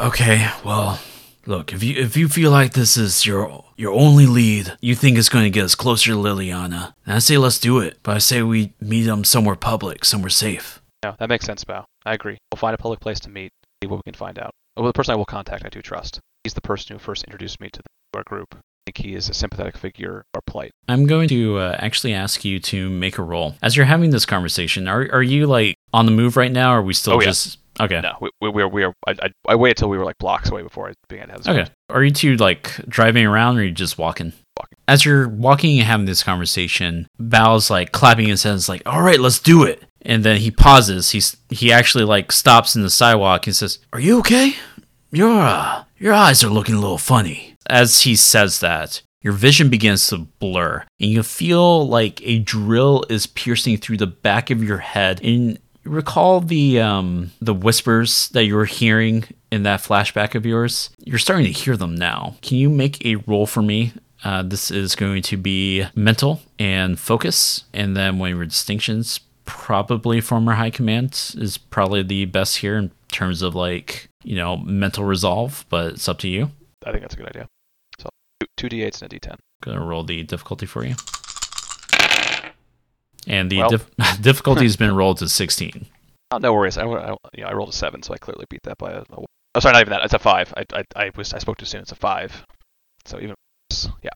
okay, 0.00 0.48
well, 0.64 1.00
look, 1.46 1.72
if 1.72 1.82
you 1.82 2.00
if 2.00 2.16
you 2.16 2.28
feel 2.28 2.50
like 2.50 2.72
this 2.72 2.96
is 2.96 3.26
your 3.26 3.64
your 3.76 3.92
only 3.92 4.26
lead, 4.26 4.76
you 4.80 4.94
think 4.94 5.18
it's 5.18 5.28
going 5.28 5.44
to 5.44 5.50
get 5.50 5.64
us 5.64 5.74
closer 5.74 6.12
to 6.12 6.16
Liliana, 6.16 6.94
then 7.04 7.16
I 7.16 7.18
say 7.18 7.38
let's 7.38 7.58
do 7.58 7.78
it. 7.80 7.98
But 8.02 8.16
I 8.16 8.18
say 8.18 8.42
we 8.42 8.72
meet 8.80 9.02
them 9.02 9.24
somewhere 9.24 9.56
public, 9.56 10.04
somewhere 10.04 10.30
safe. 10.30 10.80
No, 11.02 11.14
that 11.18 11.28
makes 11.28 11.46
sense, 11.46 11.64
Bao. 11.64 11.84
I 12.04 12.14
agree. 12.14 12.38
We'll 12.52 12.58
find 12.58 12.74
a 12.74 12.78
public 12.78 13.00
place 13.00 13.20
to 13.20 13.30
meet, 13.30 13.50
see 13.82 13.88
what 13.88 13.96
we 13.96 14.10
can 14.10 14.14
find 14.14 14.38
out. 14.38 14.52
Well, 14.76 14.86
the 14.86 14.92
person 14.92 15.12
I 15.12 15.16
will 15.16 15.26
contact, 15.26 15.64
I 15.64 15.68
do 15.68 15.82
trust. 15.82 16.20
He's 16.44 16.54
the 16.54 16.60
person 16.60 16.94
who 16.94 16.98
first 16.98 17.24
introduced 17.24 17.60
me 17.60 17.68
to 17.70 17.82
our 18.14 18.22
group 18.24 18.54
I 18.54 18.92
think 18.92 19.06
he 19.06 19.14
is 19.14 19.28
a 19.28 19.34
sympathetic 19.34 19.76
figure 19.76 20.24
or 20.34 20.40
plight. 20.46 20.70
I'm 20.88 21.06
going 21.06 21.28
to 21.28 21.58
uh, 21.58 21.76
actually 21.78 22.14
ask 22.14 22.44
you 22.44 22.58
to 22.60 22.88
make 22.88 23.18
a 23.18 23.22
roll. 23.22 23.54
As 23.62 23.76
you're 23.76 23.86
having 23.86 24.10
this 24.10 24.24
conversation, 24.24 24.88
are, 24.88 25.06
are 25.12 25.22
you 25.22 25.46
like 25.46 25.76
on 25.92 26.06
the 26.06 26.12
move 26.12 26.36
right 26.36 26.50
now, 26.50 26.72
or 26.72 26.78
are 26.78 26.82
we 26.82 26.94
still 26.94 27.14
oh, 27.14 27.20
just. 27.20 27.58
Yeah. 27.78 27.84
Okay. 27.84 28.00
No, 28.00 28.16
we, 28.20 28.30
we, 28.40 28.50
we 28.50 28.62
are. 28.62 28.68
We 28.68 28.84
are 28.84 28.94
I, 29.06 29.14
I, 29.22 29.30
I 29.48 29.54
waited 29.54 29.78
until 29.78 29.90
we 29.90 29.98
were 29.98 30.04
like 30.04 30.18
blocks 30.18 30.50
away 30.50 30.62
before 30.62 30.88
I 30.88 30.94
began 31.08 31.26
to 31.26 31.32
have 31.32 31.44
this. 31.44 31.48
Okay. 31.48 31.70
Are 31.90 32.02
you 32.02 32.10
two 32.10 32.36
like 32.36 32.74
driving 32.88 33.26
around, 33.26 33.58
or 33.58 33.60
are 33.60 33.64
you 33.64 33.70
just 33.70 33.98
walking? 33.98 34.32
Walking. 34.58 34.78
As 34.88 35.04
you're 35.04 35.28
walking 35.28 35.78
and 35.78 35.86
having 35.86 36.06
this 36.06 36.22
conversation, 36.22 37.06
Bao's 37.18 37.70
like 37.70 37.92
clapping 37.92 38.28
his 38.28 38.42
hands, 38.42 38.68
like, 38.68 38.82
"All 38.86 39.02
right, 39.02 39.20
let's 39.20 39.38
do 39.38 39.64
it." 39.64 39.82
And 40.02 40.24
then 40.24 40.38
he 40.38 40.50
pauses. 40.50 41.10
He's 41.10 41.36
he 41.48 41.72
actually 41.72 42.04
like 42.04 42.32
stops 42.32 42.74
in 42.74 42.82
the 42.82 42.90
sidewalk 42.90 43.46
and 43.46 43.54
says, 43.54 43.78
"Are 43.92 44.00
you 44.00 44.18
okay? 44.20 44.54
Your 45.10 45.40
uh, 45.40 45.84
your 45.98 46.14
eyes 46.14 46.42
are 46.42 46.48
looking 46.48 46.74
a 46.74 46.80
little 46.80 46.98
funny." 46.98 47.56
As 47.66 48.02
he 48.02 48.16
says 48.16 48.60
that, 48.60 49.02
your 49.22 49.34
vision 49.34 49.68
begins 49.68 50.06
to 50.08 50.18
blur, 50.18 50.84
and 50.98 51.10
you 51.10 51.22
feel 51.22 51.86
like 51.86 52.22
a 52.22 52.38
drill 52.38 53.04
is 53.10 53.26
piercing 53.26 53.76
through 53.76 53.98
the 53.98 54.06
back 54.06 54.50
of 54.50 54.64
your 54.64 54.78
head. 54.78 55.20
And 55.22 55.58
you 55.84 55.90
recall 55.90 56.40
the 56.40 56.80
um, 56.80 57.32
the 57.40 57.54
whispers 57.54 58.28
that 58.30 58.44
you 58.44 58.56
were 58.56 58.64
hearing 58.64 59.24
in 59.50 59.62
that 59.64 59.80
flashback 59.80 60.34
of 60.34 60.46
yours. 60.46 60.90
You're 60.98 61.18
starting 61.18 61.46
to 61.46 61.52
hear 61.52 61.76
them 61.76 61.94
now. 61.94 62.36
Can 62.40 62.56
you 62.58 62.70
make 62.70 63.04
a 63.04 63.16
roll 63.16 63.46
for 63.46 63.62
me? 63.62 63.92
Uh, 64.22 64.42
this 64.42 64.70
is 64.70 64.94
going 64.94 65.22
to 65.22 65.36
be 65.36 65.86
mental 65.94 66.40
and 66.58 66.98
focus, 66.98 67.64
and 67.72 67.96
then 67.96 68.20
of 68.20 68.28
your 68.28 68.44
distinctions, 68.44 69.20
probably 69.50 70.20
former 70.20 70.52
high 70.54 70.70
command, 70.70 71.12
is 71.36 71.58
probably 71.58 72.02
the 72.02 72.24
best 72.24 72.58
here 72.58 72.76
in 72.76 72.90
terms 73.12 73.42
of 73.42 73.54
like 73.54 74.08
you 74.22 74.36
know 74.36 74.56
mental 74.56 75.04
resolve. 75.04 75.64
But 75.68 75.94
it's 75.94 76.08
up 76.08 76.18
to 76.20 76.28
you. 76.28 76.50
I 76.86 76.90
think 76.90 77.02
that's 77.02 77.14
a 77.14 77.16
good 77.16 77.28
idea. 77.28 77.46
So 77.98 78.08
Two 78.56 78.68
d8s 78.68 79.02
and 79.02 79.12
a 79.12 79.18
d10. 79.20 79.36
Gonna 79.62 79.84
roll 79.84 80.02
the 80.04 80.22
difficulty 80.22 80.66
for 80.66 80.84
you. 80.84 80.94
And 83.26 83.50
the 83.50 83.58
Well. 83.58 83.68
dif- 83.70 83.90
difficulty 84.22 84.62
has 84.64 84.76
been 84.78 84.94
rolled 84.94 85.18
to 85.18 85.28
16. 85.28 85.86
Oh, 86.32 86.38
no 86.38 86.54
worries. 86.54 86.78
I, 86.78 86.84
I, 86.84 87.16
you 87.34 87.42
know, 87.42 87.48
I 87.48 87.52
rolled 87.52 87.68
a 87.70 87.72
seven, 87.72 88.02
so 88.02 88.14
I 88.14 88.16
clearly 88.18 88.46
beat 88.48 88.62
that 88.62 88.78
by 88.78 88.92
a. 88.92 89.02
oh, 89.12 89.60
sorry, 89.60 89.72
not 89.72 89.80
even 89.82 89.90
that. 89.90 90.04
It's 90.04 90.14
a 90.14 90.18
five. 90.18 90.54
I, 90.56 90.64
I, 90.72 90.84
I 90.96 91.10
was 91.16 91.34
I 91.34 91.38
spoke 91.38 91.58
too 91.58 91.66
soon. 91.66 91.82
It's 91.82 91.92
a 91.92 91.96
five. 91.96 92.44
So 93.04 93.18
even 93.18 93.34
yeah. 94.02 94.10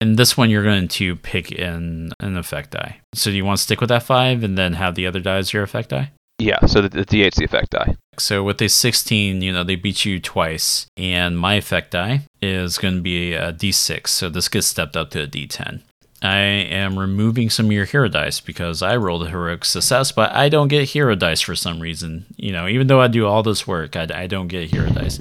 And 0.00 0.16
this 0.16 0.36
one, 0.36 0.48
you're 0.48 0.64
going 0.64 0.88
to 0.88 1.16
pick 1.16 1.52
in 1.52 2.12
an 2.20 2.36
effect 2.36 2.70
die. 2.70 3.00
So 3.14 3.30
do 3.30 3.36
you 3.36 3.44
want 3.44 3.58
to 3.58 3.62
stick 3.62 3.80
with 3.80 3.90
that 3.90 4.02
five 4.02 4.42
and 4.42 4.56
then 4.56 4.72
have 4.74 4.94
the 4.94 5.06
other 5.06 5.20
die 5.20 5.36
as 5.36 5.52
your 5.52 5.62
effect 5.62 5.90
die? 5.90 6.12
Yeah. 6.38 6.64
So 6.64 6.80
the, 6.80 6.88
the 6.88 7.04
d8's 7.04 7.36
the 7.36 7.44
effect 7.44 7.70
die. 7.70 7.96
So 8.18 8.42
with 8.42 8.62
a 8.62 8.68
16, 8.68 9.42
you 9.42 9.52
know, 9.52 9.62
they 9.62 9.76
beat 9.76 10.06
you 10.06 10.18
twice. 10.18 10.86
And 10.96 11.38
my 11.38 11.54
effect 11.54 11.90
die 11.90 12.22
is 12.40 12.78
going 12.78 12.96
to 12.96 13.02
be 13.02 13.34
a 13.34 13.52
d6. 13.52 14.08
So 14.08 14.30
this 14.30 14.48
gets 14.48 14.66
stepped 14.66 14.96
up 14.96 15.10
to 15.10 15.24
a 15.24 15.26
d10. 15.26 15.82
I 16.22 16.36
am 16.36 16.98
removing 16.98 17.48
some 17.48 17.66
of 17.66 17.72
your 17.72 17.86
hero 17.86 18.08
dice 18.08 18.40
because 18.40 18.82
I 18.82 18.96
rolled 18.96 19.22
a 19.22 19.30
heroic 19.30 19.64
success, 19.64 20.12
but 20.12 20.32
I 20.32 20.50
don't 20.50 20.68
get 20.68 20.90
hero 20.90 21.14
dice 21.14 21.40
for 21.40 21.54
some 21.54 21.80
reason. 21.80 22.26
You 22.36 22.52
know, 22.52 22.68
even 22.68 22.88
though 22.88 23.00
I 23.00 23.08
do 23.08 23.26
all 23.26 23.42
this 23.42 23.66
work, 23.66 23.96
I, 23.96 24.06
I 24.14 24.26
don't 24.26 24.48
get 24.48 24.70
hero 24.70 24.90
dice. 24.90 25.18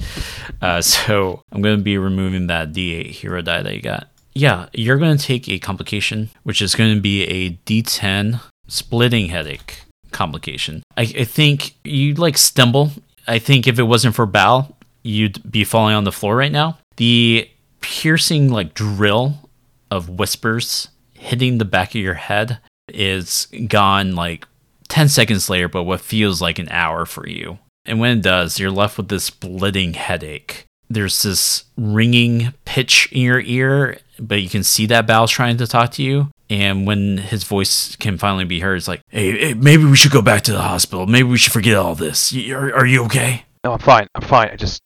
Uh, 0.62 0.82
so 0.82 1.42
I'm 1.52 1.62
going 1.62 1.78
to 1.78 1.84
be 1.84 1.98
removing 1.98 2.48
that 2.48 2.74
d8 2.74 3.12
hero 3.12 3.42
die 3.42 3.62
that 3.62 3.74
you 3.74 3.82
got. 3.82 4.10
Yeah, 4.34 4.68
you're 4.74 4.98
going 4.98 5.18
to 5.18 5.24
take 5.24 5.50
a 5.50 5.60
complication, 5.60 6.30
which 6.44 6.62
is 6.62 6.76
going 6.76 6.96
to 6.96 7.02
be 7.02 7.24
a 7.24 7.52
d10 7.66 8.42
splitting 8.68 9.30
headache 9.30 9.84
complication. 10.12 10.84
I, 10.98 11.02
I 11.02 11.24
think 11.24 11.76
you'd 11.84 12.20
like 12.20 12.38
stumble. 12.38 12.92
I 13.28 13.40
think 13.40 13.68
if 13.68 13.80
it 13.80 13.84
wasn't 13.84 14.16
for 14.16 14.28
Bao, 14.28 14.74
you'd 15.04 15.50
be 15.50 15.64
falling 15.64 15.96
on 15.96 16.04
the 16.04 16.12
floor 16.12 16.36
right 16.36 16.52
now. 16.52 16.78
The 16.98 17.50
piercing 17.82 18.50
like 18.50 18.74
drill 18.74 19.50
of 19.92 20.10
whispers 20.10 20.90
hitting 21.14 21.58
the 21.58 21.66
back 21.66 21.90
of 21.90 22.02
your 22.02 22.14
head 22.16 22.60
is 22.88 23.48
gone 23.68 24.16
like 24.16 24.48
10 24.88 25.10
seconds 25.10 25.50
later, 25.50 25.68
but 25.68 25.84
what 25.84 26.02
feels 26.02 26.42
like 26.42 26.60
an 26.60 26.70
hour 26.70 27.06
for 27.06 27.28
you. 27.28 27.60
And 27.86 28.00
when 28.00 28.18
it 28.20 28.24
does, 28.24 28.60
you're 28.60 28.72
left 28.72 28.98
with 28.98 29.08
this 29.10 29.26
splitting 29.26 29.94
headache. 29.94 30.66
There's 30.90 31.22
this 31.22 31.66
ringing 31.78 32.54
pitch 32.66 33.10
in 33.12 33.22
your 33.22 33.42
ear, 33.42 34.00
but 34.20 34.42
you 34.42 34.50
can 34.50 34.64
see 34.64 34.86
that 34.88 35.08
Bao's 35.08 35.32
trying 35.32 35.58
to 35.58 35.68
talk 35.68 35.92
to 35.94 36.04
you. 36.04 36.30
And 36.50 36.88
when 36.88 37.20
his 37.20 37.44
voice 37.44 37.96
can 37.96 38.18
finally 38.18 38.46
be 38.46 38.60
heard, 38.60 38.78
it's 38.78 38.88
like, 38.88 39.02
hey, 39.10 39.38
hey, 39.38 39.54
maybe 39.54 39.86
we 39.86 39.96
should 39.96 40.12
go 40.12 40.24
back 40.24 40.42
to 40.44 40.52
the 40.52 40.62
hospital. 40.62 41.06
Maybe 41.06 41.30
we 41.30 41.38
should 41.38 41.54
forget 41.54 41.78
all 41.78 41.94
this. 41.94 42.34
Are, 42.34 42.74
are 42.74 42.86
you 42.88 43.04
okay? 43.06 43.46
No, 43.64 43.74
I'm 43.74 43.80
fine. 43.80 44.08
I'm 44.16 44.24
fine. 44.24 44.50
I 44.50 44.56
just 44.56 44.82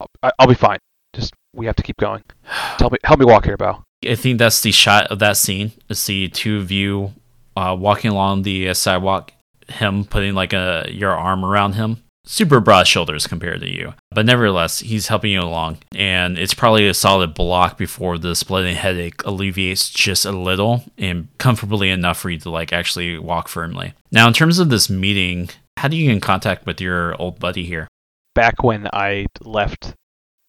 I'll, 0.00 0.32
I'll 0.38 0.46
be 0.46 0.54
fine. 0.54 0.78
Just 1.14 1.34
we 1.54 1.66
have 1.66 1.76
to 1.76 1.82
keep 1.82 1.96
going. 1.98 2.22
help 2.44 2.92
me, 2.92 2.98
help 3.04 3.20
me 3.20 3.26
walk 3.26 3.44
here, 3.44 3.58
Bao. 3.58 3.82
I 4.06 4.14
think 4.14 4.38
that's 4.38 4.60
the 4.60 4.72
shot 4.72 5.08
of 5.08 5.18
that 5.18 5.36
scene. 5.36 5.72
It's 5.88 6.06
the 6.06 6.28
two 6.28 6.58
of 6.58 6.70
you 6.70 7.12
uh, 7.56 7.76
walking 7.78 8.10
along 8.10 8.42
the 8.42 8.68
uh, 8.68 8.74
sidewalk, 8.74 9.32
him 9.68 10.04
putting 10.04 10.34
like 10.34 10.52
a 10.52 10.86
your 10.90 11.12
arm 11.12 11.44
around 11.44 11.74
him. 11.74 12.02
Super 12.26 12.58
broad 12.58 12.86
shoulders 12.86 13.26
compared 13.26 13.60
to 13.60 13.70
you, 13.70 13.92
but 14.10 14.24
nevertheless, 14.24 14.78
he's 14.78 15.08
helping 15.08 15.32
you 15.32 15.42
along, 15.42 15.78
and 15.94 16.38
it's 16.38 16.54
probably 16.54 16.88
a 16.88 16.94
solid 16.94 17.34
block 17.34 17.76
before 17.76 18.16
the 18.16 18.34
splitting 18.34 18.76
headache 18.76 19.22
alleviates 19.24 19.90
just 19.90 20.24
a 20.24 20.32
little 20.32 20.84
and 20.96 21.28
comfortably 21.36 21.90
enough 21.90 22.18
for 22.18 22.30
you 22.30 22.38
to 22.38 22.48
like 22.48 22.72
actually 22.72 23.18
walk 23.18 23.48
firmly. 23.48 23.92
Now, 24.10 24.26
in 24.26 24.32
terms 24.32 24.58
of 24.58 24.70
this 24.70 24.88
meeting, 24.88 25.50
how 25.76 25.88
do 25.88 25.98
you 25.98 26.06
get 26.06 26.14
in 26.14 26.20
contact 26.20 26.64
with 26.64 26.80
your 26.80 27.14
old 27.20 27.38
buddy 27.38 27.64
here? 27.64 27.88
Back 28.34 28.62
when 28.62 28.88
I 28.94 29.26
left 29.42 29.94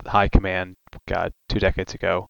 High 0.08 0.30
Command, 0.30 0.76
God, 1.10 1.34
two 1.50 1.60
decades 1.60 1.94
ago, 1.94 2.28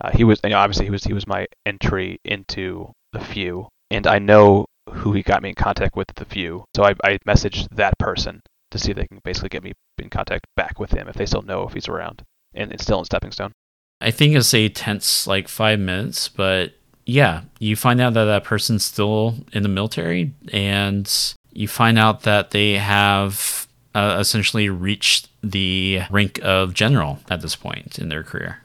uh, 0.00 0.10
he 0.10 0.24
was 0.24 0.40
you 0.42 0.50
know, 0.50 0.58
obviously 0.58 0.86
he 0.86 0.90
was 0.90 1.04
he 1.04 1.12
was 1.12 1.28
my 1.28 1.46
entry 1.64 2.18
into 2.24 2.90
the 3.12 3.20
few, 3.20 3.68
and 3.88 4.08
I 4.08 4.18
know 4.18 4.66
who 4.90 5.12
he 5.12 5.22
got 5.22 5.42
me 5.42 5.50
in 5.50 5.54
contact 5.54 5.94
with 5.94 6.08
the 6.16 6.24
few. 6.24 6.64
So 6.74 6.82
I, 6.82 6.94
I 7.04 7.18
messaged 7.26 7.68
that 7.76 7.96
person 7.98 8.40
to 8.70 8.78
see 8.78 8.90
if 8.90 8.96
they 8.96 9.06
can 9.06 9.20
basically 9.24 9.48
get 9.48 9.62
me 9.62 9.72
in 9.98 10.10
contact 10.10 10.46
back 10.56 10.78
with 10.78 10.92
him 10.92 11.08
if 11.08 11.16
they 11.16 11.26
still 11.26 11.42
know 11.42 11.66
if 11.66 11.74
he's 11.74 11.88
around, 11.88 12.22
and 12.54 12.72
it's 12.72 12.82
still 12.82 12.98
in 12.98 13.04
Stepping 13.04 13.32
Stone. 13.32 13.52
I 14.00 14.10
think 14.10 14.34
it's 14.34 14.54
a 14.54 14.68
tense 14.68 15.26
like 15.26 15.48
five 15.48 15.78
minutes, 15.78 16.28
but 16.28 16.72
yeah, 17.04 17.42
you 17.58 17.76
find 17.76 18.00
out 18.00 18.14
that 18.14 18.24
that 18.24 18.44
person's 18.44 18.84
still 18.84 19.34
in 19.52 19.62
the 19.62 19.68
military, 19.68 20.32
and 20.52 21.34
you 21.52 21.68
find 21.68 21.98
out 21.98 22.22
that 22.22 22.52
they 22.52 22.74
have 22.74 23.66
uh, 23.94 24.16
essentially 24.20 24.68
reached 24.68 25.28
the 25.42 26.02
rank 26.10 26.38
of 26.42 26.74
general 26.74 27.18
at 27.28 27.40
this 27.40 27.56
point 27.56 27.98
in 27.98 28.08
their 28.08 28.22
career. 28.22 28.58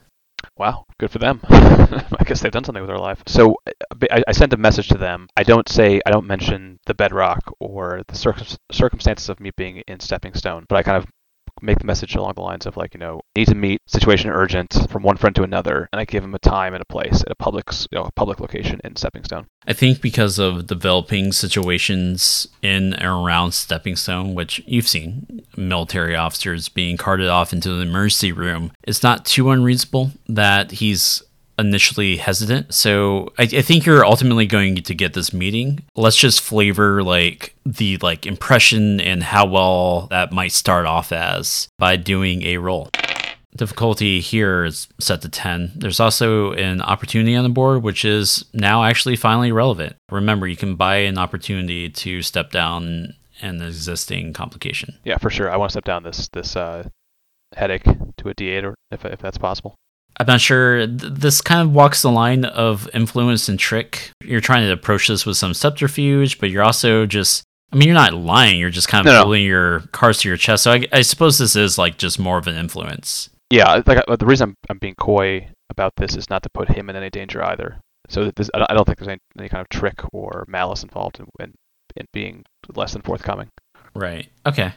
Wow, 0.57 0.85
good 0.99 1.11
for 1.11 1.19
them. 1.19 1.41
I 1.49 2.23
guess 2.25 2.39
they've 2.41 2.51
done 2.51 2.63
something 2.63 2.81
with 2.81 2.87
their 2.89 2.97
life. 2.97 3.21
So 3.27 3.57
uh, 3.67 3.71
I, 4.09 4.23
I 4.29 4.31
sent 4.31 4.53
a 4.53 4.57
message 4.57 4.87
to 4.89 4.97
them. 4.97 5.27
I 5.35 5.43
don't 5.43 5.67
say, 5.67 5.99
I 6.05 6.11
don't 6.11 6.25
mention 6.27 6.79
the 6.85 6.93
bedrock 6.93 7.41
or 7.59 8.01
the 8.07 8.15
circum- 8.15 8.57
circumstances 8.71 9.27
of 9.27 9.41
me 9.41 9.51
being 9.57 9.77
in 9.87 9.99
Stepping 9.99 10.33
Stone, 10.33 10.65
but 10.69 10.77
I 10.77 10.83
kind 10.83 10.97
of 10.97 11.05
make 11.61 11.79
the 11.79 11.85
message 11.85 12.15
along 12.15 12.33
the 12.35 12.41
lines 12.41 12.65
of 12.65 12.77
like, 12.77 12.93
you 12.93 12.99
know, 12.99 13.21
need 13.35 13.47
to 13.47 13.55
meet, 13.55 13.79
situation 13.87 14.29
urgent, 14.29 14.89
from 14.89 15.03
one 15.03 15.17
friend 15.17 15.35
to 15.35 15.43
another, 15.43 15.87
and 15.91 15.99
I 15.99 16.05
give 16.05 16.23
him 16.23 16.35
a 16.35 16.39
time 16.39 16.73
and 16.73 16.81
a 16.81 16.85
place 16.85 17.21
at 17.21 17.31
a 17.31 17.35
public, 17.35 17.69
you 17.91 17.97
know, 17.97 18.09
public 18.15 18.39
location 18.39 18.81
in 18.83 18.95
Stepping 18.95 19.23
Stone. 19.23 19.45
I 19.67 19.73
think 19.73 20.01
because 20.01 20.37
of 20.37 20.67
developing 20.67 21.31
situations 21.31 22.47
in 22.61 22.93
and 22.93 23.05
around 23.05 23.53
Stepping 23.53 23.95
Stone, 23.95 24.35
which 24.35 24.61
you've 24.65 24.87
seen, 24.87 25.41
military 25.55 26.15
officers 26.15 26.69
being 26.69 26.97
carted 26.97 27.27
off 27.27 27.53
into 27.53 27.69
the 27.69 27.81
emergency 27.81 28.31
room, 28.31 28.71
it's 28.83 29.03
not 29.03 29.25
too 29.25 29.49
unreasonable 29.49 30.11
that 30.27 30.71
he's 30.71 31.23
initially 31.57 32.17
hesitant. 32.17 32.73
So 32.73 33.33
I, 33.37 33.43
I, 33.43 33.61
think 33.61 33.85
you're 33.85 34.05
ultimately 34.05 34.45
going 34.45 34.75
to 34.75 34.95
get 34.95 35.13
this 35.13 35.33
meeting. 35.33 35.83
Let's 35.95 36.17
just 36.17 36.41
flavor 36.41 37.03
like 37.03 37.55
the 37.65 37.97
like 37.97 38.25
impression 38.25 38.99
and 38.99 39.23
how 39.23 39.45
well 39.47 40.07
that 40.07 40.31
might 40.31 40.51
start 40.51 40.85
off 40.85 41.11
as 41.11 41.69
by 41.77 41.95
doing 41.95 42.43
a 42.43 42.57
roll. 42.57 42.89
Difficulty 43.55 44.19
here 44.19 44.65
is 44.65 44.89
set 44.99 45.21
to 45.21 45.29
10. 45.29 45.73
There's 45.75 46.01
also 46.01 46.51
an 46.53 46.81
opportunity 46.81 47.35
on 47.35 47.43
the 47.43 47.49
board, 47.49 47.83
which 47.83 48.03
is 48.03 48.43
now 48.53 48.83
actually 48.83 49.15
finally 49.15 49.53
relevant. 49.53 49.95
Remember, 50.11 50.45
you 50.45 50.57
can 50.57 50.75
buy 50.75 50.97
an 50.97 51.17
opportunity 51.17 51.89
to 51.89 52.21
step 52.21 52.51
down 52.51 53.13
an 53.41 53.61
existing 53.61 54.33
complication. 54.33 54.97
Yeah, 55.05 55.17
for 55.17 55.29
sure. 55.29 55.49
I 55.49 55.55
want 55.55 55.69
to 55.69 55.73
step 55.73 55.85
down 55.85 56.03
this 56.03 56.27
this 56.33 56.57
uh, 56.57 56.89
headache 57.55 57.83
to 57.83 58.29
a 58.29 58.35
D8, 58.35 58.63
or 58.63 58.75
if 58.91 59.05
if 59.05 59.19
that's 59.19 59.37
possible. 59.37 59.75
I'm 60.17 60.27
not 60.27 60.41
sure. 60.41 60.87
This 60.87 61.41
kind 61.41 61.61
of 61.61 61.73
walks 61.73 62.01
the 62.01 62.11
line 62.11 62.45
of 62.45 62.89
influence 62.93 63.49
and 63.49 63.59
trick. 63.59 64.11
You're 64.23 64.41
trying 64.41 64.65
to 64.65 64.71
approach 64.71 65.07
this 65.07 65.25
with 65.25 65.37
some 65.37 65.53
subterfuge, 65.53 66.39
but 66.39 66.49
you're 66.49 66.63
also 66.63 67.05
just. 67.05 67.43
I 67.73 67.77
mean, 67.77 67.87
you're 67.87 67.95
not 67.95 68.13
lying. 68.13 68.59
You're 68.59 68.69
just 68.69 68.87
kind 68.87 69.05
of 69.05 69.11
no, 69.11 69.23
pulling 69.23 69.41
no. 69.41 69.47
your 69.47 69.79
cards 69.91 70.19
to 70.19 70.29
your 70.29 70.37
chest. 70.37 70.63
So 70.63 70.71
I, 70.71 70.85
I, 70.93 71.01
suppose 71.01 71.39
this 71.39 71.57
is 71.57 71.77
like 71.77 71.97
just 71.97 72.19
more 72.19 72.37
of 72.37 72.47
an 72.47 72.55
influence. 72.55 73.29
Yeah, 73.49 73.81
like 73.85 74.05
the 74.05 74.25
reason 74.25 74.49
I'm, 74.49 74.55
I'm 74.69 74.77
being 74.77 74.95
coy 74.95 75.49
about 75.69 75.91
this 75.97 76.15
is 76.15 76.29
not 76.29 76.43
to 76.43 76.49
put 76.53 76.69
him 76.69 76.89
in 76.89 76.95
any 76.95 77.09
danger 77.09 77.43
either. 77.43 77.79
So 78.07 78.31
this, 78.35 78.49
I 78.53 78.73
don't 78.73 78.85
think 78.85 78.99
there's 78.99 79.09
any, 79.09 79.19
any 79.37 79.49
kind 79.49 79.61
of 79.61 79.69
trick 79.69 79.99
or 80.13 80.45
malice 80.47 80.83
involved 80.83 81.19
in, 81.19 81.25
in, 81.39 81.53
in 81.97 82.05
being 82.13 82.45
less 82.75 82.93
than 82.93 83.01
forthcoming. 83.01 83.49
Right. 83.93 84.29
Okay. 84.45 84.73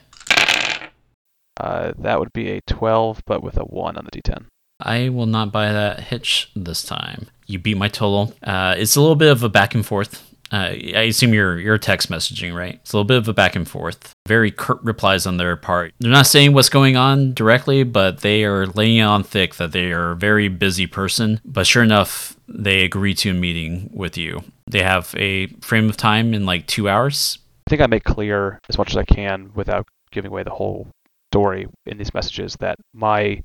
Uh, 1.59 1.93
that 1.99 2.19
would 2.19 2.33
be 2.33 2.51
a 2.51 2.61
12, 2.61 3.21
but 3.25 3.43
with 3.43 3.57
a 3.57 3.63
1 3.63 3.97
on 3.97 4.05
the 4.05 4.21
d10. 4.21 4.45
I 4.79 5.09
will 5.09 5.25
not 5.25 5.51
buy 5.51 5.71
that 5.71 5.99
hitch 6.01 6.51
this 6.55 6.83
time. 6.83 7.27
You 7.45 7.59
beat 7.59 7.77
my 7.77 7.89
total. 7.89 8.33
Uh, 8.43 8.75
it's 8.77 8.95
a 8.95 9.01
little 9.01 9.15
bit 9.15 9.31
of 9.31 9.43
a 9.43 9.49
back 9.49 9.75
and 9.75 9.85
forth. 9.85 10.25
Uh, 10.51 10.73
I 10.95 11.05
assume 11.07 11.33
you're 11.33 11.59
you're 11.59 11.77
text 11.77 12.09
messaging, 12.09 12.55
right? 12.55 12.75
It's 12.75 12.93
a 12.93 12.97
little 12.97 13.07
bit 13.07 13.17
of 13.17 13.27
a 13.27 13.33
back 13.33 13.55
and 13.55 13.67
forth. 13.67 14.13
Very 14.27 14.49
curt 14.49 14.79
replies 14.81 15.27
on 15.27 15.37
their 15.37 15.55
part. 15.55 15.93
They're 15.99 16.11
not 16.11 16.25
saying 16.25 16.53
what's 16.53 16.69
going 16.69 16.95
on 16.95 17.33
directly, 17.33 17.83
but 17.83 18.21
they 18.21 18.43
are 18.45 18.65
laying 18.65 19.01
on 19.01 19.23
thick 19.23 19.55
that 19.55 19.73
they 19.73 19.91
are 19.91 20.11
a 20.11 20.15
very 20.15 20.47
busy 20.47 20.87
person. 20.87 21.39
But 21.45 21.67
sure 21.67 21.83
enough, 21.83 22.35
they 22.47 22.83
agree 22.83 23.13
to 23.15 23.29
a 23.29 23.33
meeting 23.33 23.91
with 23.93 24.17
you. 24.17 24.43
They 24.65 24.81
have 24.81 25.13
a 25.17 25.47
frame 25.61 25.87
of 25.87 25.97
time 25.97 26.33
in 26.33 26.45
like 26.45 26.65
two 26.65 26.89
hours. 26.89 27.37
I 27.67 27.69
think 27.69 27.81
I 27.83 27.87
make 27.87 28.03
clear 28.03 28.59
as 28.69 28.77
much 28.77 28.89
as 28.89 28.97
I 28.97 29.03
can 29.03 29.51
without 29.53 29.87
giving 30.11 30.31
away 30.31 30.41
the 30.41 30.49
whole 30.49 30.87
story 31.31 31.67
in 31.85 31.99
these 31.99 32.13
messages 32.15 32.55
that 32.59 32.77
my 32.93 33.43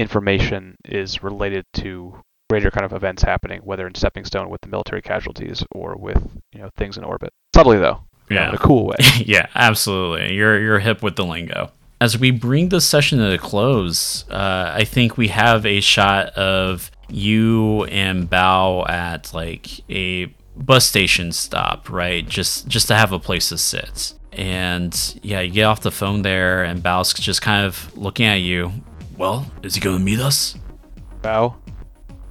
information 0.00 0.76
is 0.86 1.22
related 1.22 1.66
to 1.74 2.14
greater 2.48 2.70
kind 2.70 2.84
of 2.84 2.92
events 2.92 3.22
happening, 3.22 3.60
whether 3.60 3.86
in 3.86 3.94
Stepping 3.94 4.24
Stone 4.24 4.48
with 4.48 4.62
the 4.62 4.68
military 4.68 5.02
casualties 5.02 5.62
or 5.72 5.96
with 5.96 6.20
you 6.52 6.60
know 6.60 6.70
things 6.76 6.96
in 6.96 7.04
orbit. 7.04 7.32
Subtly 7.54 7.78
though, 7.78 8.00
yeah, 8.30 8.48
in 8.48 8.54
a 8.54 8.58
cool 8.58 8.86
way. 8.86 8.96
yeah, 9.18 9.46
absolutely. 9.54 10.34
You're 10.34 10.58
you're 10.60 10.78
hip 10.78 11.02
with 11.02 11.16
the 11.16 11.24
lingo. 11.24 11.70
As 12.00 12.18
we 12.18 12.30
bring 12.30 12.70
this 12.70 12.86
session 12.86 13.18
to 13.18 13.34
a 13.34 13.38
close, 13.38 14.28
uh, 14.30 14.72
I 14.74 14.84
think 14.84 15.18
we 15.18 15.28
have 15.28 15.66
a 15.66 15.80
shot 15.80 16.28
of 16.30 16.90
you 17.10 17.84
and 17.84 18.30
Bao 18.30 18.88
at 18.88 19.34
like 19.34 19.68
a 19.90 20.26
bus 20.56 20.86
station 20.86 21.30
stop, 21.32 21.90
right? 21.90 22.26
Just 22.26 22.68
just 22.68 22.88
to 22.88 22.94
have 22.94 23.12
a 23.12 23.18
place 23.18 23.50
to 23.50 23.58
sit. 23.58 24.14
And 24.32 25.18
yeah, 25.22 25.40
you 25.40 25.52
get 25.52 25.64
off 25.64 25.82
the 25.82 25.90
phone 25.90 26.22
there, 26.22 26.62
and 26.62 26.82
Bao's 26.82 27.12
just 27.12 27.42
kind 27.42 27.66
of 27.66 27.96
looking 27.98 28.26
at 28.26 28.36
you, 28.36 28.72
well, 29.20 29.44
is 29.62 29.74
he 29.74 29.82
going 29.82 29.98
to 29.98 30.02
meet 30.02 30.18
us? 30.18 30.56
Bao. 31.20 31.54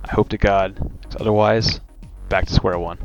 I 0.05 0.11
hope 0.11 0.27
to 0.29 0.39
God. 0.39 0.91
Otherwise, 1.19 1.81
back 2.29 2.47
to 2.47 2.53
square 2.53 2.79
one. 2.79 2.97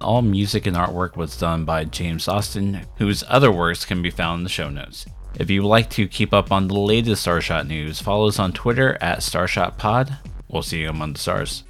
All 0.00 0.22
music 0.22 0.66
and 0.66 0.74
artwork 0.74 1.16
was 1.16 1.36
done 1.36 1.66
by 1.66 1.84
James 1.84 2.28
Austin, 2.28 2.86
whose 2.96 3.22
other 3.28 3.52
works 3.52 3.84
can 3.84 4.00
be 4.00 4.08
found 4.08 4.38
in 4.38 4.44
the 4.44 4.48
show 4.48 4.70
notes. 4.70 5.04
If 5.38 5.50
you 5.50 5.60
would 5.60 5.68
like 5.68 5.90
to 5.90 6.08
keep 6.08 6.32
up 6.32 6.50
on 6.50 6.66
the 6.66 6.74
latest 6.74 7.26
Starshot 7.26 7.66
news, 7.66 8.00
follow 8.00 8.26
us 8.26 8.38
on 8.38 8.52
Twitter 8.52 8.96
at 9.02 9.18
StarshotPod. 9.18 10.16
We'll 10.48 10.62
see 10.62 10.80
you 10.80 10.88
among 10.88 11.12
the 11.12 11.18
stars. 11.18 11.64